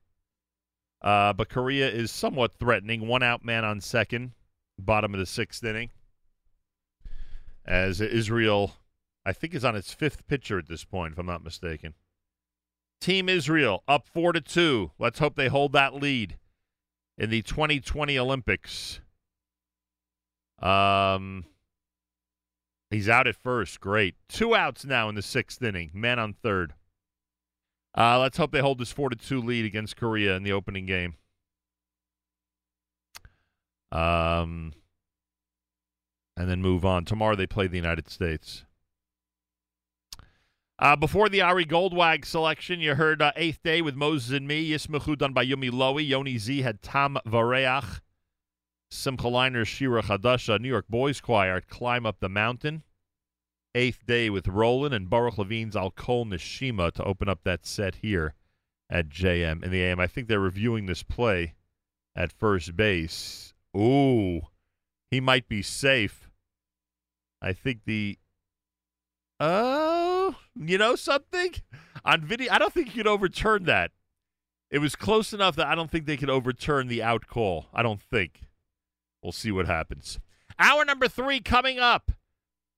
uh, 1.02 1.34
but 1.34 1.50
Korea 1.50 1.90
is 1.90 2.10
somewhat 2.10 2.54
threatening. 2.54 3.06
One 3.06 3.22
out 3.22 3.44
man 3.44 3.66
on 3.66 3.82
second, 3.82 4.32
bottom 4.78 5.12
of 5.12 5.20
the 5.20 5.26
sixth 5.26 5.62
inning 5.62 5.90
as 7.64 8.00
Israel, 8.00 8.76
I 9.24 9.32
think, 9.32 9.54
is 9.54 9.64
on 9.64 9.76
its 9.76 9.92
fifth 9.92 10.26
pitcher 10.26 10.58
at 10.58 10.68
this 10.68 10.84
point, 10.84 11.12
if 11.12 11.18
I'm 11.18 11.26
not 11.26 11.44
mistaken. 11.44 11.94
Team 13.00 13.28
Israel 13.28 13.82
up 13.86 14.06
four 14.06 14.32
to 14.32 14.40
two. 14.40 14.92
Let's 14.98 15.18
hope 15.18 15.36
they 15.36 15.48
hold 15.48 15.72
that 15.72 15.94
lead 15.94 16.38
in 17.18 17.30
the 17.30 17.42
2020 17.42 18.18
Olympics. 18.18 19.00
Um, 20.60 21.44
he's 22.90 23.08
out 23.08 23.26
at 23.26 23.36
first. 23.36 23.80
Great. 23.80 24.14
Two 24.28 24.54
outs 24.54 24.84
now 24.84 25.08
in 25.08 25.14
the 25.14 25.22
sixth 25.22 25.62
inning. 25.62 25.90
Man 25.92 26.18
on 26.18 26.32
third. 26.32 26.74
Uh, 27.96 28.18
let's 28.18 28.36
hope 28.36 28.50
they 28.50 28.60
hold 28.60 28.78
this 28.78 28.90
four 28.90 29.10
to 29.10 29.16
two 29.16 29.40
lead 29.40 29.64
against 29.64 29.96
Korea 29.96 30.34
in 30.36 30.42
the 30.42 30.52
opening 30.52 30.86
game. 30.86 31.14
Um, 33.92 34.72
and 36.36 36.48
then 36.48 36.60
move 36.62 36.84
on. 36.84 37.04
Tomorrow 37.04 37.36
they 37.36 37.46
play 37.46 37.66
the 37.66 37.76
United 37.76 38.08
States. 38.08 38.64
Uh, 40.78 40.96
before 40.96 41.28
the 41.28 41.40
Ari 41.40 41.64
Goldwag 41.66 42.24
selection, 42.24 42.80
you 42.80 42.96
heard 42.96 43.22
uh, 43.22 43.32
Eighth 43.36 43.62
Day 43.62 43.80
with 43.80 43.94
Moses 43.94 44.36
and 44.36 44.48
Me, 44.48 44.70
Yismachu 44.70 45.16
done 45.16 45.32
by 45.32 45.46
Yumi 45.46 45.70
Lowy. 45.70 46.06
Yoni 46.06 46.36
Z 46.36 46.62
had 46.62 46.82
Tam 46.82 47.16
Vareach. 47.26 48.00
Simcha 48.90 49.28
Leiner's 49.28 49.68
Shira 49.68 50.02
Chadasha, 50.02 50.60
New 50.60 50.68
York 50.68 50.86
Boys 50.88 51.20
Choir, 51.20 51.60
Climb 51.60 52.06
Up 52.06 52.20
the 52.20 52.28
Mountain. 52.28 52.82
Eighth 53.74 54.06
Day 54.06 54.30
with 54.30 54.46
Roland 54.46 54.94
and 54.94 55.10
Baruch 55.10 55.38
Levine's 55.38 55.74
Al 55.74 55.90
Kol 55.90 56.26
Nishima 56.26 56.92
to 56.92 57.04
open 57.04 57.28
up 57.28 57.42
that 57.42 57.66
set 57.66 57.96
here 57.96 58.34
at 58.88 59.08
JM 59.08 59.64
in 59.64 59.70
the 59.70 59.82
AM. 59.82 59.98
I 59.98 60.06
think 60.06 60.28
they're 60.28 60.38
reviewing 60.38 60.86
this 60.86 61.02
play 61.02 61.54
at 62.14 62.32
first 62.32 62.76
base. 62.76 63.52
Ooh, 63.76 64.42
he 65.10 65.20
might 65.20 65.48
be 65.48 65.62
safe. 65.62 66.23
I 67.44 67.52
think 67.52 67.80
the 67.84 68.18
oh, 69.38 70.34
you 70.56 70.78
know 70.78 70.96
something 70.96 71.54
on 72.04 72.22
video. 72.22 72.50
I 72.50 72.58
don't 72.58 72.72
think 72.72 72.88
you 72.88 73.02
could 73.02 73.06
overturn 73.06 73.64
that. 73.64 73.90
It 74.70 74.78
was 74.78 74.96
close 74.96 75.34
enough 75.34 75.54
that 75.56 75.66
I 75.66 75.74
don't 75.74 75.90
think 75.90 76.06
they 76.06 76.16
could 76.16 76.30
overturn 76.30 76.88
the 76.88 77.02
out 77.02 77.26
call. 77.26 77.66
I 77.74 77.82
don't 77.82 78.00
think. 78.00 78.48
We'll 79.22 79.32
see 79.32 79.52
what 79.52 79.66
happens. 79.66 80.18
Hour 80.58 80.86
number 80.86 81.06
three 81.06 81.40
coming 81.40 81.78
up. 81.78 82.12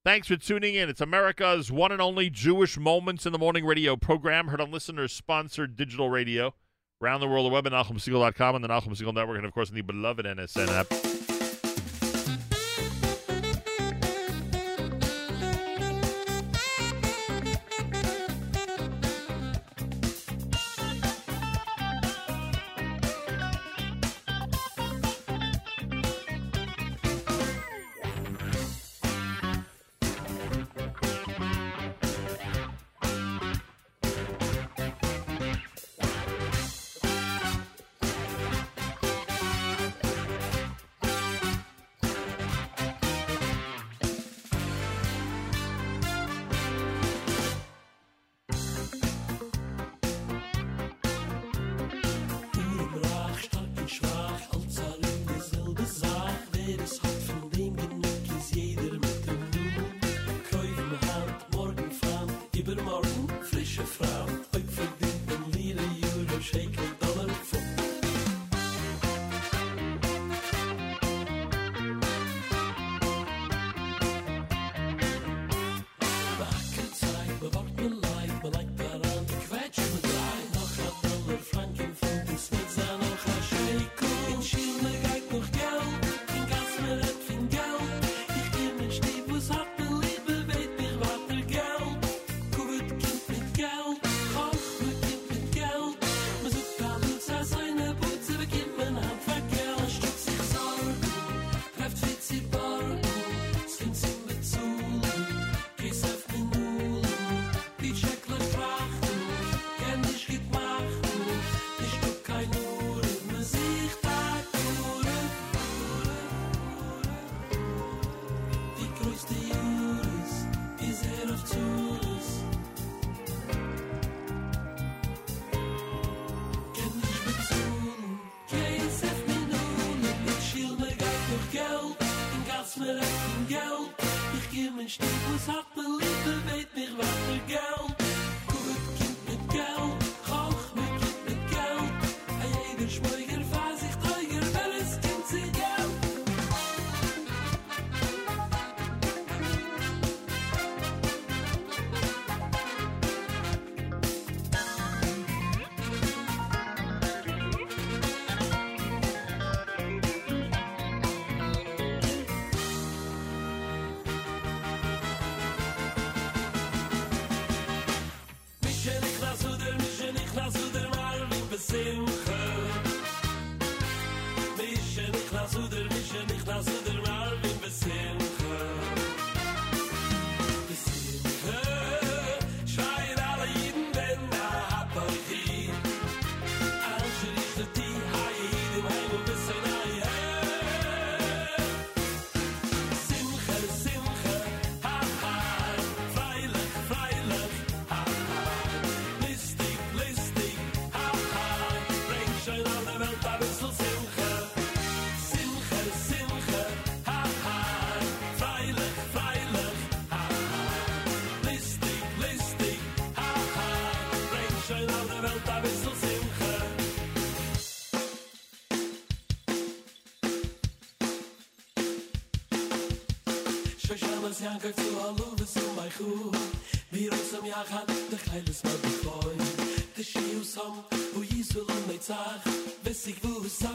Thanks 0.03 0.27
for 0.27 0.35
tuning 0.35 0.75
in. 0.75 0.89
It's 0.89 1.01
America's 1.01 1.71
one 1.71 1.93
and 1.93 2.01
only 2.01 2.29
Jewish 2.29 2.77
Moments 2.77 3.25
in 3.25 3.31
the 3.31 3.39
Morning 3.39 3.65
radio 3.65 3.95
program, 3.95 4.49
heard 4.49 4.61
on 4.61 4.71
listeners 4.71 5.13
sponsored 5.13 5.75
digital 5.75 6.09
radio 6.09 6.53
around 7.01 7.21
the 7.21 7.27
world, 7.27 7.45
the 7.45 7.53
web 7.53 7.67
at 7.67 7.73
NachumSegal.com 7.73 8.55
and 8.55 8.63
the 8.63 8.67
Segal 8.67 9.13
Network, 9.13 9.37
and 9.37 9.45
of 9.45 9.53
course, 9.53 9.69
on 9.69 9.75
the 9.75 9.81
beloved 9.81 10.25
NSN 10.25 10.67
app. 10.69 11.36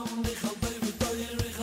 פון 0.08 0.22
די 0.22 0.30
שופל, 0.40 0.80
די 0.80 0.92
טייער, 0.98 1.44
איך 1.44 1.60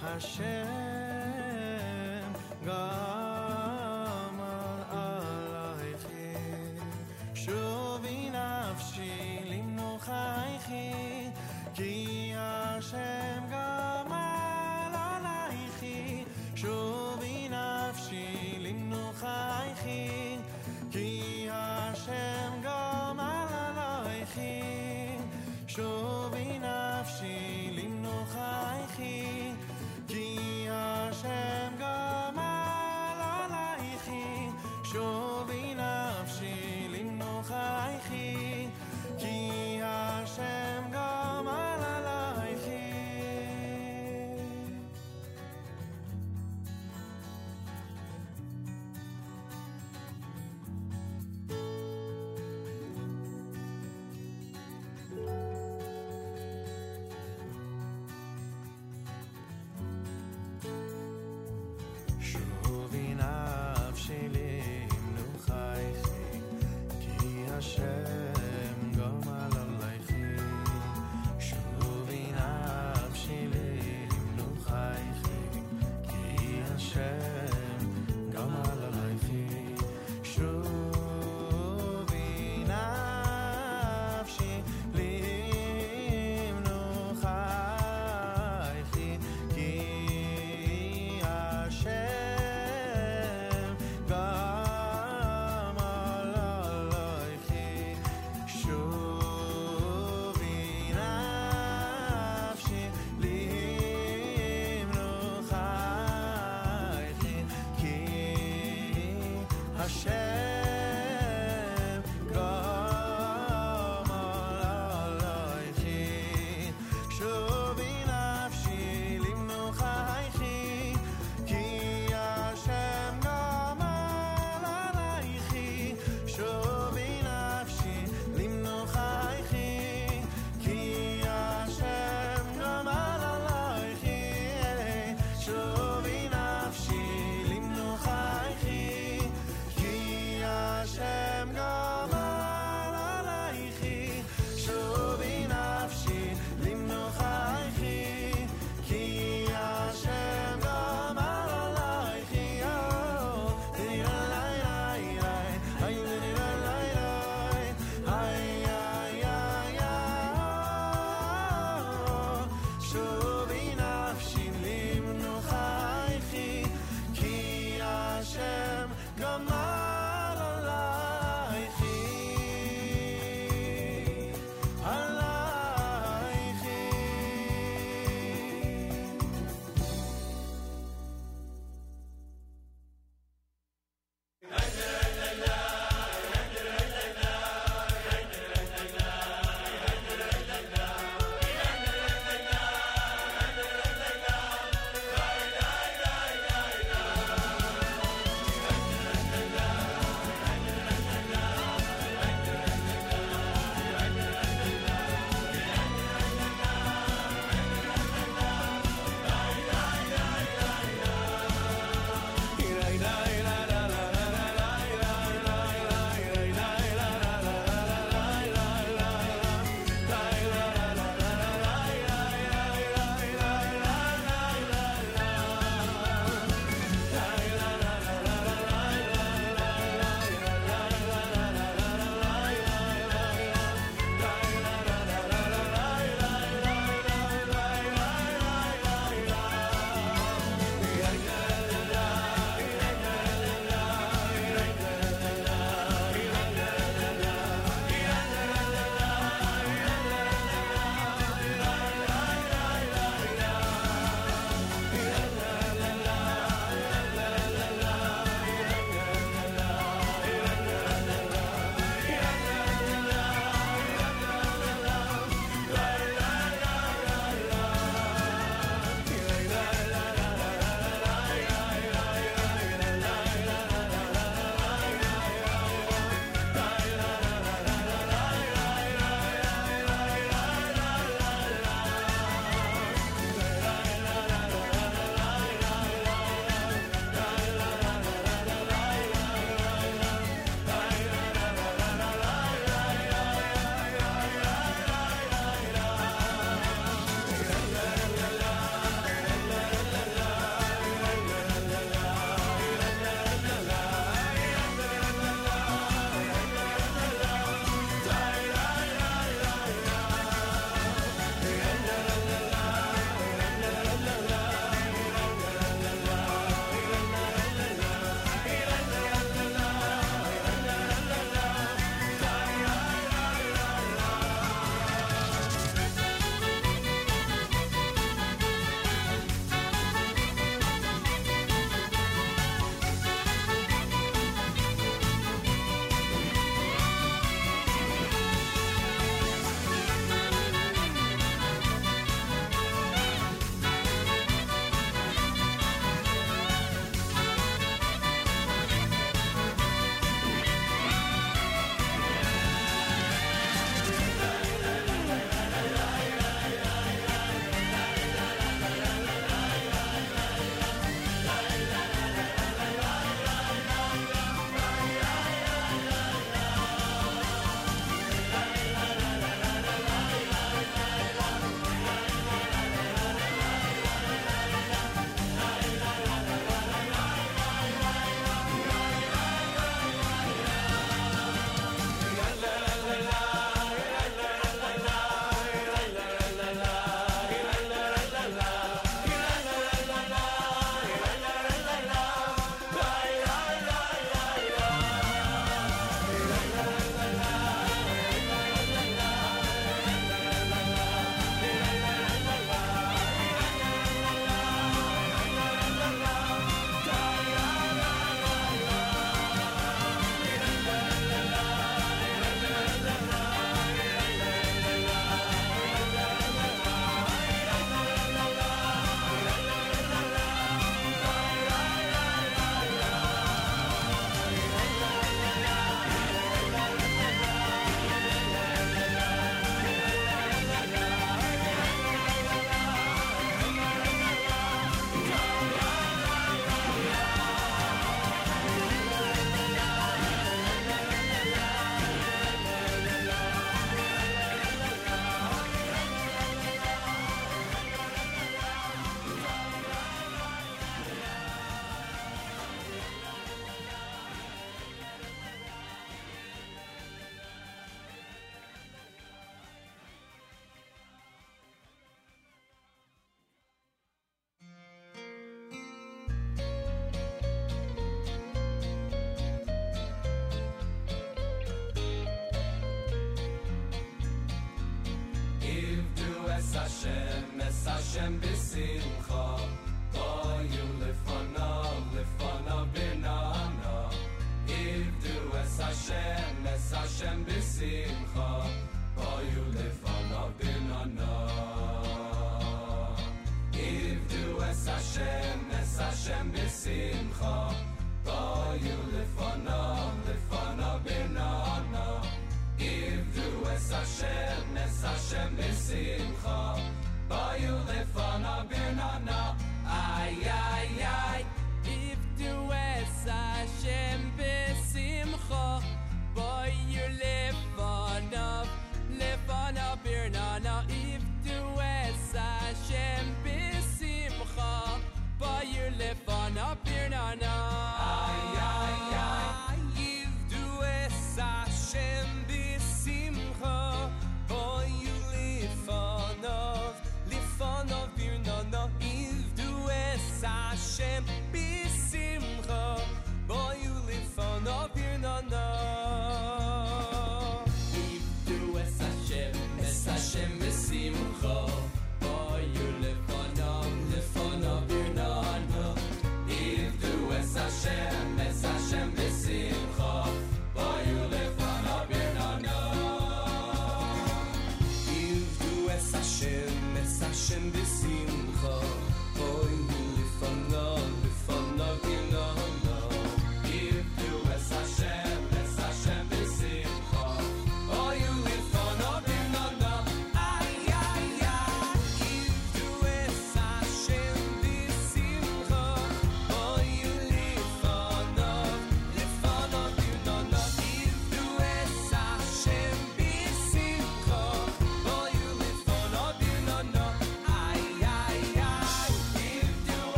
Hashem 0.00 1.14
Gam 2.64 4.38
al 4.40 4.82
alaychi 5.04 6.32
Shuvi 7.34 7.83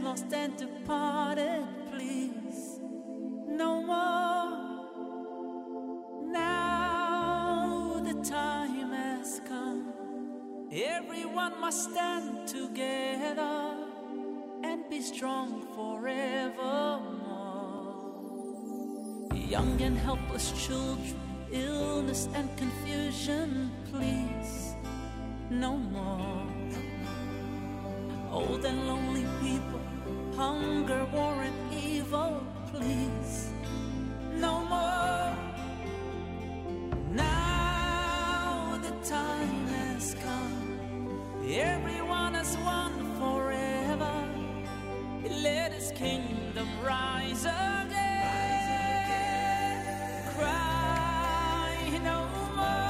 lost 0.00 0.32
and 0.32 0.56
departed, 0.56 1.64
please, 1.90 2.80
no 3.48 3.82
more. 3.82 4.50
Now 6.30 8.00
the 8.04 8.14
time 8.22 8.92
has 8.92 9.40
come, 9.48 9.92
everyone 10.72 11.60
must 11.60 11.90
stand 11.90 12.48
together 12.48 13.74
and 14.64 14.88
be 14.90 15.00
strong 15.00 15.66
forevermore. 15.74 17.14
Young 19.34 19.80
and 19.80 19.96
helpless 19.96 20.52
children, 20.66 21.16
illness 21.52 22.28
and 22.34 22.48
confusion, 22.56 23.70
please, 23.92 24.74
no 25.50 25.76
more. 25.76 26.42
Old 28.32 28.64
and 28.66 28.86
lonely 28.86 29.24
people, 29.40 29.85
hunger, 30.36 31.04
war, 31.12 31.42
and 31.42 31.72
evil, 31.72 32.42
please, 32.70 33.50
no 34.34 34.60
more. 34.66 35.34
Now 37.12 38.78
the 38.82 38.90
time 39.08 39.66
has 39.66 40.14
come, 40.22 41.42
everyone 41.48 42.34
has 42.34 42.56
won 42.58 42.92
forever. 43.18 44.14
Let 45.42 45.72
his 45.72 45.90
kingdom 45.92 46.68
rise 46.84 47.44
again. 47.44 47.96
Cry 50.36 52.00
no 52.04 52.28
more. 52.54 52.86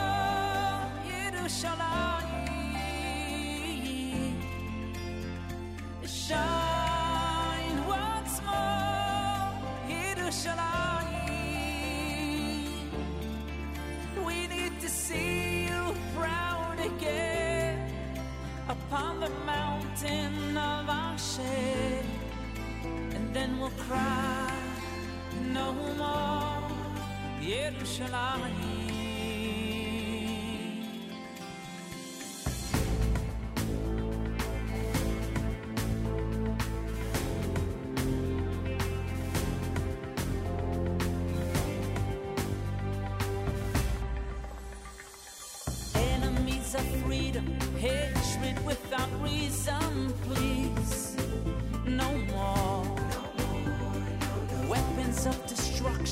Upon 18.89 19.21
the 19.21 19.31
mountain 19.45 20.57
of 20.57 20.89
our 20.89 21.15
Asher, 21.15 22.05
and 23.15 23.35
then 23.35 23.59
we'll 23.59 23.71
cry 23.89 24.53
no 25.53 25.73
more, 25.73 26.71
Yerushalayim. 27.41 28.86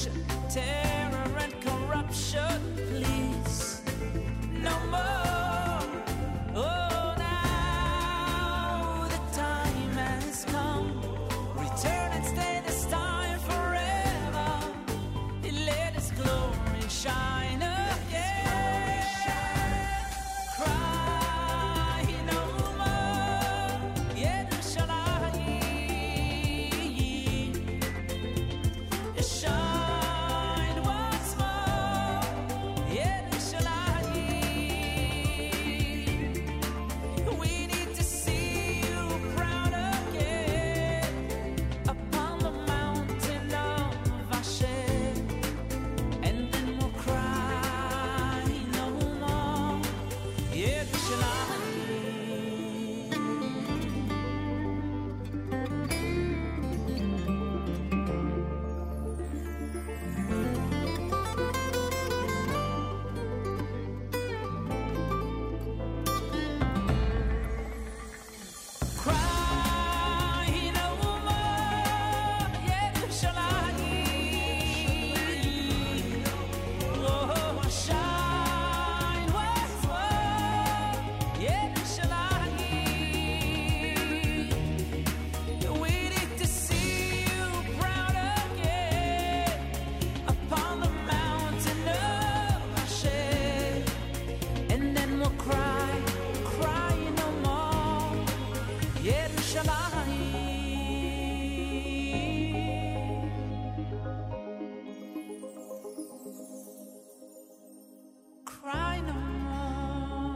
Destruction, 0.05 0.49
terror 0.50 0.83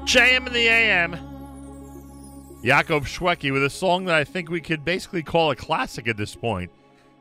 JM 0.09 0.47
in 0.47 0.53
the 0.55 0.67
AM. 0.67 1.13
Yaakov 2.63 3.03
Shwekey 3.03 3.53
with 3.53 3.63
a 3.63 3.69
song 3.69 4.07
that 4.07 4.15
I 4.15 4.25
think 4.25 4.49
we 4.49 4.59
could 4.59 4.83
basically 4.83 5.23
call 5.23 5.51
a 5.51 5.55
classic 5.55 6.09
at 6.09 6.17
this 6.17 6.35
point. 6.35 6.71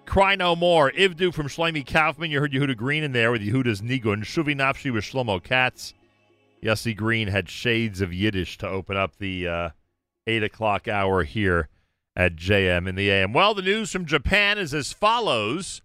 Cry 0.06 0.36
No 0.36 0.56
More. 0.56 0.90
Ivdu 0.92 1.34
from 1.34 1.50
Shlomi 1.50 1.86
Kaufman. 1.86 2.32
You 2.32 2.40
heard 2.40 2.54
Yehuda 2.54 2.78
Green 2.78 3.04
in 3.04 3.12
there 3.12 3.30
with 3.34 3.42
Yehuda's 3.42 3.82
Nigun. 3.82 4.24
Shuvi 4.24 4.56
Nafshi 4.56 4.94
with 4.94 5.04
Shlomo 5.04 5.44
Katz. 5.44 5.96
Yossi 6.64 6.96
Green 6.96 7.28
had 7.28 7.50
shades 7.50 8.00
of 8.00 8.14
Yiddish 8.14 8.58
to 8.60 8.70
open 8.70 8.96
up 8.96 9.18
the 9.18 9.50
uh, 9.50 9.70
8 10.26 10.44
o'clock 10.44 10.88
hour 10.88 11.26
here 11.26 11.68
at 12.16 12.38
JM 12.38 12.88
in 12.88 12.96
the 12.96 13.10
AM. 13.10 13.34
Well, 13.34 13.54
the 13.54 13.64
news 13.64 13.92
from 13.92 14.06
Japan 14.06 14.58
is 14.58 14.74
as 14.74 14.94
follows. 14.94 15.82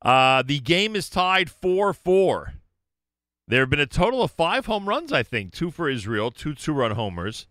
Uh, 0.00 0.40
the 0.40 0.60
game 0.60 0.96
is 0.96 1.10
tied 1.10 1.50
4 1.50 1.92
4. 1.92 2.54
There 3.50 3.62
have 3.62 3.70
been 3.70 3.80
a 3.80 3.86
total 3.86 4.22
of 4.22 4.30
five 4.30 4.66
home 4.66 4.88
runs, 4.88 5.12
I 5.12 5.24
think. 5.24 5.52
Two 5.52 5.72
for 5.72 5.90
Israel, 5.90 6.30
two 6.30 6.54
two 6.54 6.72
run 6.72 6.92
homers, 6.92 7.48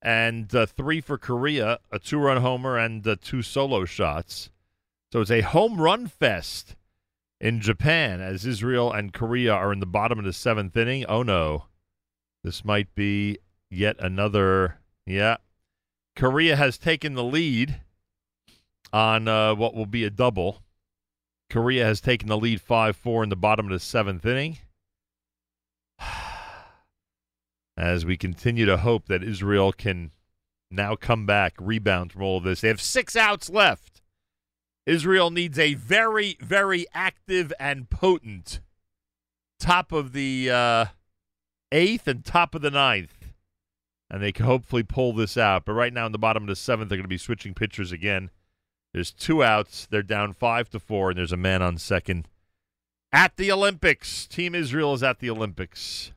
and 0.00 0.52
uh, 0.54 0.64
three 0.64 1.02
for 1.02 1.18
Korea, 1.18 1.78
a 1.92 1.98
two 1.98 2.18
run 2.18 2.40
homer 2.40 2.78
and 2.78 3.06
uh, 3.06 3.16
two 3.20 3.42
solo 3.42 3.84
shots. 3.84 4.48
So 5.12 5.20
it's 5.20 5.30
a 5.30 5.42
home 5.42 5.78
run 5.78 6.06
fest 6.06 6.74
in 7.38 7.60
Japan 7.60 8.22
as 8.22 8.46
Israel 8.46 8.90
and 8.90 9.12
Korea 9.12 9.52
are 9.52 9.74
in 9.74 9.80
the 9.80 9.86
bottom 9.86 10.18
of 10.18 10.24
the 10.24 10.32
seventh 10.32 10.74
inning. 10.74 11.04
Oh 11.04 11.22
no, 11.22 11.64
this 12.42 12.64
might 12.64 12.94
be 12.94 13.36
yet 13.68 13.96
another. 13.98 14.78
Yeah. 15.04 15.36
Korea 16.16 16.56
has 16.56 16.78
taken 16.78 17.12
the 17.12 17.24
lead 17.24 17.82
on 18.90 19.28
uh, 19.28 19.54
what 19.54 19.74
will 19.74 19.84
be 19.84 20.04
a 20.04 20.10
double. 20.10 20.62
Korea 21.50 21.84
has 21.84 22.00
taken 22.00 22.28
the 22.28 22.38
lead 22.38 22.62
5 22.62 22.96
4 22.96 23.24
in 23.24 23.28
the 23.28 23.36
bottom 23.36 23.66
of 23.66 23.72
the 23.72 23.80
seventh 23.80 24.24
inning. 24.24 24.56
As 27.80 28.04
we 28.04 28.18
continue 28.18 28.66
to 28.66 28.76
hope 28.76 29.06
that 29.06 29.24
Israel 29.24 29.72
can 29.72 30.10
now 30.70 30.96
come 30.96 31.24
back, 31.24 31.54
rebound 31.58 32.12
from 32.12 32.20
all 32.20 32.36
of 32.36 32.44
this. 32.44 32.60
They 32.60 32.68
have 32.68 32.80
six 32.80 33.16
outs 33.16 33.48
left. 33.48 34.02
Israel 34.84 35.30
needs 35.30 35.58
a 35.58 35.72
very, 35.72 36.36
very 36.42 36.84
active 36.92 37.54
and 37.58 37.88
potent 37.88 38.60
top 39.58 39.92
of 39.92 40.12
the 40.12 40.50
uh, 40.50 40.84
eighth 41.72 42.06
and 42.06 42.22
top 42.22 42.54
of 42.54 42.60
the 42.60 42.70
ninth. 42.70 43.32
And 44.10 44.22
they 44.22 44.32
can 44.32 44.44
hopefully 44.44 44.82
pull 44.82 45.14
this 45.14 45.38
out. 45.38 45.64
But 45.64 45.72
right 45.72 45.94
now, 45.94 46.04
in 46.04 46.12
the 46.12 46.18
bottom 46.18 46.42
of 46.42 46.48
the 46.50 46.56
seventh, 46.56 46.90
they're 46.90 46.98
going 46.98 47.04
to 47.04 47.08
be 47.08 47.16
switching 47.16 47.54
pitchers 47.54 47.92
again. 47.92 48.28
There's 48.92 49.10
two 49.10 49.42
outs. 49.42 49.86
They're 49.90 50.02
down 50.02 50.34
five 50.34 50.68
to 50.70 50.80
four, 50.80 51.08
and 51.08 51.18
there's 51.18 51.32
a 51.32 51.38
man 51.38 51.62
on 51.62 51.78
second. 51.78 52.28
At 53.10 53.38
the 53.38 53.50
Olympics. 53.50 54.26
Team 54.26 54.54
Israel 54.54 54.92
is 54.92 55.02
at 55.02 55.20
the 55.20 55.30
Olympics. 55.30 56.12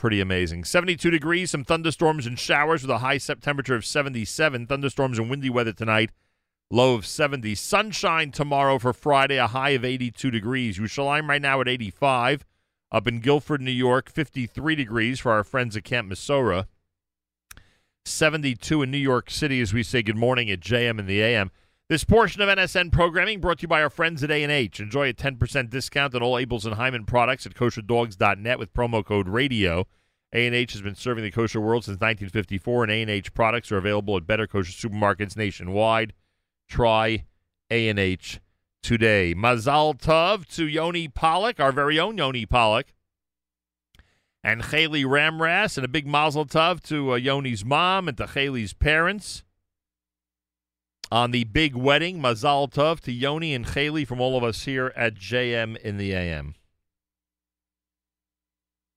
Pretty 0.00 0.22
amazing. 0.22 0.64
72 0.64 1.10
degrees, 1.10 1.50
some 1.50 1.62
thunderstorms 1.62 2.26
and 2.26 2.38
showers 2.38 2.80
with 2.80 2.90
a 2.90 3.00
high 3.00 3.18
temperature 3.18 3.74
of 3.74 3.84
77. 3.84 4.66
Thunderstorms 4.66 5.18
and 5.18 5.28
windy 5.28 5.50
weather 5.50 5.74
tonight, 5.74 6.08
low 6.70 6.94
of 6.94 7.04
70. 7.04 7.54
Sunshine 7.54 8.30
tomorrow 8.30 8.78
for 8.78 8.94
Friday, 8.94 9.36
a 9.36 9.48
high 9.48 9.70
of 9.70 9.84
82 9.84 10.30
degrees. 10.30 10.78
Yerushalayim 10.78 11.28
right 11.28 11.42
now 11.42 11.60
at 11.60 11.68
85. 11.68 12.46
Up 12.90 13.06
in 13.06 13.20
Guilford, 13.20 13.60
New 13.60 13.70
York, 13.70 14.08
53 14.08 14.74
degrees 14.74 15.20
for 15.20 15.32
our 15.32 15.44
friends 15.44 15.76
at 15.76 15.84
Camp 15.84 16.10
Mesorah. 16.10 16.64
72 18.06 18.80
in 18.80 18.90
New 18.90 18.96
York 18.96 19.28
City 19.28 19.60
as 19.60 19.74
we 19.74 19.82
say 19.82 20.02
good 20.02 20.16
morning 20.16 20.50
at 20.50 20.60
JM 20.60 20.98
and 20.98 21.08
the 21.08 21.20
AM. 21.20 21.50
This 21.90 22.04
portion 22.04 22.40
of 22.40 22.48
NSN 22.48 22.92
programming 22.92 23.40
brought 23.40 23.58
to 23.58 23.62
you 23.62 23.68
by 23.68 23.82
our 23.82 23.90
friends 23.90 24.22
at 24.22 24.30
A&H. 24.30 24.78
Enjoy 24.78 25.08
a 25.08 25.12
10% 25.12 25.70
discount 25.70 26.14
on 26.14 26.22
all 26.22 26.36
Abeles 26.36 26.64
and 26.64 26.76
Heymann 26.76 27.04
products 27.04 27.46
at 27.46 27.54
kosherdogs.net 27.54 28.60
with 28.60 28.72
promo 28.72 29.04
code 29.04 29.26
RADIO. 29.26 29.88
A&H 30.32 30.72
has 30.74 30.82
been 30.82 30.94
serving 30.94 31.24
the 31.24 31.32
kosher 31.32 31.60
world 31.60 31.82
since 31.82 31.96
1954, 31.96 32.84
and 32.84 32.92
A&H 32.92 33.34
products 33.34 33.72
are 33.72 33.76
available 33.76 34.16
at 34.16 34.24
better 34.24 34.46
kosher 34.46 34.70
supermarkets 34.70 35.36
nationwide. 35.36 36.12
Try 36.68 37.24
A&H 37.72 38.40
today. 38.84 39.34
Mazal 39.36 40.00
Tov 40.00 40.46
to 40.54 40.68
Yoni 40.68 41.08
Pollock, 41.08 41.58
our 41.58 41.72
very 41.72 41.98
own 41.98 42.16
Yoni 42.16 42.46
Pollock, 42.46 42.94
and 44.44 44.66
Haley 44.66 45.02
Ramras, 45.02 45.76
and 45.76 45.84
a 45.84 45.88
big 45.88 46.06
Mazel 46.06 46.46
Tov 46.46 46.84
to 46.84 47.14
uh, 47.14 47.16
Yoni's 47.16 47.64
mom 47.64 48.06
and 48.06 48.16
to 48.16 48.28
Haley's 48.28 48.74
parents 48.74 49.42
on 51.10 51.30
the 51.30 51.44
big 51.44 51.74
wedding. 51.74 52.20
Mazal 52.20 52.70
Tov 52.70 53.00
to 53.00 53.12
Yoni 53.12 53.54
and 53.54 53.66
Haley 53.66 54.04
from 54.04 54.20
all 54.20 54.36
of 54.36 54.44
us 54.44 54.64
here 54.64 54.92
at 54.96 55.14
JM 55.14 55.76
in 55.78 55.96
the 55.96 56.12
AM. 56.12 56.54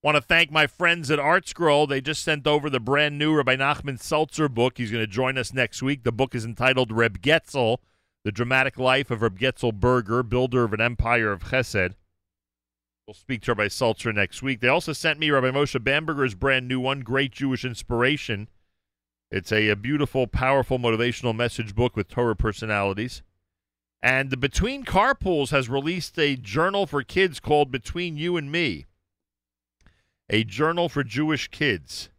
Want 0.03 0.17
to 0.17 0.22
thank 0.22 0.51
my 0.51 0.67
friends 0.67 1.09
at 1.09 1.19
ArtScroll. 1.19 1.88
They 1.88 2.01
just 2.01 2.24
sent 2.24 2.45
over 2.45 2.69
the 2.69 2.82
brand 2.82 3.17
new 3.17 3.33
Rabbi 3.33 3.56
Nachman 3.56 3.98
Seltzer 4.01 4.50
book. 4.50 4.77
He's 4.77 4.92
going 4.92 5.03
to 5.03 5.08
join 5.08 5.38
us 5.38 5.53
next 5.53 5.82
week. 5.82 6.03
The 6.03 6.11
book 6.11 6.35
is 6.35 6.43
entitled 6.43 6.92
Reb 6.92 7.22
Getzel, 7.22 7.77
The 8.25 8.32
Dramatic 8.33 8.77
Life 8.77 9.09
of 9.09 9.22
Reb 9.22 9.40
Getzel 9.40 9.74
Berger, 9.74 10.22
Builder 10.22 10.66
of 10.66 10.74
an 10.74 10.82
Empire 10.82 11.32
of 11.32 11.45
Chesed. 11.45 11.93
We'll 13.08 13.14
speak 13.14 13.43
to 13.43 13.51
Rabbi 13.51 13.69
Seltzer 13.69 14.11
next 14.11 14.43
week. 14.43 14.59
They 14.59 14.67
also 14.67 14.92
sent 14.92 15.19
me 15.19 15.32
Rabbi 15.32 15.51
Moshe 15.51 15.82
Bamberger's 15.82 16.35
brand 16.35 16.67
new 16.67 16.82
one, 16.82 17.00
Great 17.00 17.32
Jewish 17.32 17.64
Inspiration. 17.64 18.50
It's 19.34 19.52
a, 19.52 19.70
a 19.70 19.76
beautiful, 19.76 20.28
powerful, 20.28 20.78
motivational 20.78 21.36
message 21.36 21.74
book 21.74 21.95
with 21.95 22.08
Torah 22.08 22.36
personalities. 22.36 23.24
And 24.00 24.30
the 24.30 24.38
Between 24.38 24.86
Carpools 24.86 25.50
has 25.50 25.68
released 25.68 26.20
a 26.20 26.36
journal 26.36 26.86
for 26.86 27.02
kids 27.02 27.40
called 27.40 27.72
Between 27.72 28.16
You 28.16 28.38
and 28.38 28.52
Me. 28.52 28.86
A 30.30 30.44
journal 30.44 30.88
for 30.88 31.03
Jewish 31.03 31.48
kids. 31.48 32.10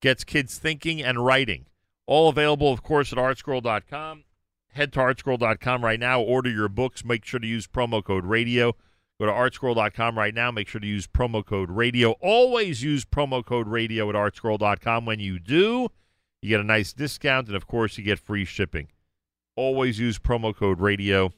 Gets 0.00 0.24
kids 0.24 0.56
thinking 0.56 1.02
and 1.02 1.26
writing. 1.26 1.66
All 2.06 2.30
available, 2.30 2.72
of 2.72 2.82
course, 2.82 3.12
at 3.12 3.18
artscroll.com. 3.18 4.24
Head 4.72 4.94
to 4.94 5.00
artscroll.com 5.00 5.84
right 5.84 6.00
now. 6.00 6.22
Order 6.22 6.48
your 6.48 6.70
books. 6.70 7.04
Make 7.04 7.26
sure 7.26 7.40
to 7.40 7.46
use 7.46 7.66
promo 7.66 8.02
code 8.02 8.24
RADIO. 8.24 8.72
Go 9.20 9.26
to 9.26 9.32
artscroll.com 9.32 10.16
right 10.16 10.32
now. 10.34 10.50
Make 10.50 10.68
sure 10.68 10.80
to 10.80 10.86
use 10.86 11.06
promo 11.06 11.44
code 11.44 11.70
RADIO. 11.70 12.12
Always 12.22 12.82
use 12.82 13.04
promo 13.04 13.44
code 13.44 13.68
RADIO 13.68 14.08
at 14.08 14.14
artscroll.com. 14.14 15.04
When 15.04 15.20
you 15.20 15.38
do, 15.38 15.90
you 16.44 16.50
get 16.50 16.60
a 16.60 16.64
nice 16.64 16.92
discount, 16.92 17.46
and 17.46 17.56
of 17.56 17.66
course, 17.66 17.96
you 17.96 18.04
get 18.04 18.18
free 18.18 18.44
shipping. 18.44 18.88
Always 19.56 19.98
use 19.98 20.18
promo 20.18 20.54
code 20.54 20.78
RADIO 20.78 21.32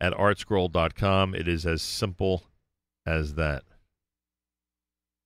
at 0.00 0.12
artscroll.com. 0.14 1.32
It 1.32 1.46
is 1.46 1.64
as 1.64 1.80
simple 1.80 2.42
as 3.06 3.34
that. 3.34 3.62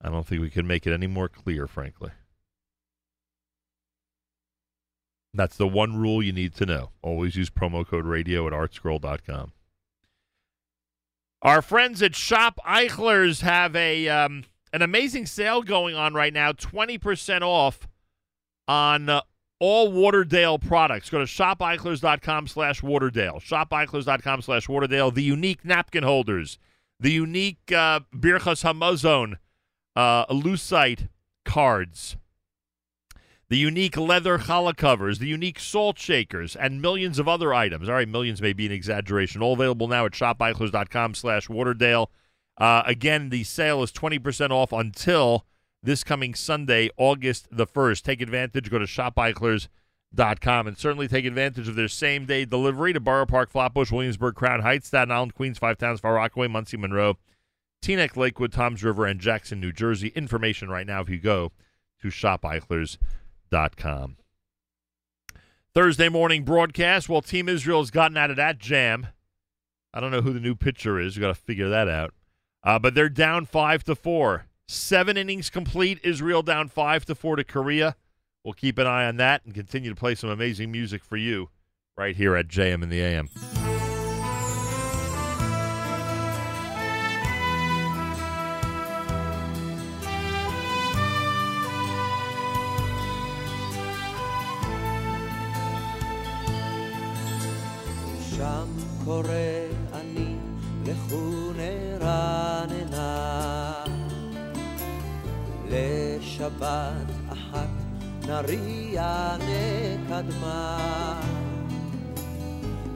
I 0.02 0.10
don't 0.10 0.26
think 0.26 0.42
we 0.42 0.50
can 0.50 0.66
make 0.66 0.86
it 0.86 0.92
any 0.92 1.06
more 1.06 1.30
clear, 1.30 1.66
frankly. 1.66 2.10
That's 5.32 5.56
the 5.56 5.66
one 5.66 5.96
rule 5.96 6.22
you 6.22 6.32
need 6.32 6.54
to 6.56 6.66
know. 6.66 6.90
Always 7.00 7.36
use 7.36 7.48
promo 7.48 7.86
code 7.86 8.04
radio 8.04 8.46
at 8.46 8.52
artscroll.com. 8.52 9.52
Our 11.40 11.62
friends 11.62 12.02
at 12.02 12.14
Shop 12.14 12.60
Eichlers 12.66 13.40
have 13.40 13.74
a 13.74 14.10
um, 14.10 14.44
an 14.74 14.82
amazing 14.82 15.24
sale 15.24 15.62
going 15.62 15.94
on 15.94 16.12
right 16.12 16.34
now 16.34 16.52
20% 16.52 17.40
off 17.40 17.88
on 18.70 19.08
uh, 19.08 19.20
all 19.58 19.90
Waterdale 19.90 20.64
products. 20.64 21.10
Go 21.10 21.18
to 21.18 21.24
shopeichlers.com 21.24 22.46
slash 22.46 22.80
Waterdale. 22.82 23.42
Shopeichlers.com 23.42 24.42
slash 24.42 24.68
Waterdale. 24.68 25.12
The 25.12 25.24
unique 25.24 25.64
napkin 25.64 26.04
holders, 26.04 26.56
the 27.00 27.10
unique 27.10 27.72
uh, 27.72 28.00
Birchas 28.14 28.62
Hamazon 28.62 29.34
uh, 29.96 30.24
Lucite 30.26 31.08
cards, 31.44 32.16
the 33.48 33.58
unique 33.58 33.96
leather 33.96 34.38
challah 34.38 34.76
covers, 34.76 35.18
the 35.18 35.26
unique 35.26 35.58
salt 35.58 35.98
shakers, 35.98 36.54
and 36.54 36.80
millions 36.80 37.18
of 37.18 37.26
other 37.26 37.52
items. 37.52 37.88
All 37.88 37.96
right, 37.96 38.08
millions 38.08 38.40
may 38.40 38.52
be 38.52 38.66
an 38.66 38.72
exaggeration. 38.72 39.42
All 39.42 39.54
available 39.54 39.88
now 39.88 40.06
at 40.06 40.12
shopeichler's.com 40.12 41.16
slash 41.16 41.48
Waterdale. 41.48 42.06
Uh, 42.56 42.84
again, 42.86 43.30
the 43.30 43.42
sale 43.42 43.82
is 43.82 43.90
20% 43.90 44.50
off 44.50 44.70
until 44.70 45.44
this 45.82 46.04
coming 46.04 46.34
Sunday, 46.34 46.90
August 46.96 47.48
the 47.50 47.66
1st. 47.66 48.02
Take 48.02 48.20
advantage. 48.20 48.70
Go 48.70 48.78
to 48.78 48.84
shopeichler's.com 48.84 50.66
and 50.66 50.78
certainly 50.78 51.08
take 51.08 51.24
advantage 51.24 51.68
of 51.68 51.76
their 51.76 51.88
same-day 51.88 52.44
delivery 52.44 52.92
to 52.92 53.00
Borough 53.00 53.26
Park, 53.26 53.50
Flatbush, 53.50 53.90
Williamsburg, 53.90 54.34
Crown 54.34 54.60
Heights, 54.60 54.88
Staten 54.88 55.10
Island, 55.10 55.34
Queens, 55.34 55.58
Five 55.58 55.78
Towns, 55.78 56.00
Far 56.00 56.14
Rockaway, 56.14 56.48
Monsey, 56.48 56.76
Monroe, 56.76 57.16
Teaneck, 57.82 58.16
Lakewood, 58.16 58.52
Toms 58.52 58.84
River, 58.84 59.06
and 59.06 59.20
Jackson, 59.20 59.60
New 59.60 59.72
Jersey. 59.72 60.12
Information 60.14 60.68
right 60.68 60.86
now 60.86 61.00
if 61.00 61.08
you 61.08 61.18
go 61.18 61.52
to 62.02 62.08
shopeichler's.com. 62.08 64.16
Thursday 65.72 66.08
morning 66.08 66.44
broadcast. 66.44 67.08
Well, 67.08 67.22
Team 67.22 67.48
Israel 67.48 67.80
has 67.80 67.90
gotten 67.90 68.16
out 68.16 68.30
of 68.30 68.36
that 68.36 68.58
jam. 68.58 69.06
I 69.94 70.00
don't 70.00 70.10
know 70.10 70.20
who 70.20 70.32
the 70.32 70.40
new 70.40 70.54
pitcher 70.54 71.00
is. 71.00 71.16
we 71.16 71.20
got 71.20 71.28
to 71.28 71.34
figure 71.34 71.68
that 71.68 71.88
out. 71.88 72.12
Uh, 72.62 72.78
but 72.78 72.94
they're 72.94 73.08
down 73.08 73.46
five 73.46 73.82
to 73.84 73.94
four. 73.94 74.46
Seven 74.69 75.17
innings 75.17 75.49
complete. 75.49 75.99
Israel 76.03 76.41
down 76.41 76.69
five 76.69 77.05
to 77.05 77.15
four 77.15 77.35
to 77.35 77.43
Korea. 77.43 77.95
We'll 78.43 78.53
keep 78.53 78.77
an 78.77 78.87
eye 78.87 79.05
on 79.05 79.17
that 79.17 79.43
and 79.45 79.53
continue 79.53 79.89
to 79.89 79.95
play 79.95 80.15
some 80.15 80.29
amazing 80.29 80.71
music 80.71 81.03
for 81.03 81.17
you 81.17 81.49
right 81.97 82.15
here 82.15 82.35
at 82.35 82.47
JM 82.47 82.83
in 82.83 82.89
the 82.89 83.01
AM. 83.01 83.29
שם 98.37 98.67
קורא 99.05 99.31
אני 99.93 100.35
לכוני 100.85 101.93
רננה 102.01 102.58
לשבת 105.70 107.10
אחת 107.32 107.68
נריע 108.26 109.36
נקדמה. 109.38 110.78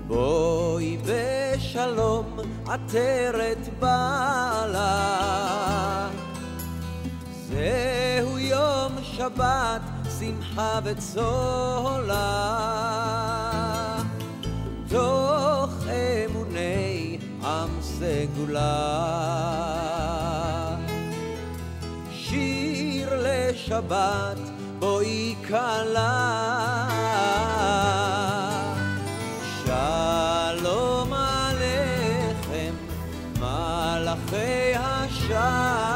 בואי 0.06 0.98
בשלום 1.06 2.36
עטרת 2.66 3.68
בעלה. 3.78 4.88
זהו 7.48 8.38
יום 8.38 8.92
שבת 9.02 9.82
שמחה 10.18 10.80
וצהלה 10.84 12.24
תוך 14.88 15.70
אמוני 15.88 17.18
עם 17.44 17.70
סגולה. 17.80 19.14
לשבת 23.64 24.38
בואי 24.78 25.34
כלה. 25.48 26.88
שלום 29.64 31.12
עליכם 31.12 32.74
מלאכי 33.40 34.74
השרת 34.76 35.93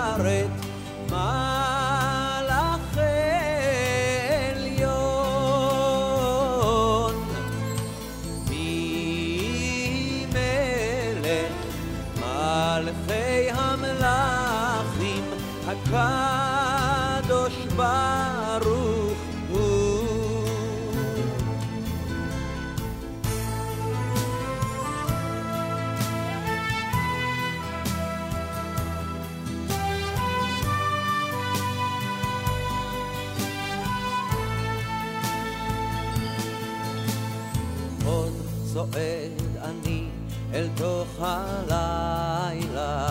הלילה. 41.20 43.08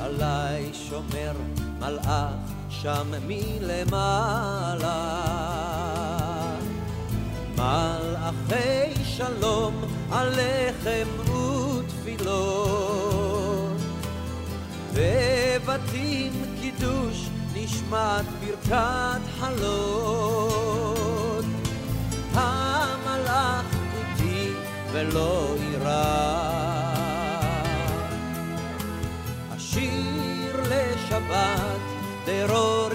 עליי 0.00 0.70
שומר 0.72 1.32
מלאך 1.78 2.34
שם 2.70 3.12
מלמעלה. 3.26 4.88
מלאכי 7.56 9.04
שלום 9.04 9.74
עליכם 10.10 11.06
ותפילות. 11.78 12.78
בבתים 14.94 16.32
קידוש 16.60 17.28
נשמעת 17.54 18.24
ברכת 18.40 19.20
חלום. 19.40 20.97
ולא 24.92 25.54
יירא. 25.60 26.04
השיר 29.50 30.62
לשבת 30.62 31.80
דרור 32.26 32.87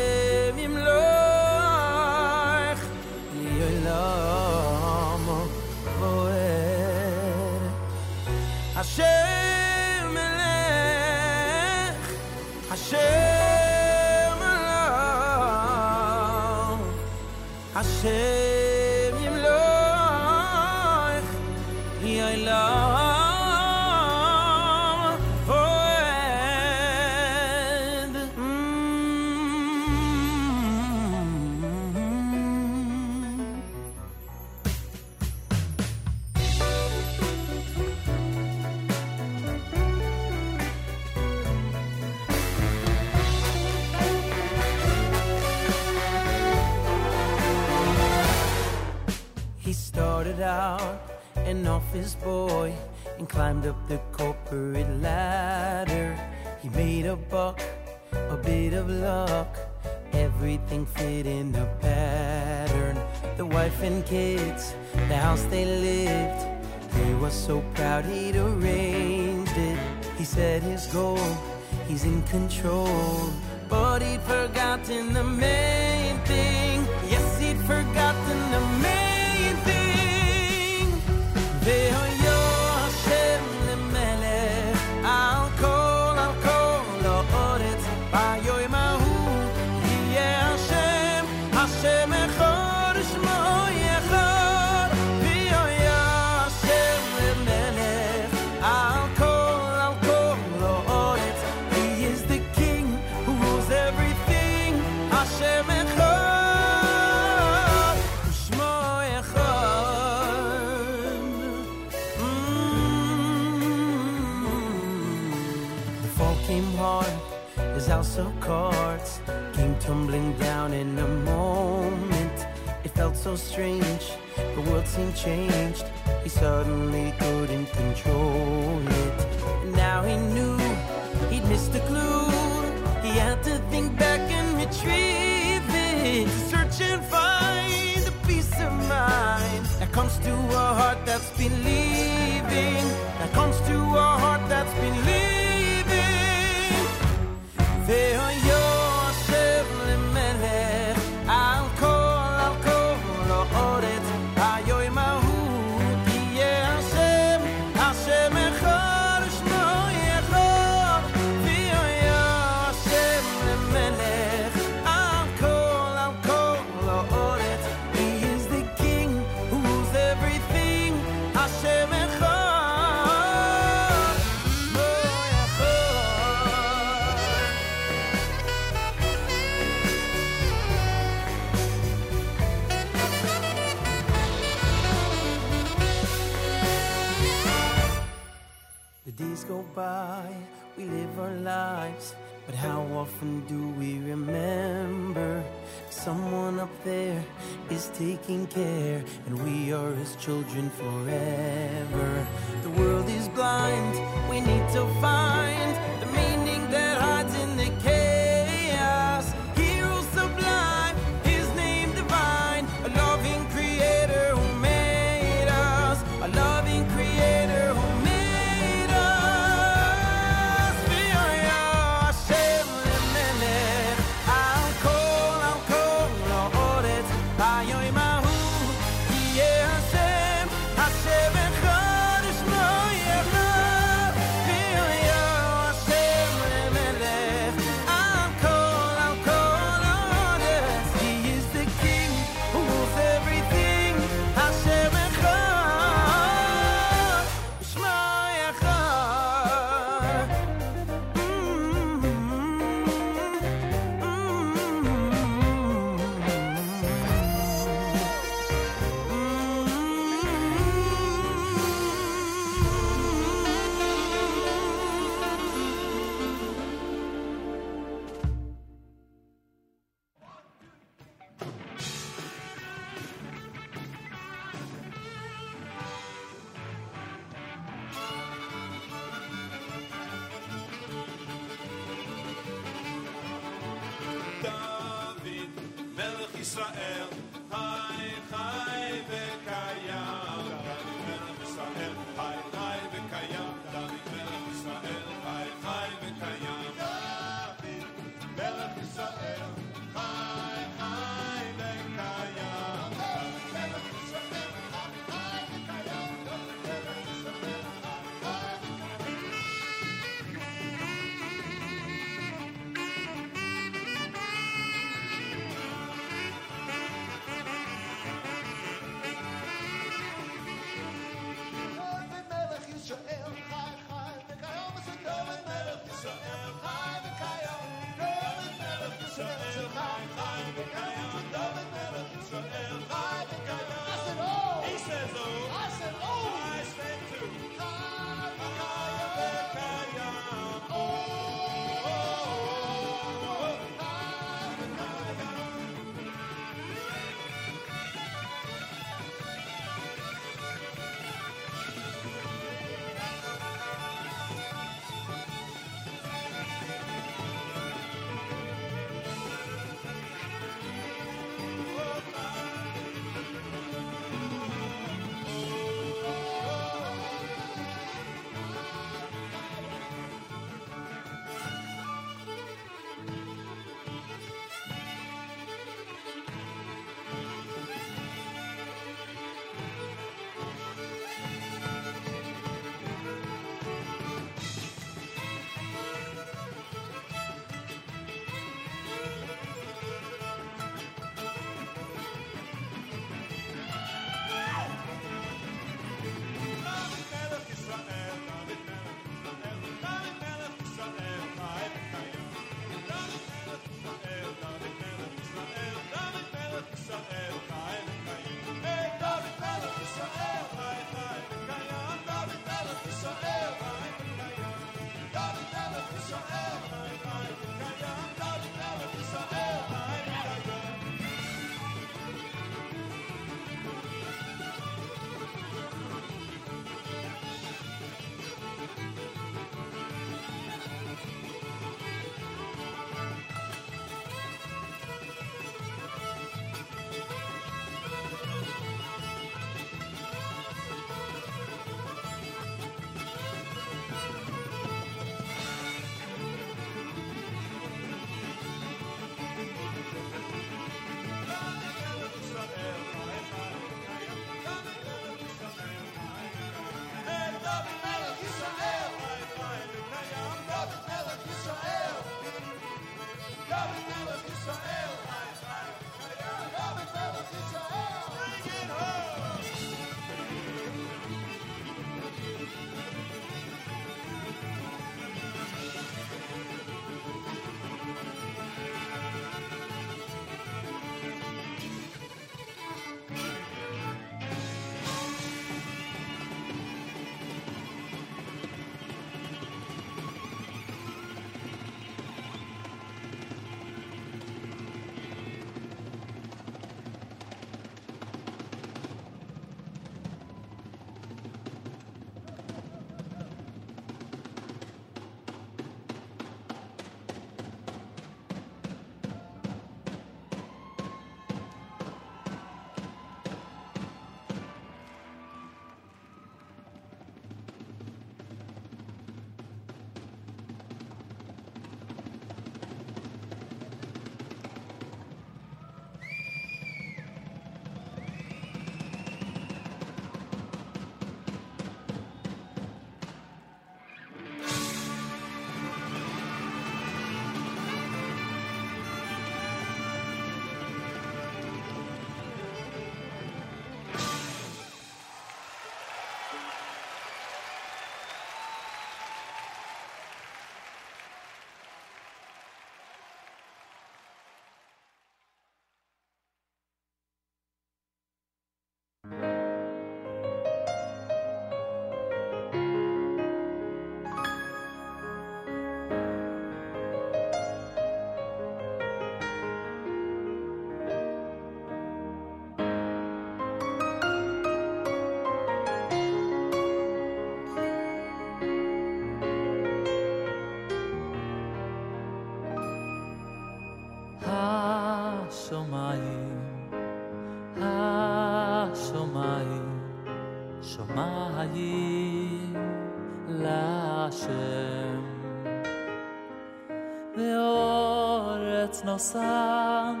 ונוסם 598.90 600.00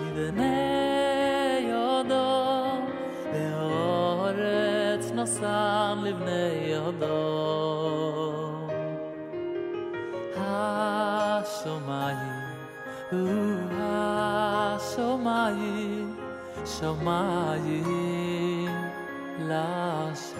מבני 0.00 1.58
יודו, 1.60 2.54
באורץ 3.32 5.10
נוסם 5.14 5.98
לבני 6.02 6.66
יודו. 6.66 7.08
השמיים, 11.16 12.18
הוא 13.10 13.54
השמיים, 14.80 16.16
שמיים 16.64 17.84
להשם. 19.38 20.38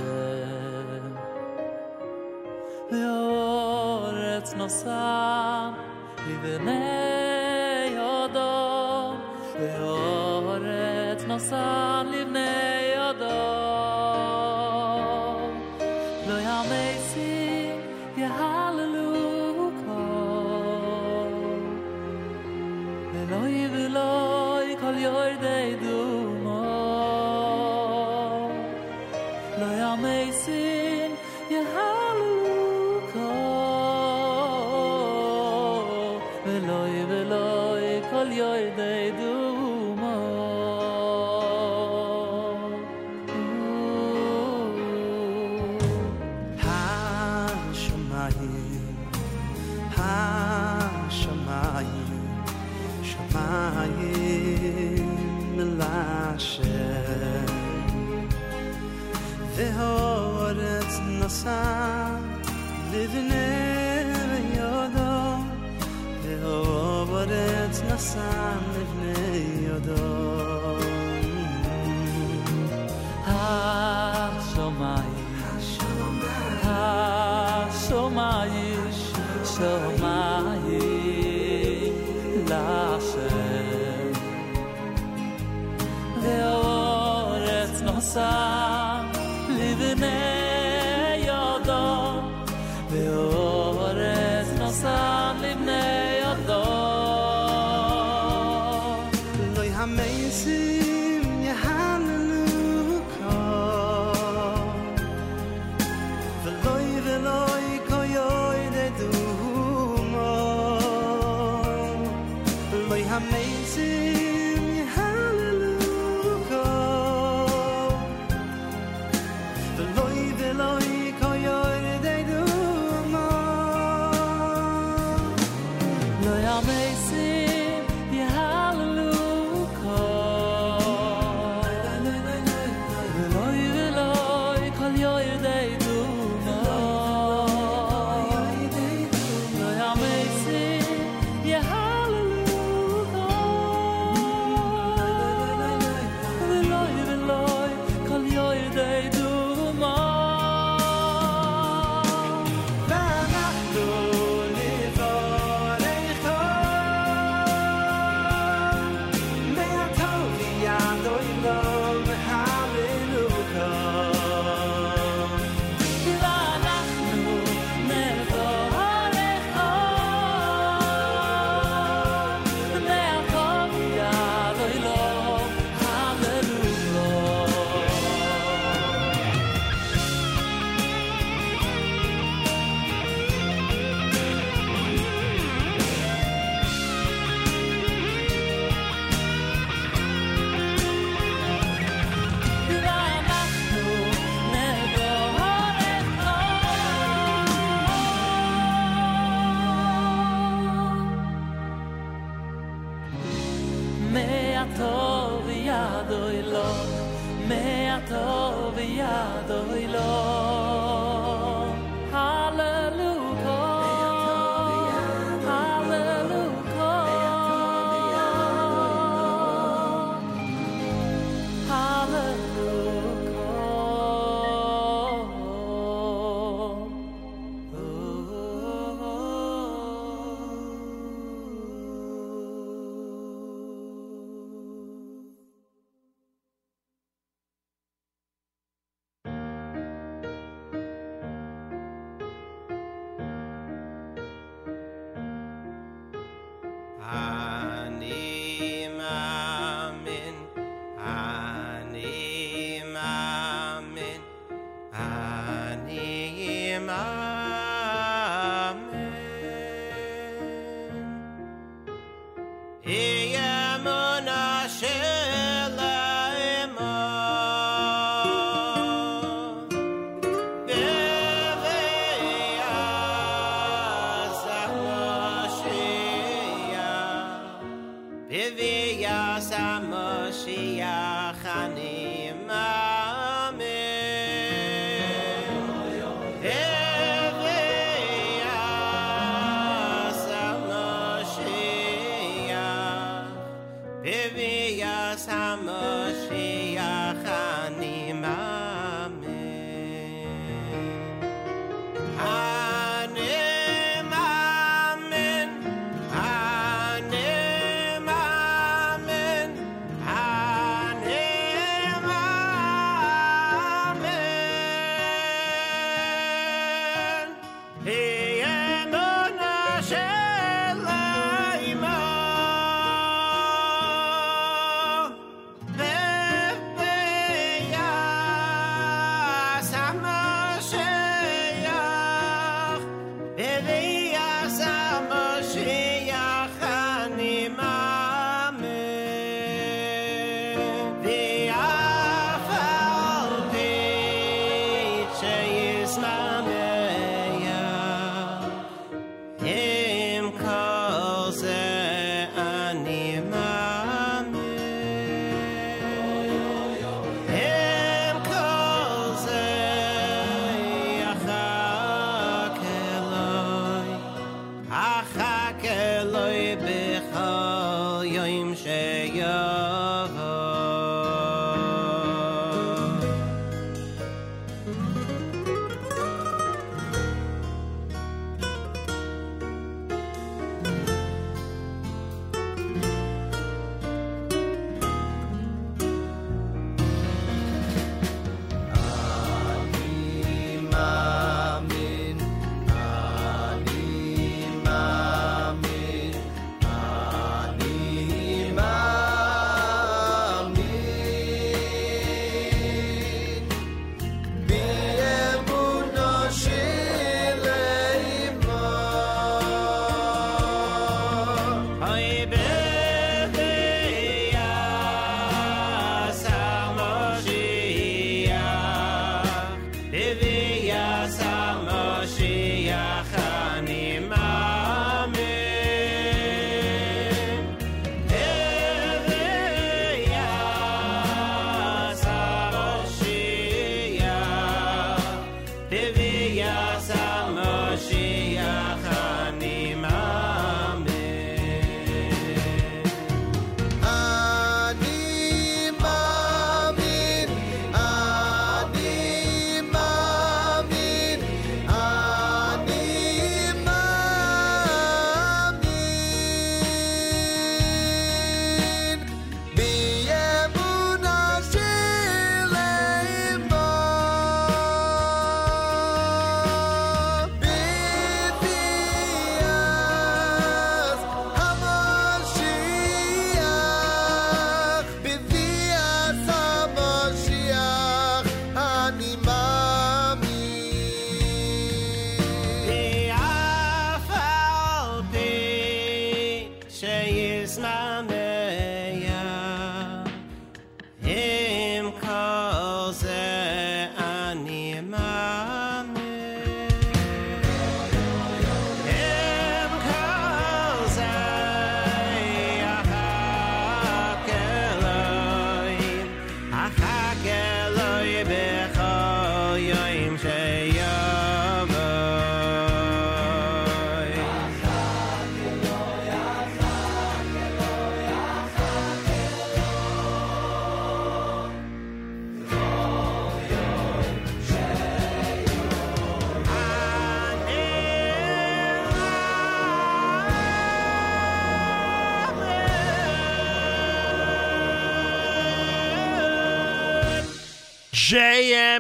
לאורץ 2.90 4.54
נוסם 4.54 5.72
לבני 6.28 7.17
Behåret 9.58 11.24
når 11.26 11.38
sandliv 11.42 12.28
neier 12.30 13.16
dag. 13.18 14.57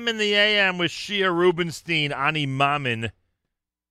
In 0.08 0.16
the 0.16 0.34
AM 0.34 0.78
with 0.78 0.90
Shia 0.90 1.30
Rubenstein, 1.30 2.12
Ani 2.12 2.46
Mamin. 2.46 3.12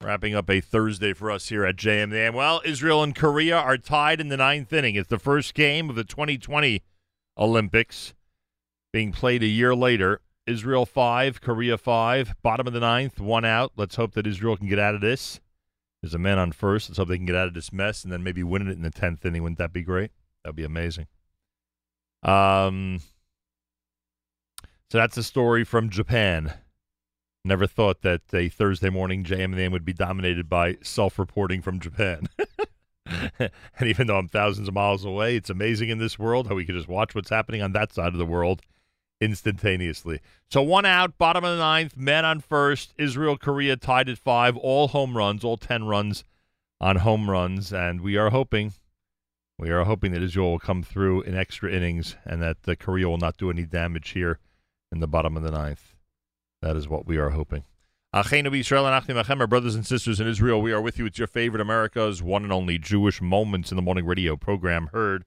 Wrapping 0.02 0.34
up 0.34 0.50
a 0.50 0.60
Thursday 0.60 1.14
for 1.14 1.30
us 1.30 1.50
here 1.50 1.64
at 1.64 1.76
JM 1.76 2.06
in 2.06 2.10
the 2.10 2.18
AM. 2.18 2.34
Well, 2.34 2.60
Israel 2.66 3.04
and 3.04 3.16
Korea 3.16 3.56
are 3.56 3.78
tied 3.78 4.20
in 4.20 4.30
the 4.30 4.38
ninth 4.38 4.74
inning. 4.74 4.96
It's 4.96 5.10
the 5.10 5.20
first 5.20 5.54
game 5.54 5.92
of 5.92 5.96
the 5.96 6.04
2020 6.04 6.82
Olympics 7.38 8.16
being 8.92 9.12
played 9.12 9.44
a 9.44 9.48
year 9.48 9.76
later. 9.76 10.22
Israel 10.48 10.88
5, 10.88 11.40
Korea 11.40 11.78
5, 11.78 12.42
bottom 12.42 12.66
of 12.66 12.74
the 12.74 12.80
ninth, 12.80 13.20
one 13.20 13.46
out. 13.46 13.74
Let's 13.76 13.98
hope 13.98 14.14
that 14.16 14.26
Israel 14.26 14.58
can 14.58 14.68
get 14.68 14.80
out 14.80 14.96
of 14.96 15.02
this. 15.02 15.40
There's 16.02 16.16
a 16.16 16.20
man 16.20 16.40
on 16.40 16.52
first. 16.52 16.90
Let's 16.90 16.98
hope 16.98 17.10
they 17.10 17.18
can 17.18 17.28
get 17.28 17.36
out 17.36 17.48
of 17.48 17.54
this 17.54 17.72
mess 17.72 18.04
and 18.04 18.12
then 18.12 18.24
maybe 18.24 18.42
win 18.42 18.68
it 18.68 18.72
in 18.72 18.82
the 18.82 18.90
10th 18.90 19.24
inning. 19.24 19.44
Wouldn't 19.44 19.60
that 19.60 19.72
be 19.72 19.84
great? 19.84 20.10
That 20.44 20.50
would 20.50 20.56
be 20.56 20.64
amazing. 20.64 21.06
Um, 22.24 23.02
so 24.90 24.98
that's 24.98 25.18
a 25.18 25.24
story 25.24 25.66
from 25.66 25.90
Japan. 25.90 26.54
Never 27.44 27.68
thought 27.68 28.02
that 28.02 28.22
a 28.34 28.50
Thursday 28.50 28.90
morning 28.90 29.24
JM 29.24 29.46
and 29.46 29.54
the 29.56 29.64
AM 29.64 29.72
would 29.72 29.86
be 29.86 29.94
dominated 29.94 30.48
by 30.50 30.78
self-reporting 30.82 31.62
from 31.62 31.80
Japan. 31.80 32.28
and 33.40 33.52
even 33.86 34.08
though 34.08 34.18
I'm 34.18 34.28
thousands 34.30 34.68
of 34.68 34.74
miles 34.74 35.04
away, 35.04 35.36
it's 35.36 35.50
amazing 35.50 35.90
in 35.90 35.98
this 35.98 36.18
world 36.18 36.48
how 36.48 36.56
we 36.56 36.66
can 36.66 36.76
just 36.76 36.88
watch 36.88 37.16
what's 37.16 37.30
happening 37.30 37.62
on 37.62 37.74
that 37.74 37.94
side 37.94 38.14
of 38.14 38.18
the 38.18 38.26
world 38.26 38.62
instantaneously. 39.20 40.22
So 40.50 40.62
one 40.62 40.86
out, 40.86 41.18
bottom 41.18 41.44
of 41.44 41.58
the 41.58 41.64
ninth, 41.64 41.98
men 41.98 42.24
on 42.24 42.40
first. 42.40 42.94
Israel, 42.98 43.38
Korea 43.38 43.76
tied 43.76 44.08
at 44.08 44.18
five, 44.18 44.56
all 44.56 44.90
home 44.90 45.18
runs, 45.18 45.44
all 45.44 45.58
10 45.58 45.86
runs 45.86 46.24
on 46.80 46.98
home 46.98 47.30
runs. 47.30 47.74
And 47.74 48.02
we 48.02 48.16
are 48.16 48.30
hoping, 48.30 48.74
we 49.60 49.70
are 49.70 49.84
hoping 49.84 50.12
that 50.14 50.24
Israel 50.24 50.52
will 50.52 50.60
come 50.60 50.84
through 50.84 51.24
in 51.24 51.36
extra 51.36 51.72
innings 51.72 52.16
and 52.26 52.42
that 52.42 52.58
uh, 52.68 52.76
Korea 52.80 53.10
will 53.10 53.18
not 53.18 53.38
do 53.38 53.50
any 53.50 53.64
damage 53.64 54.10
here 54.10 54.40
in 54.92 55.00
the 55.00 55.08
bottom 55.08 55.38
of 55.38 55.44
the 55.44 55.52
ninth. 55.52 55.96
That 56.62 56.76
is 56.76 56.88
what 56.88 57.06
we 57.06 57.18
are 57.18 57.30
hoping. 57.30 57.64
Achenu 58.16 58.58
Israel 58.58 58.88
and 58.88 58.96
Achim 58.96 59.18
Achem, 59.18 59.42
our 59.42 59.48
brothers 59.48 59.76
and 59.76 59.86
sisters 59.86 60.20
in 60.20 60.28
Israel, 60.28 60.62
we 60.62 60.72
are 60.72 60.82
with 60.82 60.98
you. 60.98 61.06
It's 61.06 61.18
your 61.18 61.28
favorite 61.28 61.62
America's 61.62 62.24
one 62.24 62.44
and 62.44 62.54
only 62.54 62.78
Jewish 62.78 63.22
Moments 63.22 63.72
in 63.72 63.76
the 63.76 63.82
Morning 63.82 64.06
radio 64.06 64.38
program 64.38 64.90
heard 64.94 65.26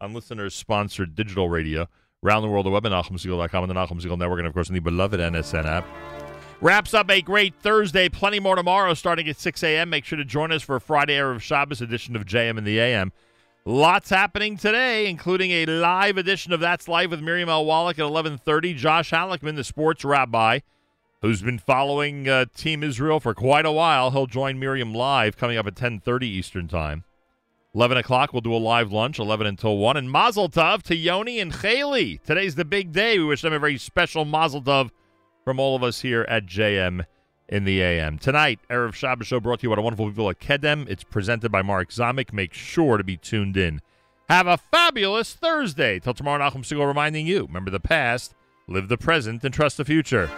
on 0.00 0.14
listeners 0.14 0.54
sponsored 0.54 1.14
digital 1.14 1.48
radio 1.48 1.88
around 2.24 2.42
the 2.42 2.48
world, 2.48 2.66
the 2.66 2.70
web 2.70 2.86
at 2.86 2.92
NachumSegal.com 2.92 3.64
and 3.64 3.70
the 3.70 3.74
Segal 3.74 4.18
Network, 4.18 4.38
and 4.38 4.48
of 4.48 4.54
course 4.54 4.68
in 4.68 4.74
the 4.74 4.80
beloved 4.80 5.20
NSN 5.20 5.66
app. 5.66 5.86
Wraps 6.60 6.94
up 6.94 7.10
a 7.10 7.20
great 7.20 7.54
Thursday. 7.56 8.08
Plenty 8.08 8.38
more 8.38 8.54
tomorrow 8.54 8.94
starting 8.94 9.28
at 9.28 9.36
6 9.36 9.62
a.m. 9.64 9.90
Make 9.90 10.04
sure 10.04 10.16
to 10.16 10.24
join 10.24 10.52
us 10.52 10.62
for 10.62 10.76
a 10.76 10.80
Friday 10.80 11.16
Erev 11.16 11.40
Shabbos 11.40 11.80
edition 11.80 12.14
of 12.14 12.24
JM 12.24 12.56
in 12.56 12.64
the 12.64 12.78
AM. 12.78 13.12
Lots 13.64 14.10
happening 14.10 14.56
today, 14.56 15.06
including 15.06 15.52
a 15.52 15.66
live 15.66 16.16
edition 16.16 16.52
of 16.52 16.58
That's 16.58 16.88
Life 16.88 17.10
with 17.10 17.20
Miriam 17.20 17.48
L. 17.48 17.64
Wallach 17.64 17.96
at 17.96 18.04
11.30. 18.04 18.74
Josh 18.74 19.12
Halleckman, 19.12 19.54
the 19.54 19.62
sports 19.62 20.04
rabbi, 20.04 20.58
who's 21.20 21.42
been 21.42 21.60
following 21.60 22.28
uh, 22.28 22.46
Team 22.56 22.82
Israel 22.82 23.20
for 23.20 23.34
quite 23.34 23.64
a 23.64 23.70
while. 23.70 24.10
He'll 24.10 24.26
join 24.26 24.58
Miriam 24.58 24.92
live 24.92 25.36
coming 25.36 25.56
up 25.56 25.68
at 25.68 25.76
10.30 25.76 26.24
Eastern 26.24 26.66
Time. 26.66 27.04
11 27.72 27.98
o'clock, 27.98 28.32
we'll 28.32 28.40
do 28.40 28.52
a 28.52 28.56
live 28.56 28.90
lunch, 28.90 29.20
11 29.20 29.46
until 29.46 29.78
1. 29.78 29.96
And 29.96 30.10
Mazel 30.10 30.48
Tov 30.48 30.82
to 30.82 30.96
Yoni 30.96 31.38
and 31.38 31.54
Haley. 31.54 32.20
Today's 32.26 32.56
the 32.56 32.64
big 32.64 32.90
day. 32.90 33.20
We 33.20 33.26
wish 33.26 33.42
them 33.42 33.52
a 33.52 33.60
very 33.60 33.78
special 33.78 34.24
Mazel 34.24 34.60
Tov 34.60 34.90
from 35.44 35.60
all 35.60 35.76
of 35.76 35.84
us 35.84 36.00
here 36.00 36.26
at 36.28 36.46
JM 36.46 37.06
in 37.52 37.64
the 37.64 37.82
AM. 37.82 38.16
Tonight, 38.16 38.60
Erev 38.70 38.94
Shabbos 38.94 39.26
Show 39.26 39.38
brought 39.38 39.60
to 39.60 39.64
you 39.64 39.68
by 39.68 39.76
the 39.76 39.82
wonderful 39.82 40.08
people 40.08 40.30
at 40.30 40.40
Kedem. 40.40 40.88
It's 40.88 41.04
presented 41.04 41.52
by 41.52 41.60
Mark 41.60 41.90
Zamek. 41.90 42.32
Make 42.32 42.54
sure 42.54 42.96
to 42.96 43.04
be 43.04 43.18
tuned 43.18 43.58
in. 43.58 43.82
Have 44.30 44.46
a 44.46 44.56
fabulous 44.56 45.34
Thursday. 45.34 45.98
Till 45.98 46.14
tomorrow, 46.14 46.42
Nachum 46.42 46.62
Segal 46.62 46.86
reminding 46.86 47.26
you, 47.26 47.44
remember 47.44 47.70
the 47.70 47.78
past, 47.78 48.34
live 48.66 48.88
the 48.88 48.96
present, 48.96 49.44
and 49.44 49.52
trust 49.52 49.76
the 49.76 49.84
future. 49.84 50.30